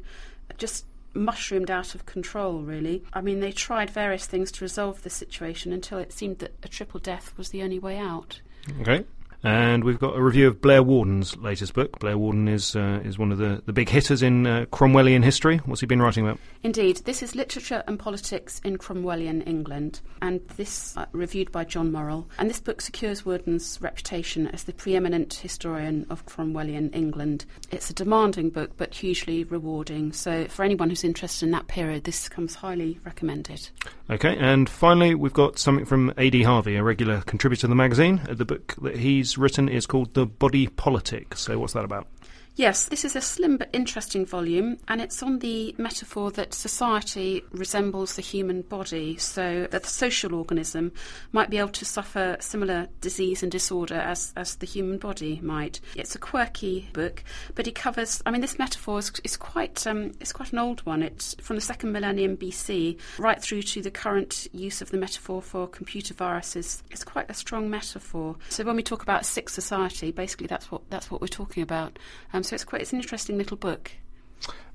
just 0.58 0.86
mushroomed 1.14 1.72
out 1.72 1.96
of 1.96 2.06
control, 2.06 2.62
really. 2.62 3.04
I 3.14 3.22
mean, 3.22 3.40
they 3.40 3.52
tried 3.52 3.90
various 3.90 4.26
things 4.26 4.52
to 4.54 4.64
resolve 4.64 5.04
the 5.04 5.10
situation 5.10 5.74
until 5.74 6.00
it 6.00 6.14
seemed 6.14 6.40
that 6.40 6.54
a 6.64 6.68
triple 6.68 7.00
death 7.00 7.34
was 7.38 7.50
the 7.50 7.64
only 7.64 7.80
way 7.80 7.98
out. 7.98 8.42
Okay. 8.82 9.06
And 9.44 9.84
we've 9.84 10.00
got 10.00 10.16
a 10.16 10.22
review 10.22 10.48
of 10.48 10.62
Blair 10.62 10.82
Worden's 10.82 11.36
latest 11.36 11.74
book. 11.74 12.00
Blair 12.00 12.18
Worden 12.18 12.48
is 12.48 12.78
uh, 12.78 13.02
is 13.04 13.18
one 13.18 13.32
of 13.32 13.38
the, 13.38 13.62
the 13.66 13.74
big 13.74 13.90
hitters 13.90 14.24
in 14.24 14.48
uh, 14.48 14.66
Cromwellian 14.72 15.22
history. 15.22 15.58
What's 15.66 15.82
he 15.82 15.88
been 15.88 16.02
writing 16.02 16.26
about? 16.26 16.40
Indeed, 16.64 16.98
this 17.04 17.22
is 17.22 17.36
literature 17.36 17.84
and 17.86 18.00
politics 18.00 18.62
in 18.64 18.78
Cromwellian 18.78 19.46
England, 19.46 20.00
and 20.22 20.40
this 20.56 20.96
uh, 20.96 21.08
reviewed 21.12 21.52
by 21.52 21.66
John 21.66 21.92
Morrill. 21.92 22.30
And 22.38 22.50
this 22.50 22.62
book 22.62 22.80
secures 22.80 23.26
Warden's 23.26 23.80
reputation 23.82 24.48
as 24.48 24.64
the 24.64 24.72
preeminent 24.72 25.34
historian 25.34 26.06
of 26.10 26.26
Cromwellian 26.26 26.96
England. 26.96 27.46
It's 27.70 27.90
a 27.90 27.94
demanding 27.94 28.50
book, 28.50 28.72
but 28.78 28.94
hugely 28.94 29.44
rewarding. 29.44 30.14
So, 30.14 30.46
for 30.46 30.64
anyone 30.64 30.90
who's 30.90 31.04
interested 31.04 31.46
in 31.46 31.52
that 31.52 31.68
period, 31.68 32.06
this 32.06 32.30
comes 32.30 32.56
highly 32.56 32.98
recommended. 33.04 33.70
Okay, 34.10 34.38
and 34.38 34.70
finally, 34.70 35.16
we've 35.16 35.34
got 35.34 35.60
something 35.60 35.86
from 35.86 36.14
A.D. 36.18 36.44
Harvey, 36.44 36.78
a 36.78 36.84
regular 36.84 37.22
contributor 37.22 37.62
to 37.62 37.68
the 37.68 37.76
magazine. 37.76 38.22
The 38.30 38.46
book 38.46 38.76
that 38.82 38.96
he's 38.96 39.33
written 39.38 39.70
is 39.70 39.86
called 39.86 40.14
The 40.14 40.26
Body 40.26 40.68
Politic. 40.68 41.36
So, 41.36 41.60
what's 41.60 41.74
that 41.74 41.86
about? 41.86 42.08
Yes, 42.56 42.86
this 42.86 43.04
is 43.04 43.16
a 43.16 43.22
slim 43.22 43.58
but 43.58 43.70
interesting 43.74 44.28
volume, 44.28 44.78
and 44.88 45.02
it's 45.02 45.24
on 45.24 45.40
the 45.40 45.74
metaphor 45.80 46.30
that 46.32 46.54
society 46.54 47.44
resembles 47.50 48.16
the 48.16 48.22
human 48.22 48.62
body, 48.62 49.18
so 49.18 49.68
that 49.72 49.82
the 49.82 49.90
social 49.90 50.36
organism 50.36 50.92
might 51.32 51.50
be 51.50 51.58
able 51.58 51.70
to 51.70 51.84
suffer 51.84 52.38
similar 52.40 52.90
disease 53.02 53.42
and 53.42 53.52
disorder 53.52 53.96
as, 53.96 54.34
as 54.36 54.58
the 54.58 54.68
human 54.68 55.00
body 55.00 55.40
might. 55.42 55.80
It's 55.96 56.14
a 56.14 56.20
quirky 56.20 56.90
book, 56.94 57.24
but 57.56 57.68
it 57.68 57.74
covers. 57.74 58.22
I 58.24 58.30
mean, 58.30 58.42
this 58.42 58.60
metaphor 58.60 59.00
is, 59.00 59.12
is 59.24 59.36
quite 59.36 59.88
um, 59.88 60.12
it's 60.20 60.32
quite 60.32 60.52
an 60.52 60.60
old 60.60 60.86
one. 60.86 61.02
It's 61.02 61.34
from 61.42 61.56
the 61.56 61.62
second 61.62 61.92
millennium 61.92 62.38
BC 62.38 63.00
right 63.18 63.42
through 63.42 63.64
to 63.64 63.82
the 63.82 63.90
current 63.90 64.48
use 64.52 64.80
of 64.80 64.92
the 64.92 64.98
metaphor 64.98 65.42
for 65.42 65.68
computer 65.68 66.14
viruses. 66.14 66.84
It's 66.92 67.04
quite 67.04 67.32
a 67.32 67.34
strong 67.34 67.72
metaphor. 67.72 68.36
So 68.50 68.64
when 68.64 68.76
we 68.76 68.84
talk 68.84 69.02
about 69.02 69.26
sick 69.26 69.50
society, 69.50 70.12
basically 70.12 70.46
that's 70.46 70.70
what 70.70 70.88
that's 70.92 71.10
what 71.10 71.20
we're 71.20 71.28
talking 71.28 71.64
about. 71.64 71.98
Um, 72.32 72.43
so 72.44 72.56
it's 72.56 72.64
quite 72.64 72.82
it's 72.82 72.94
an 72.94 73.00
interesting 73.00 73.38
little 73.38 73.58
book. 73.58 73.92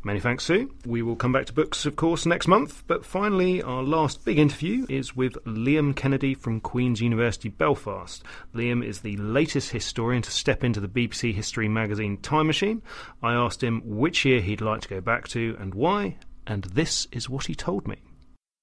Many 0.05 0.21
thanks, 0.21 0.45
Sue. 0.45 0.73
We 0.87 1.03
will 1.03 1.17
come 1.17 1.33
back 1.33 1.47
to 1.47 1.53
books, 1.53 1.85
of 1.85 1.97
course, 1.97 2.25
next 2.25 2.47
month. 2.47 2.85
But 2.87 3.05
finally, 3.05 3.63
our 3.63 3.83
last 3.83 4.25
big 4.25 4.39
interview 4.39 4.87
is 4.89 5.17
with 5.17 5.33
Liam 5.45 5.95
Kennedy 5.95 6.35
from 6.35 6.61
Queen's 6.61 7.01
University 7.01 7.49
Belfast. 7.49 8.23
Liam 8.55 8.85
is 8.85 9.01
the 9.01 9.17
latest 9.17 9.71
historian 9.71 10.23
to 10.23 10.31
step 10.31 10.63
into 10.63 10.79
the 10.79 10.89
BBC 10.89 11.35
History 11.35 11.69
magazine 11.69 12.17
Time 12.19 12.47
Machine. 12.47 12.81
I 13.25 13.35
asked 13.35 13.63
him 13.63 13.83
which 13.85 14.25
year 14.25 14.41
he'd 14.41 14.61
like 14.61 14.83
to 14.83 14.89
go 14.89 15.01
back 15.01 15.27
to 15.29 15.57
and 15.59 15.75
why, 15.75 16.17
and 16.47 16.63
this 16.65 17.09
is 17.11 17.29
what 17.29 17.47
he 17.47 17.57
told 17.57 17.89
me. 17.89 17.97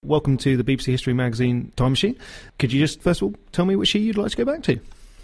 Welcome 0.03 0.37
to 0.37 0.55
the 0.55 0.63
BBC 0.63 0.85
History 0.85 1.13
magazine 1.13 1.73
Time 1.75 1.91
Machine. 1.91 2.17
Could 2.59 2.71
you 2.71 2.79
just, 2.79 3.01
first 3.01 3.21
of 3.21 3.27
all, 3.27 3.35
tell 3.51 3.65
me 3.65 3.75
which 3.75 3.93
year 3.93 4.03
you'd 4.05 4.17
like 4.17 4.31
to 4.31 4.37
go 4.37 4.45
back 4.45 4.63
to? 4.63 4.79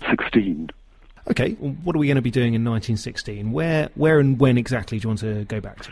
16. 0.09 0.69
Okay, 1.29 1.55
well, 1.59 1.75
what 1.83 1.95
are 1.95 1.99
we 1.99 2.07
going 2.07 2.15
to 2.15 2.21
be 2.21 2.31
doing 2.31 2.53
in 2.53 2.63
1916? 2.63 3.51
Where, 3.51 3.89
where, 3.95 4.19
and 4.19 4.39
when 4.39 4.57
exactly 4.57 4.99
do 4.99 5.03
you 5.03 5.09
want 5.09 5.19
to 5.19 5.45
go 5.45 5.61
back 5.61 5.81
to? 5.83 5.91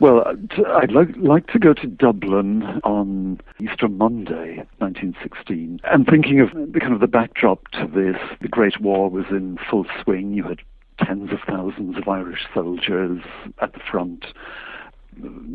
Well, 0.00 0.24
uh, 0.26 0.34
I'd 0.76 0.90
like, 0.90 1.08
like 1.16 1.46
to 1.48 1.58
go 1.58 1.72
to 1.74 1.86
Dublin 1.86 2.80
on 2.82 3.40
Easter 3.60 3.88
Monday, 3.88 4.56
1916. 4.78 5.80
And 5.84 6.06
thinking 6.06 6.40
of 6.40 6.50
the 6.50 6.80
kind 6.80 6.92
of 6.92 7.00
the 7.00 7.06
backdrop 7.06 7.68
to 7.72 7.86
this, 7.86 8.16
the 8.40 8.48
Great 8.48 8.80
War 8.80 9.08
was 9.08 9.26
in 9.30 9.58
full 9.70 9.86
swing. 10.02 10.34
You 10.34 10.44
had 10.44 10.60
tens 10.98 11.30
of 11.32 11.38
thousands 11.46 11.96
of 11.96 12.08
Irish 12.08 12.46
soldiers 12.52 13.22
at 13.60 13.72
the 13.72 13.80
front 13.80 14.24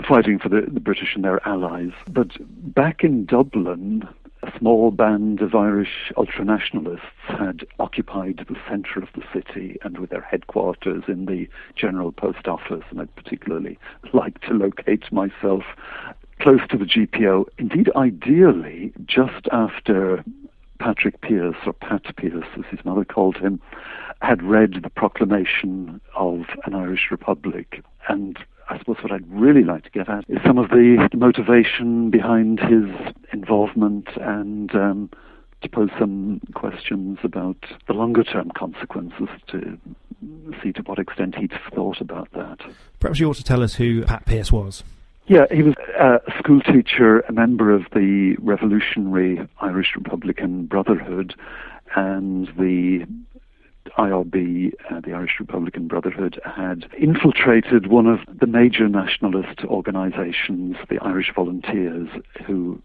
fighting 0.07 0.39
for 0.39 0.49
the, 0.49 0.61
the 0.71 0.79
British 0.79 1.15
and 1.15 1.23
their 1.23 1.45
allies. 1.47 1.91
But 2.09 2.29
back 2.73 3.03
in 3.03 3.25
Dublin, 3.25 4.07
a 4.43 4.51
small 4.57 4.91
band 4.91 5.41
of 5.41 5.53
Irish 5.53 6.11
ultranationalists 6.15 6.99
had 7.27 7.65
occupied 7.79 8.45
the 8.47 8.57
centre 8.67 8.99
of 8.99 9.09
the 9.13 9.23
city 9.33 9.77
and 9.83 9.97
with 9.97 10.09
their 10.09 10.21
headquarters 10.21 11.03
in 11.07 11.25
the 11.25 11.47
General 11.75 12.11
Post 12.11 12.47
Office, 12.47 12.83
and 12.89 13.01
I'd 13.01 13.15
particularly 13.15 13.77
like 14.13 14.39
to 14.41 14.53
locate 14.53 15.11
myself 15.11 15.63
close 16.39 16.61
to 16.69 16.77
the 16.77 16.85
GPO. 16.85 17.45
Indeed, 17.57 17.89
ideally, 17.95 18.93
just 19.05 19.47
after 19.51 20.23
Patrick 20.79 21.19
Pearse, 21.21 21.57
or 21.65 21.73
Pat 21.73 22.15
Pearse, 22.15 22.47
as 22.57 22.65
his 22.71 22.83
mother 22.85 23.03
called 23.03 23.37
him, 23.37 23.59
had 24.21 24.41
read 24.41 24.79
the 24.83 24.89
proclamation 24.89 25.99
of 26.15 26.45
an 26.65 26.73
Irish 26.73 27.07
Republic 27.11 27.83
and 28.07 28.37
I 28.69 28.77
suppose 28.77 28.97
what 29.01 29.11
I'd 29.11 29.27
really 29.29 29.63
like 29.63 29.83
to 29.83 29.89
get 29.89 30.07
at 30.09 30.25
is 30.29 30.37
some 30.45 30.57
of 30.59 30.69
the 30.69 31.09
motivation 31.13 32.11
behind 32.11 32.59
his 32.59 32.85
involvement 33.33 34.07
and 34.21 34.73
um, 34.75 35.09
to 35.61 35.69
pose 35.69 35.89
some 35.97 36.39
questions 36.53 37.17
about 37.23 37.57
the 37.87 37.93
longer 37.93 38.23
term 38.23 38.51
consequences 38.55 39.27
to 39.47 39.77
see 40.61 40.71
to 40.73 40.81
what 40.83 40.99
extent 40.99 41.35
he'd 41.35 41.51
thought 41.73 41.99
about 41.99 42.29
that. 42.33 42.59
Perhaps 42.99 43.19
you 43.19 43.29
ought 43.29 43.37
to 43.37 43.43
tell 43.43 43.63
us 43.63 43.75
who 43.75 44.03
Pat 44.03 44.25
Pearse 44.25 44.51
was. 44.51 44.83
Yeah, 45.27 45.45
he 45.51 45.61
was 45.61 45.75
a 45.99 46.19
school 46.39 46.59
teacher, 46.61 47.19
a 47.21 47.31
member 47.31 47.71
of 47.71 47.83
the 47.93 48.35
revolutionary 48.39 49.47
Irish 49.61 49.93
Republican 49.95 50.65
Brotherhood, 50.65 51.35
and 51.95 52.47
the 52.57 53.05
IRB, 53.97 54.73
uh, 54.89 55.01
the 55.01 55.13
Irish 55.13 55.35
Republican 55.39 55.87
Brotherhood, 55.87 56.39
had 56.45 56.89
infiltrated 56.97 57.87
one 57.87 58.07
of 58.07 58.19
the 58.39 58.47
major 58.47 58.87
nationalist 58.87 59.63
organizations, 59.65 60.75
the 60.89 60.99
Irish 60.99 61.31
Volunteers, 61.35 62.09
who 62.45 62.81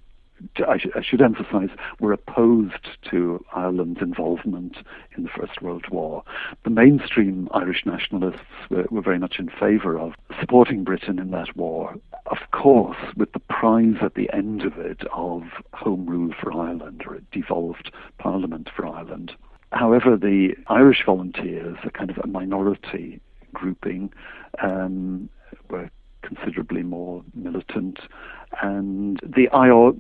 I, 0.67 0.79
sh- 0.79 0.87
I, 0.95 1.03
should 1.03 1.23
emphasize, 1.23 1.71
were 2.01 2.13
opposed 2.13 2.89
to 3.11 3.45
Ireland's 3.53 4.03
involvement 4.03 4.79
in 5.17 5.23
the 5.23 5.29
First 5.29 5.63
World 5.63 5.87
War. 5.91 6.25
The 6.65 6.71
mainstream 6.71 7.49
Irish 7.53 7.87
nationalists 7.87 8.41
were, 8.69 8.87
were, 8.91 9.03
very 9.03 9.19
much 9.19 9.39
in 9.39 9.49
favor 9.49 9.99
of 9.99 10.15
supporting 10.41 10.85
Britain 10.85 11.19
in 11.19 11.31
that 11.31 11.57
war, 11.57 11.95
of 12.27 12.39
course, 12.53 12.99
with 13.17 13.33
the 13.33 13.41
prize 13.41 13.97
at 14.03 14.15
the 14.15 14.31
end 14.33 14.63
of 14.63 14.79
it 14.79 15.03
of 15.13 15.43
home 15.73 16.07
rule 16.07 16.35
for 16.41 16.53
Ireland 16.53 17.05
or 17.07 17.15
a 17.15 17.21
devolved 17.33 17.93
parliament 18.19 18.69
for 18.75 18.87
Ireland. 18.87 19.33
However, 19.75 20.17
the 20.17 20.55
Irish 20.69 21.05
volunteers, 21.05 21.77
a 21.85 21.91
kind 21.91 22.11
of 22.11 22.19
a 22.19 22.27
minority 22.27 23.21
grouping, 23.53 24.13
um, 24.63 25.29
were 25.69 25.91
considerably 26.23 26.83
more 26.83 27.23
militant. 27.35 27.99
And 28.63 29.21
the 29.23 29.49
IR, 29.53 29.93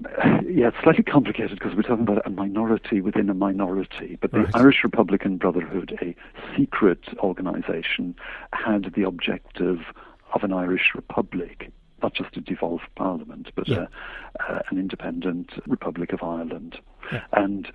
yeah, 0.48 0.68
it's 0.68 0.76
slightly 0.82 1.02
complicated 1.02 1.58
because 1.58 1.74
we're 1.74 1.82
talking 1.82 2.04
about 2.04 2.24
a 2.24 2.30
minority 2.30 3.00
within 3.00 3.28
a 3.28 3.34
minority. 3.34 4.16
But 4.20 4.30
the 4.30 4.40
right. 4.40 4.54
Irish 4.54 4.84
Republican 4.84 5.38
Brotherhood, 5.38 5.98
a 6.00 6.14
secret 6.56 7.00
organization, 7.18 8.14
had 8.52 8.92
the 8.94 9.02
objective 9.02 9.80
of 10.34 10.44
an 10.44 10.52
Irish 10.52 10.92
republic 10.94 11.70
not 12.04 12.12
just 12.12 12.36
a 12.36 12.40
devolved 12.42 12.84
parliament, 12.96 13.48
but 13.54 13.66
yeah. 13.66 13.86
a, 14.40 14.52
uh, 14.52 14.62
an 14.70 14.78
independent 14.78 15.52
Republic 15.66 16.12
of 16.12 16.22
Ireland. 16.22 16.78
Yeah. 17.10 17.24
And 17.32 17.66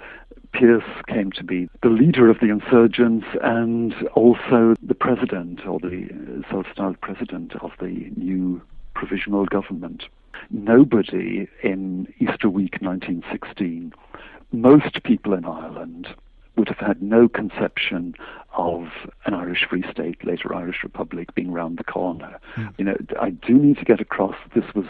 Pearse 0.53 0.83
came 1.07 1.31
to 1.31 1.43
be 1.43 1.67
the 1.81 1.89
leader 1.89 2.29
of 2.29 2.39
the 2.39 2.49
insurgents 2.49 3.25
and 3.41 3.95
also 4.13 4.75
the 4.83 4.93
president, 4.93 5.65
or 5.65 5.79
the 5.79 6.43
self 6.51 6.67
styled 6.71 7.01
president 7.01 7.55
of 7.63 7.71
the 7.79 8.11
new 8.15 8.61
provisional 8.93 9.45
government. 9.45 10.03
Nobody 10.51 11.47
in 11.63 12.13
Easter 12.19 12.49
week 12.49 12.77
1916, 12.81 13.91
most 14.51 15.03
people 15.03 15.33
in 15.33 15.43
Ireland, 15.43 16.07
would 16.59 16.67
have 16.67 16.77
had 16.77 17.01
no 17.01 17.29
conception 17.29 18.13
of 18.57 18.89
an 19.25 19.33
Irish 19.33 19.65
Free 19.67 19.83
State, 19.89 20.25
later 20.25 20.53
Irish 20.53 20.83
Republic, 20.83 21.33
being 21.33 21.51
round 21.51 21.77
the 21.77 21.83
corner. 21.83 22.39
Mm. 22.57 22.73
You 22.77 22.85
know, 22.85 22.97
I 23.19 23.29
do 23.29 23.53
need 23.53 23.77
to 23.77 23.85
get 23.85 24.01
across 24.01 24.35
this 24.53 24.65
was 24.75 24.85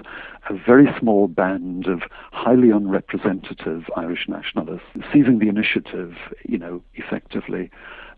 a 0.49 0.55
very 0.55 0.87
small 0.99 1.27
band 1.27 1.85
of 1.87 2.01
highly 2.31 2.71
unrepresentative 2.71 3.83
Irish 3.95 4.27
nationalists 4.27 4.87
seizing 5.13 5.37
the 5.37 5.47
initiative, 5.47 6.15
you 6.43 6.57
know, 6.57 6.81
effectively. 6.95 7.69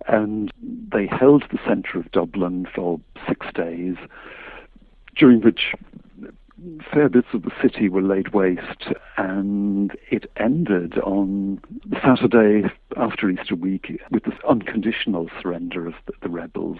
And 0.08 0.52
they 0.64 1.08
held 1.08 1.44
the 1.52 1.60
centre 1.68 2.00
of 2.00 2.12
Dublin 2.12 2.66
for 2.74 3.00
six 3.28 3.48
days, 3.54 3.96
during 5.16 5.42
which 5.42 5.74
fair 6.94 7.10
bits 7.10 7.28
of 7.34 7.44
the 7.44 7.52
city 7.62 7.90
were 7.90 8.02
laid 8.02 8.34
waste, 8.34 8.88
and 9.18 9.92
it 10.10 10.30
ended 10.38 10.98
on 11.00 11.60
Saturday 12.04 12.70
after 12.98 13.30
Easter 13.30 13.56
week 13.56 14.00
with 14.12 14.24
this 14.24 14.38
unconditional 14.48 15.30
surrender 15.42 15.88
of 15.88 15.94
the, 16.06 16.14
the 16.22 16.30
rebels. 16.30 16.78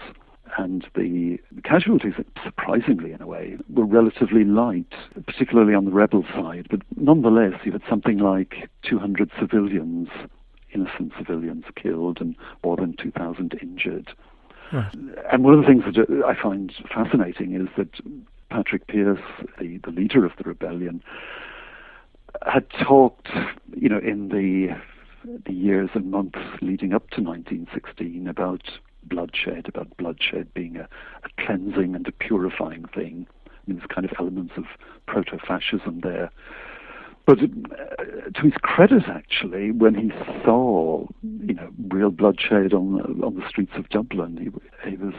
And 0.58 0.86
the 0.94 1.38
casualties, 1.64 2.12
surprisingly 2.44 3.12
in 3.12 3.22
a 3.22 3.26
way, 3.26 3.56
were 3.70 3.86
relatively 3.86 4.44
light, 4.44 4.92
particularly 5.26 5.74
on 5.74 5.86
the 5.86 5.90
rebel 5.90 6.24
side. 6.34 6.66
But 6.70 6.80
nonetheless, 6.96 7.54
you 7.64 7.72
had 7.72 7.82
something 7.88 8.18
like 8.18 8.68
200 8.82 9.30
civilians, 9.40 10.08
innocent 10.74 11.12
civilians, 11.16 11.64
killed 11.74 12.20
and 12.20 12.36
more 12.62 12.76
than 12.76 12.94
2,000 12.96 13.58
injured. 13.62 14.12
And 15.30 15.44
one 15.44 15.54
of 15.54 15.60
the 15.60 15.66
things 15.66 15.84
that 15.84 15.98
uh, 15.98 16.26
I 16.26 16.34
find 16.40 16.72
fascinating 16.94 17.54
is 17.54 17.68
that 17.76 17.90
Patrick 18.52 18.86
Pearse, 18.86 19.18
the, 19.58 19.78
the 19.78 19.90
leader 19.90 20.26
of 20.26 20.32
the 20.36 20.44
rebellion, 20.44 21.02
had 22.46 22.68
talked, 22.68 23.28
you 23.74 23.88
know, 23.88 23.98
in 23.98 24.28
the 24.28 24.76
the 25.46 25.52
years 25.52 25.88
and 25.94 26.10
months 26.10 26.38
leading 26.60 26.92
up 26.92 27.08
to 27.10 27.22
1916 27.22 28.26
about 28.26 28.62
bloodshed, 29.04 29.66
about 29.68 29.96
bloodshed 29.96 30.52
being 30.52 30.76
a, 30.76 30.88
a 31.22 31.44
cleansing 31.46 31.94
and 31.94 32.06
a 32.08 32.12
purifying 32.12 32.84
thing. 32.92 33.26
I 33.46 33.50
mean, 33.66 33.78
there's 33.78 33.88
kind 33.88 34.04
of 34.04 34.12
elements 34.18 34.54
of 34.56 34.64
proto-fascism 35.06 36.00
there. 36.02 36.30
But 37.32 37.44
uh, 37.44 38.30
to 38.34 38.42
his 38.42 38.52
credit, 38.60 39.04
actually, 39.08 39.70
when 39.70 39.94
he 39.94 40.10
saw, 40.44 41.06
you 41.22 41.54
know, 41.54 41.70
real 41.88 42.10
bloodshed 42.10 42.74
on 42.74 42.98
the, 42.98 43.24
on 43.24 43.36
the 43.36 43.48
streets 43.48 43.72
of 43.74 43.88
Dublin, 43.88 44.36
he, 44.36 44.90
he 44.90 44.96
was 44.98 45.14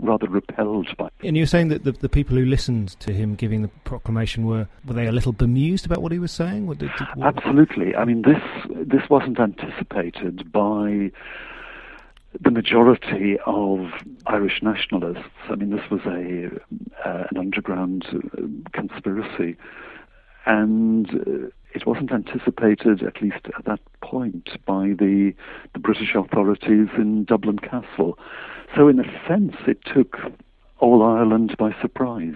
rather 0.00 0.26
repelled 0.28 0.88
by. 0.96 1.10
And 1.22 1.36
you 1.36 1.42
were 1.42 1.46
saying 1.46 1.68
that 1.68 1.84
the, 1.84 1.92
the 1.92 2.08
people 2.08 2.36
who 2.36 2.44
listened 2.44 2.88
to 3.00 3.12
him 3.12 3.36
giving 3.36 3.62
the 3.62 3.68
proclamation 3.84 4.46
were 4.46 4.66
were 4.84 4.94
they 4.94 5.06
a 5.06 5.12
little 5.12 5.32
bemused 5.32 5.86
about 5.86 6.02
what 6.02 6.10
he 6.10 6.18
was 6.18 6.32
saying? 6.32 6.66
Did, 6.66 6.78
did, 6.78 6.90
what... 7.14 7.36
Absolutely. 7.36 7.94
I 7.94 8.04
mean, 8.04 8.22
this 8.22 8.42
this 8.74 9.08
wasn't 9.08 9.38
anticipated 9.38 10.50
by 10.50 11.12
the 12.40 12.50
majority 12.50 13.36
of 13.46 13.92
Irish 14.26 14.60
nationalists. 14.60 15.30
I 15.48 15.54
mean, 15.54 15.70
this 15.70 15.88
was 15.88 16.00
a 16.04 16.50
uh, 17.08 17.24
an 17.30 17.38
underground 17.38 18.06
uh, 18.12 18.42
conspiracy 18.72 19.56
and 20.48 21.08
uh, 21.10 21.48
it 21.74 21.86
wasn't 21.86 22.10
anticipated, 22.10 23.02
at 23.02 23.20
least 23.22 23.46
at 23.56 23.64
that 23.66 23.80
point, 24.00 24.48
by 24.64 24.88
the, 24.98 25.34
the 25.74 25.78
British 25.78 26.14
authorities 26.14 26.88
in 26.96 27.24
Dublin 27.24 27.58
Castle. 27.58 28.18
So, 28.74 28.88
in 28.88 28.98
a 28.98 29.28
sense, 29.28 29.54
it 29.66 29.78
took 29.94 30.16
all 30.78 31.02
Ireland 31.02 31.54
by 31.58 31.76
surprise. 31.80 32.34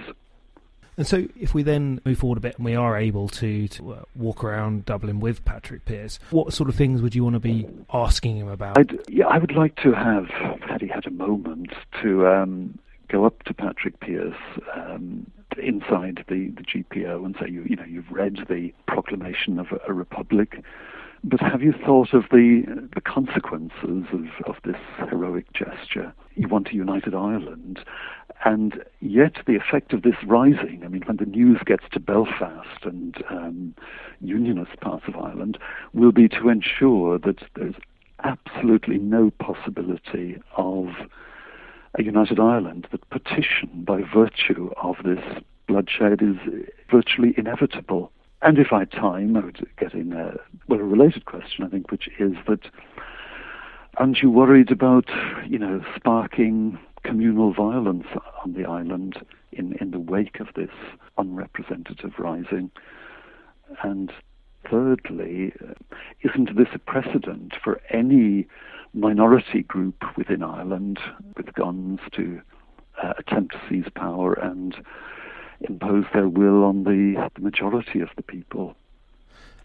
And 0.98 1.06
so, 1.06 1.26
if 1.40 1.54
we 1.54 1.62
then 1.62 2.02
move 2.04 2.18
forward 2.18 2.36
a 2.36 2.42
bit 2.42 2.56
and 2.56 2.66
we 2.66 2.76
are 2.76 2.98
able 2.98 3.28
to, 3.28 3.66
to 3.68 3.92
uh, 3.94 4.02
walk 4.14 4.44
around 4.44 4.84
Dublin 4.84 5.18
with 5.18 5.42
Patrick 5.46 5.86
Pearse, 5.86 6.18
what 6.30 6.52
sort 6.52 6.68
of 6.68 6.74
things 6.74 7.00
would 7.00 7.14
you 7.14 7.24
want 7.24 7.34
to 7.34 7.40
be 7.40 7.66
asking 7.92 8.36
him 8.36 8.48
about? 8.48 8.78
I'd, 8.78 8.98
yeah, 9.08 9.26
I 9.26 9.38
would 9.38 9.52
like 9.52 9.76
to 9.76 9.92
have, 9.92 10.26
had 10.68 10.82
he 10.82 10.88
had 10.88 11.06
a 11.06 11.10
moment, 11.10 11.72
to 12.02 12.26
um, 12.26 12.78
go 13.08 13.24
up 13.24 13.42
to 13.44 13.54
Patrick 13.54 13.98
Pearse 14.00 14.34
um, 14.74 15.30
inside 15.58 16.24
the, 16.28 16.48
the 16.50 16.62
GPO 16.62 17.24
and 17.24 17.36
say, 17.40 17.48
you, 17.48 17.64
you 17.68 17.76
know, 17.76 17.84
you've 17.84 18.10
read 18.10 18.46
the 18.48 18.72
proclamation 18.86 19.58
of 19.58 19.66
a, 19.72 19.78
a 19.88 19.92
republic, 19.92 20.62
but 21.24 21.40
have 21.40 21.62
you 21.62 21.72
thought 21.72 22.14
of 22.14 22.24
the 22.30 22.64
the 22.94 23.00
consequences 23.00 24.06
of, 24.12 24.26
of 24.44 24.56
this 24.64 24.80
heroic 25.08 25.52
gesture? 25.52 26.12
You 26.34 26.48
want 26.48 26.70
a 26.70 26.74
united 26.74 27.14
Ireland, 27.14 27.78
and 28.44 28.82
yet 29.00 29.34
the 29.46 29.54
effect 29.54 29.92
of 29.92 30.02
this 30.02 30.16
rising. 30.26 30.82
I 30.84 30.88
mean, 30.88 31.02
when 31.02 31.18
the 31.18 31.26
news 31.26 31.60
gets 31.64 31.84
to 31.92 32.00
Belfast 32.00 32.84
and 32.84 33.22
um, 33.30 33.74
unionist 34.20 34.80
parts 34.80 35.04
of 35.06 35.14
Ireland, 35.16 35.58
will 35.92 36.12
be 36.12 36.28
to 36.28 36.48
ensure 36.48 37.18
that 37.20 37.44
there's 37.54 37.76
absolutely 38.24 38.98
no 38.98 39.30
possibility 39.30 40.40
of 40.56 40.88
a 41.94 42.02
united 42.02 42.40
Ireland, 42.40 42.86
that 42.90 43.08
partition 43.10 43.84
by 43.84 44.02
virtue 44.02 44.70
of 44.82 44.96
this 45.04 45.22
bloodshed 45.66 46.22
is 46.22 46.36
virtually 46.90 47.34
inevitable. 47.36 48.10
And 48.40 48.58
if 48.58 48.72
I 48.72 48.80
had 48.80 48.92
time, 48.92 49.36
I 49.36 49.40
would 49.40 49.66
get 49.78 49.94
in 49.94 50.12
a, 50.12 50.34
well, 50.68 50.80
a 50.80 50.84
related 50.84 51.26
question, 51.26 51.64
I 51.64 51.68
think, 51.68 51.90
which 51.90 52.08
is 52.18 52.32
that 52.48 52.66
aren't 53.98 54.22
you 54.22 54.30
worried 54.30 54.70
about, 54.70 55.08
you 55.46 55.58
know, 55.58 55.84
sparking 55.94 56.78
communal 57.04 57.52
violence 57.52 58.06
on 58.44 58.54
the 58.54 58.64
island 58.64 59.24
in, 59.52 59.76
in 59.80 59.90
the 59.90 60.00
wake 60.00 60.40
of 60.40 60.48
this 60.56 60.70
unrepresentative 61.18 62.12
rising? 62.18 62.70
And 63.82 64.12
thirdly, 64.68 65.52
uh, 65.60 65.74
isn't 66.22 66.56
this 66.56 66.68
a 66.74 66.78
precedent 66.78 67.54
for 67.62 67.80
any 67.90 68.46
minority 68.94 69.62
group 69.62 70.04
within 70.16 70.42
Ireland 70.42 70.98
with 71.36 71.52
guns 71.54 72.00
to 72.12 72.40
uh, 73.02 73.14
attempt 73.18 73.52
to 73.52 73.60
seize 73.68 73.90
power 73.94 74.34
and 74.34 74.76
impose 75.60 76.04
their 76.12 76.28
will 76.28 76.64
on 76.64 76.84
the, 76.84 77.30
the 77.34 77.40
majority 77.40 78.00
of 78.00 78.08
the 78.16 78.22
people. 78.22 78.76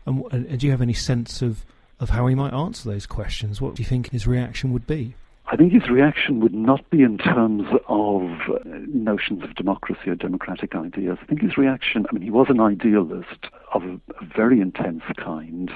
And, 0.06 0.24
and, 0.32 0.60
do 0.60 0.66
you 0.66 0.72
have 0.72 0.82
any 0.82 0.94
sense 0.94 1.42
of, 1.42 1.66
of 2.00 2.12
how 2.12 2.28
he 2.28 2.36
might 2.36 2.54
answer 2.54 2.90
those 2.90 3.06
questions? 3.06 3.60
What 3.60 3.76
do 3.76 3.82
you 3.82 3.88
think 3.88 4.12
his 4.12 4.26
reaction 4.26 4.72
would 4.72 4.88
be? 4.88 5.16
I 5.50 5.56
think 5.56 5.72
his 5.72 5.90
reaction 5.90 6.42
would 6.42 6.54
not 6.54 6.90
be 6.90 7.04
in 7.04 7.18
terms 7.18 7.68
of 7.88 8.22
uh, 8.24 8.60
notions 8.66 9.44
of 9.44 9.56
democracy 9.56 10.10
or 10.10 10.16
democratic 10.16 10.76
ideas. 10.76 11.18
I 11.22 11.26
think 11.26 11.42
his 11.42 11.58
reaction, 11.58 12.06
I 12.10 12.14
mean, 12.14 12.22
he 12.22 12.30
was 12.30 12.48
an 12.50 12.60
idealist 12.60 13.48
of 13.74 13.84
a, 13.84 13.94
a 14.22 14.26
very 14.36 14.60
intense 14.60 15.04
kind 15.18 15.72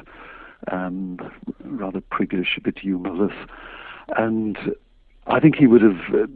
um, 0.70 1.18
rather 1.64 2.02
priggish, 2.02 2.58
a 2.58 2.62
bit 2.62 2.80
humorless. 2.80 3.36
And 4.18 4.58
I 5.28 5.40
think 5.40 5.56
he 5.56 5.68
would 5.68 5.82
have, 5.82 6.00
uh, 6.14 6.28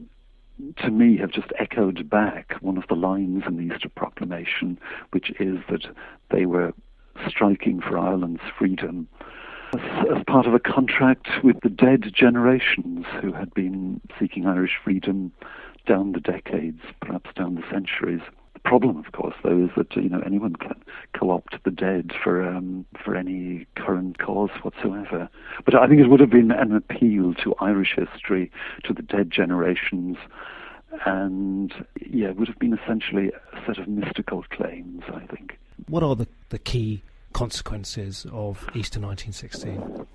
to 0.83 0.91
me, 0.91 1.17
have 1.17 1.31
just 1.31 1.51
echoed 1.59 2.09
back 2.09 2.55
one 2.61 2.77
of 2.77 2.87
the 2.87 2.95
lines 2.95 3.43
in 3.47 3.57
the 3.57 3.73
Easter 3.73 3.89
Proclamation, 3.89 4.79
which 5.11 5.31
is 5.39 5.59
that 5.69 5.85
they 6.31 6.45
were 6.45 6.73
striking 7.27 7.81
for 7.81 7.97
Ireland's 7.97 8.41
freedom 8.57 9.07
as, 9.73 10.07
as 10.17 10.23
part 10.25 10.45
of 10.47 10.53
a 10.53 10.59
contract 10.59 11.27
with 11.43 11.59
the 11.61 11.69
dead 11.69 12.11
generations 12.13 13.05
who 13.21 13.31
had 13.31 13.53
been 13.53 14.01
seeking 14.19 14.45
Irish 14.45 14.77
freedom 14.83 15.31
down 15.85 16.13
the 16.13 16.19
decades, 16.19 16.81
perhaps 17.01 17.29
down 17.35 17.55
the 17.55 17.63
centuries 17.69 18.21
problem, 18.65 18.97
of 18.97 19.11
course, 19.13 19.35
though, 19.43 19.63
is 19.63 19.69
that 19.77 19.95
you 19.95 20.09
know 20.09 20.21
anyone 20.25 20.55
can 20.55 20.75
co-opt 21.17 21.63
the 21.63 21.71
dead 21.71 22.11
for 22.21 22.43
um, 22.45 22.85
for 23.03 23.15
any 23.15 23.65
current 23.75 24.17
cause 24.17 24.49
whatsoever. 24.63 25.29
But 25.63 25.75
I 25.75 25.87
think 25.87 26.01
it 26.01 26.07
would 26.07 26.19
have 26.19 26.29
been 26.29 26.51
an 26.51 26.75
appeal 26.75 27.33
to 27.35 27.55
Irish 27.59 27.95
history, 27.95 28.51
to 28.83 28.93
the 28.93 29.01
dead 29.01 29.31
generations, 29.31 30.17
and 31.05 31.73
yeah, 32.09 32.29
it 32.29 32.37
would 32.37 32.47
have 32.47 32.59
been 32.59 32.77
essentially 32.77 33.31
a 33.53 33.65
set 33.65 33.77
of 33.77 33.87
mystical 33.87 34.43
claims. 34.49 35.03
I 35.13 35.25
think. 35.27 35.57
What 35.87 36.03
are 36.03 36.15
the 36.15 36.27
the 36.49 36.59
key 36.59 37.03
consequences 37.33 38.25
of 38.31 38.67
Easter 38.73 38.99
1916? 38.99 40.07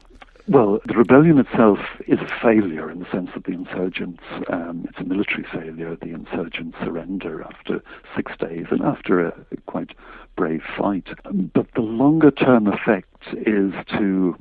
Well, 0.48 0.80
the 0.86 0.94
rebellion 0.94 1.38
itself 1.38 1.78
is 2.06 2.18
a 2.18 2.28
failure 2.42 2.90
in 2.90 3.00
the 3.00 3.10
sense 3.10 3.30
that 3.34 3.44
the 3.44 3.52
insurgents, 3.52 4.22
um, 4.48 4.86
it's 4.88 4.98
a 4.98 5.04
military 5.04 5.44
failure. 5.44 5.96
The 5.96 6.10
insurgents 6.10 6.76
surrender 6.82 7.42
after 7.42 7.82
six 8.16 8.32
days 8.38 8.66
and 8.70 8.82
after 8.82 9.26
a 9.26 9.32
quite 9.66 9.92
brave 10.36 10.62
fight. 10.76 11.08
But 11.24 11.66
the 11.74 11.82
longer 11.82 12.30
term 12.30 12.66
effect 12.66 13.28
is 13.32 13.72
to 13.98 14.36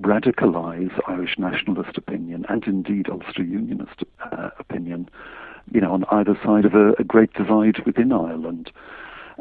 radicalize 0.00 0.98
Irish 1.06 1.38
nationalist 1.38 1.96
opinion 1.96 2.44
and 2.48 2.64
indeed 2.64 3.08
Ulster 3.08 3.42
Unionist 3.42 4.04
uh, 4.32 4.50
opinion, 4.58 5.08
you 5.72 5.80
know, 5.80 5.92
on 5.92 6.04
either 6.10 6.38
side 6.44 6.64
of 6.64 6.74
a, 6.74 6.92
a 6.98 7.04
great 7.04 7.32
divide 7.34 7.84
within 7.86 8.12
Ireland. 8.12 8.70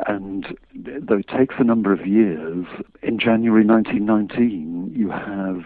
And 0.08 0.58
though 0.74 1.18
it 1.18 1.28
takes 1.30 1.56
a 1.58 1.64
number 1.64 1.93
of 1.93 2.06
years, 2.06 2.66
in 3.02 3.18
January 3.18 3.66
1919, 3.66 4.93
you 4.93 5.10
have 5.10 5.64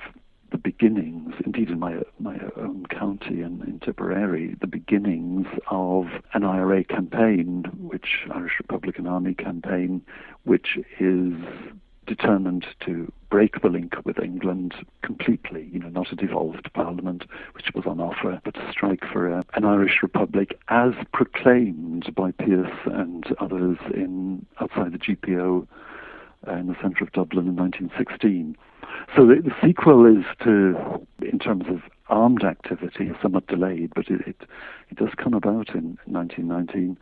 the 0.52 0.58
beginnings, 0.58 1.34
indeed 1.46 1.70
in 1.70 1.80
my 1.80 1.98
my 2.20 2.38
own 2.58 2.86
county 2.88 3.42
in, 3.42 3.62
in 3.68 3.80
Tipperary, 3.84 4.56
the 4.60 4.68
beginnings 4.68 5.48
of 5.70 6.06
an 6.34 6.44
IRA 6.44 6.84
campaign, 6.84 7.66
which 7.78 8.28
Irish 8.32 8.54
Republican 8.60 9.08
Army 9.08 9.34
campaign, 9.34 10.02
which 10.44 10.78
is 11.00 11.34
determined 12.10 12.66
to 12.80 13.12
break 13.30 13.62
the 13.62 13.70
link 13.70 13.94
with 14.04 14.18
England 14.20 14.74
completely, 15.04 15.70
you 15.72 15.80
know, 15.80 15.90
not 15.90 16.12
a 16.12 16.16
devolved 16.16 16.68
parliament, 16.74 17.24
which 17.54 17.70
was 17.76 17.86
on 17.86 18.00
offer, 18.00 18.42
but 18.44 18.56
to 18.56 18.72
strike 18.72 19.06
for 19.14 19.30
a, 19.30 19.44
an 19.54 19.64
Irish 19.64 20.00
republic 20.02 20.60
as 20.70 20.94
proclaimed 21.14 22.14
by 22.16 22.32
Pearse 22.32 22.80
and 22.86 23.26
others 23.40 23.78
in 23.94 24.44
outside 24.60 24.94
the 24.94 24.98
GPO 24.98 25.64
uh, 25.64 25.66
in 26.48 26.68
the 26.68 26.76
centre 26.82 27.04
of 27.04 27.12
Dublin 27.12 27.48
in 27.48 27.56
1916. 27.56 28.56
So 29.16 29.26
the, 29.26 29.42
the, 29.42 29.56
sequel 29.62 30.06
is 30.06 30.26
to, 30.44 31.06
in 31.22 31.40
terms 31.40 31.66
of 31.68 31.82
armed 32.08 32.44
activity, 32.44 33.12
somewhat 33.22 33.48
delayed, 33.48 33.92
but 33.94 34.08
it, 34.08 34.22
it, 34.26 34.42
it 34.90 34.98
does 34.98 35.10
come 35.18 35.34
about 35.34 35.70
in 35.76 35.98
1919. 36.06 36.98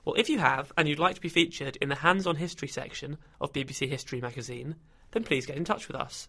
Well, 0.04 0.14
if 0.16 0.28
you 0.28 0.38
have, 0.38 0.72
and 0.76 0.88
you'd 0.88 0.98
like 0.98 1.16
to 1.16 1.20
be 1.20 1.28
featured 1.28 1.76
in 1.76 1.88
the 1.88 1.96
Hands 1.96 2.26
on 2.26 2.36
History 2.36 2.68
section 2.68 3.18
of 3.40 3.52
BBC 3.52 3.88
History 3.88 4.20
magazine, 4.20 4.76
then 5.12 5.24
please 5.24 5.46
get 5.46 5.56
in 5.56 5.64
touch 5.64 5.88
with 5.88 5.96
us. 5.96 6.28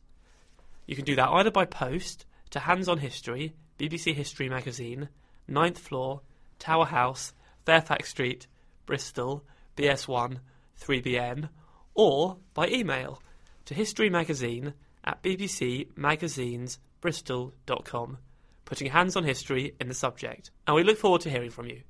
You 0.86 0.96
can 0.96 1.06
do 1.06 1.16
that 1.16 1.30
either 1.30 1.52
by 1.52 1.66
post 1.66 2.26
to 2.52 2.60
Hands 2.60 2.88
on 2.88 3.00
History, 3.00 3.56
BBC 3.80 4.14
History 4.14 4.50
magazine, 4.50 5.10
9th 5.50 5.78
floor, 5.78 6.22
Tower 6.60 6.86
House, 6.86 7.34
Fairfax 7.66 8.10
Street, 8.10 8.48
Bristol, 8.86 9.44
BS1 9.78 10.40
3BN, 10.80 11.50
or 11.94 12.38
by 12.54 12.68
email 12.68 13.22
to 13.66 13.74
historymagazine 13.74 14.74
at 15.04 15.24
bbcmagazinesbristol.com, 15.24 18.18
putting 18.66 18.92
Hands 18.92 19.16
on 19.16 19.24
History 19.24 19.76
in 19.80 19.88
the 19.88 19.94
subject. 19.94 20.52
And 20.68 20.76
we 20.76 20.84
look 20.84 20.98
forward 20.98 21.22
to 21.22 21.30
hearing 21.30 21.52
from 21.52 21.68
you. 21.68 21.84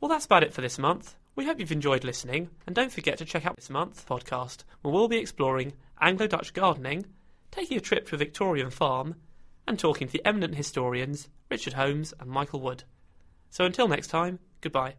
Well, 0.00 0.08
that's 0.08 0.26
about 0.26 0.42
it 0.42 0.52
for 0.52 0.60
this 0.60 0.78
month. 0.78 1.14
We 1.36 1.46
hope 1.46 1.58
you've 1.58 1.72
enjoyed 1.72 2.04
listening, 2.04 2.50
and 2.66 2.76
don't 2.76 2.92
forget 2.92 3.16
to 3.18 3.24
check 3.24 3.46
out 3.46 3.56
this 3.56 3.70
month's 3.70 4.04
podcast 4.04 4.64
where 4.82 4.92
we'll 4.92 5.08
be 5.08 5.18
exploring 5.18 5.72
Anglo 6.00 6.26
Dutch 6.26 6.52
gardening, 6.52 7.06
taking 7.54 7.78
a 7.78 7.80
trip 7.80 8.08
to 8.08 8.16
a 8.16 8.18
Victorian 8.18 8.70
farm, 8.70 9.14
and 9.66 9.78
talking 9.78 10.08
to 10.08 10.12
the 10.12 10.26
eminent 10.26 10.56
historians 10.56 11.28
Richard 11.50 11.74
Holmes 11.74 12.12
and 12.18 12.28
Michael 12.28 12.60
Wood. 12.60 12.84
So 13.50 13.64
until 13.64 13.88
next 13.88 14.08
time, 14.08 14.40
goodbye. 14.60 14.94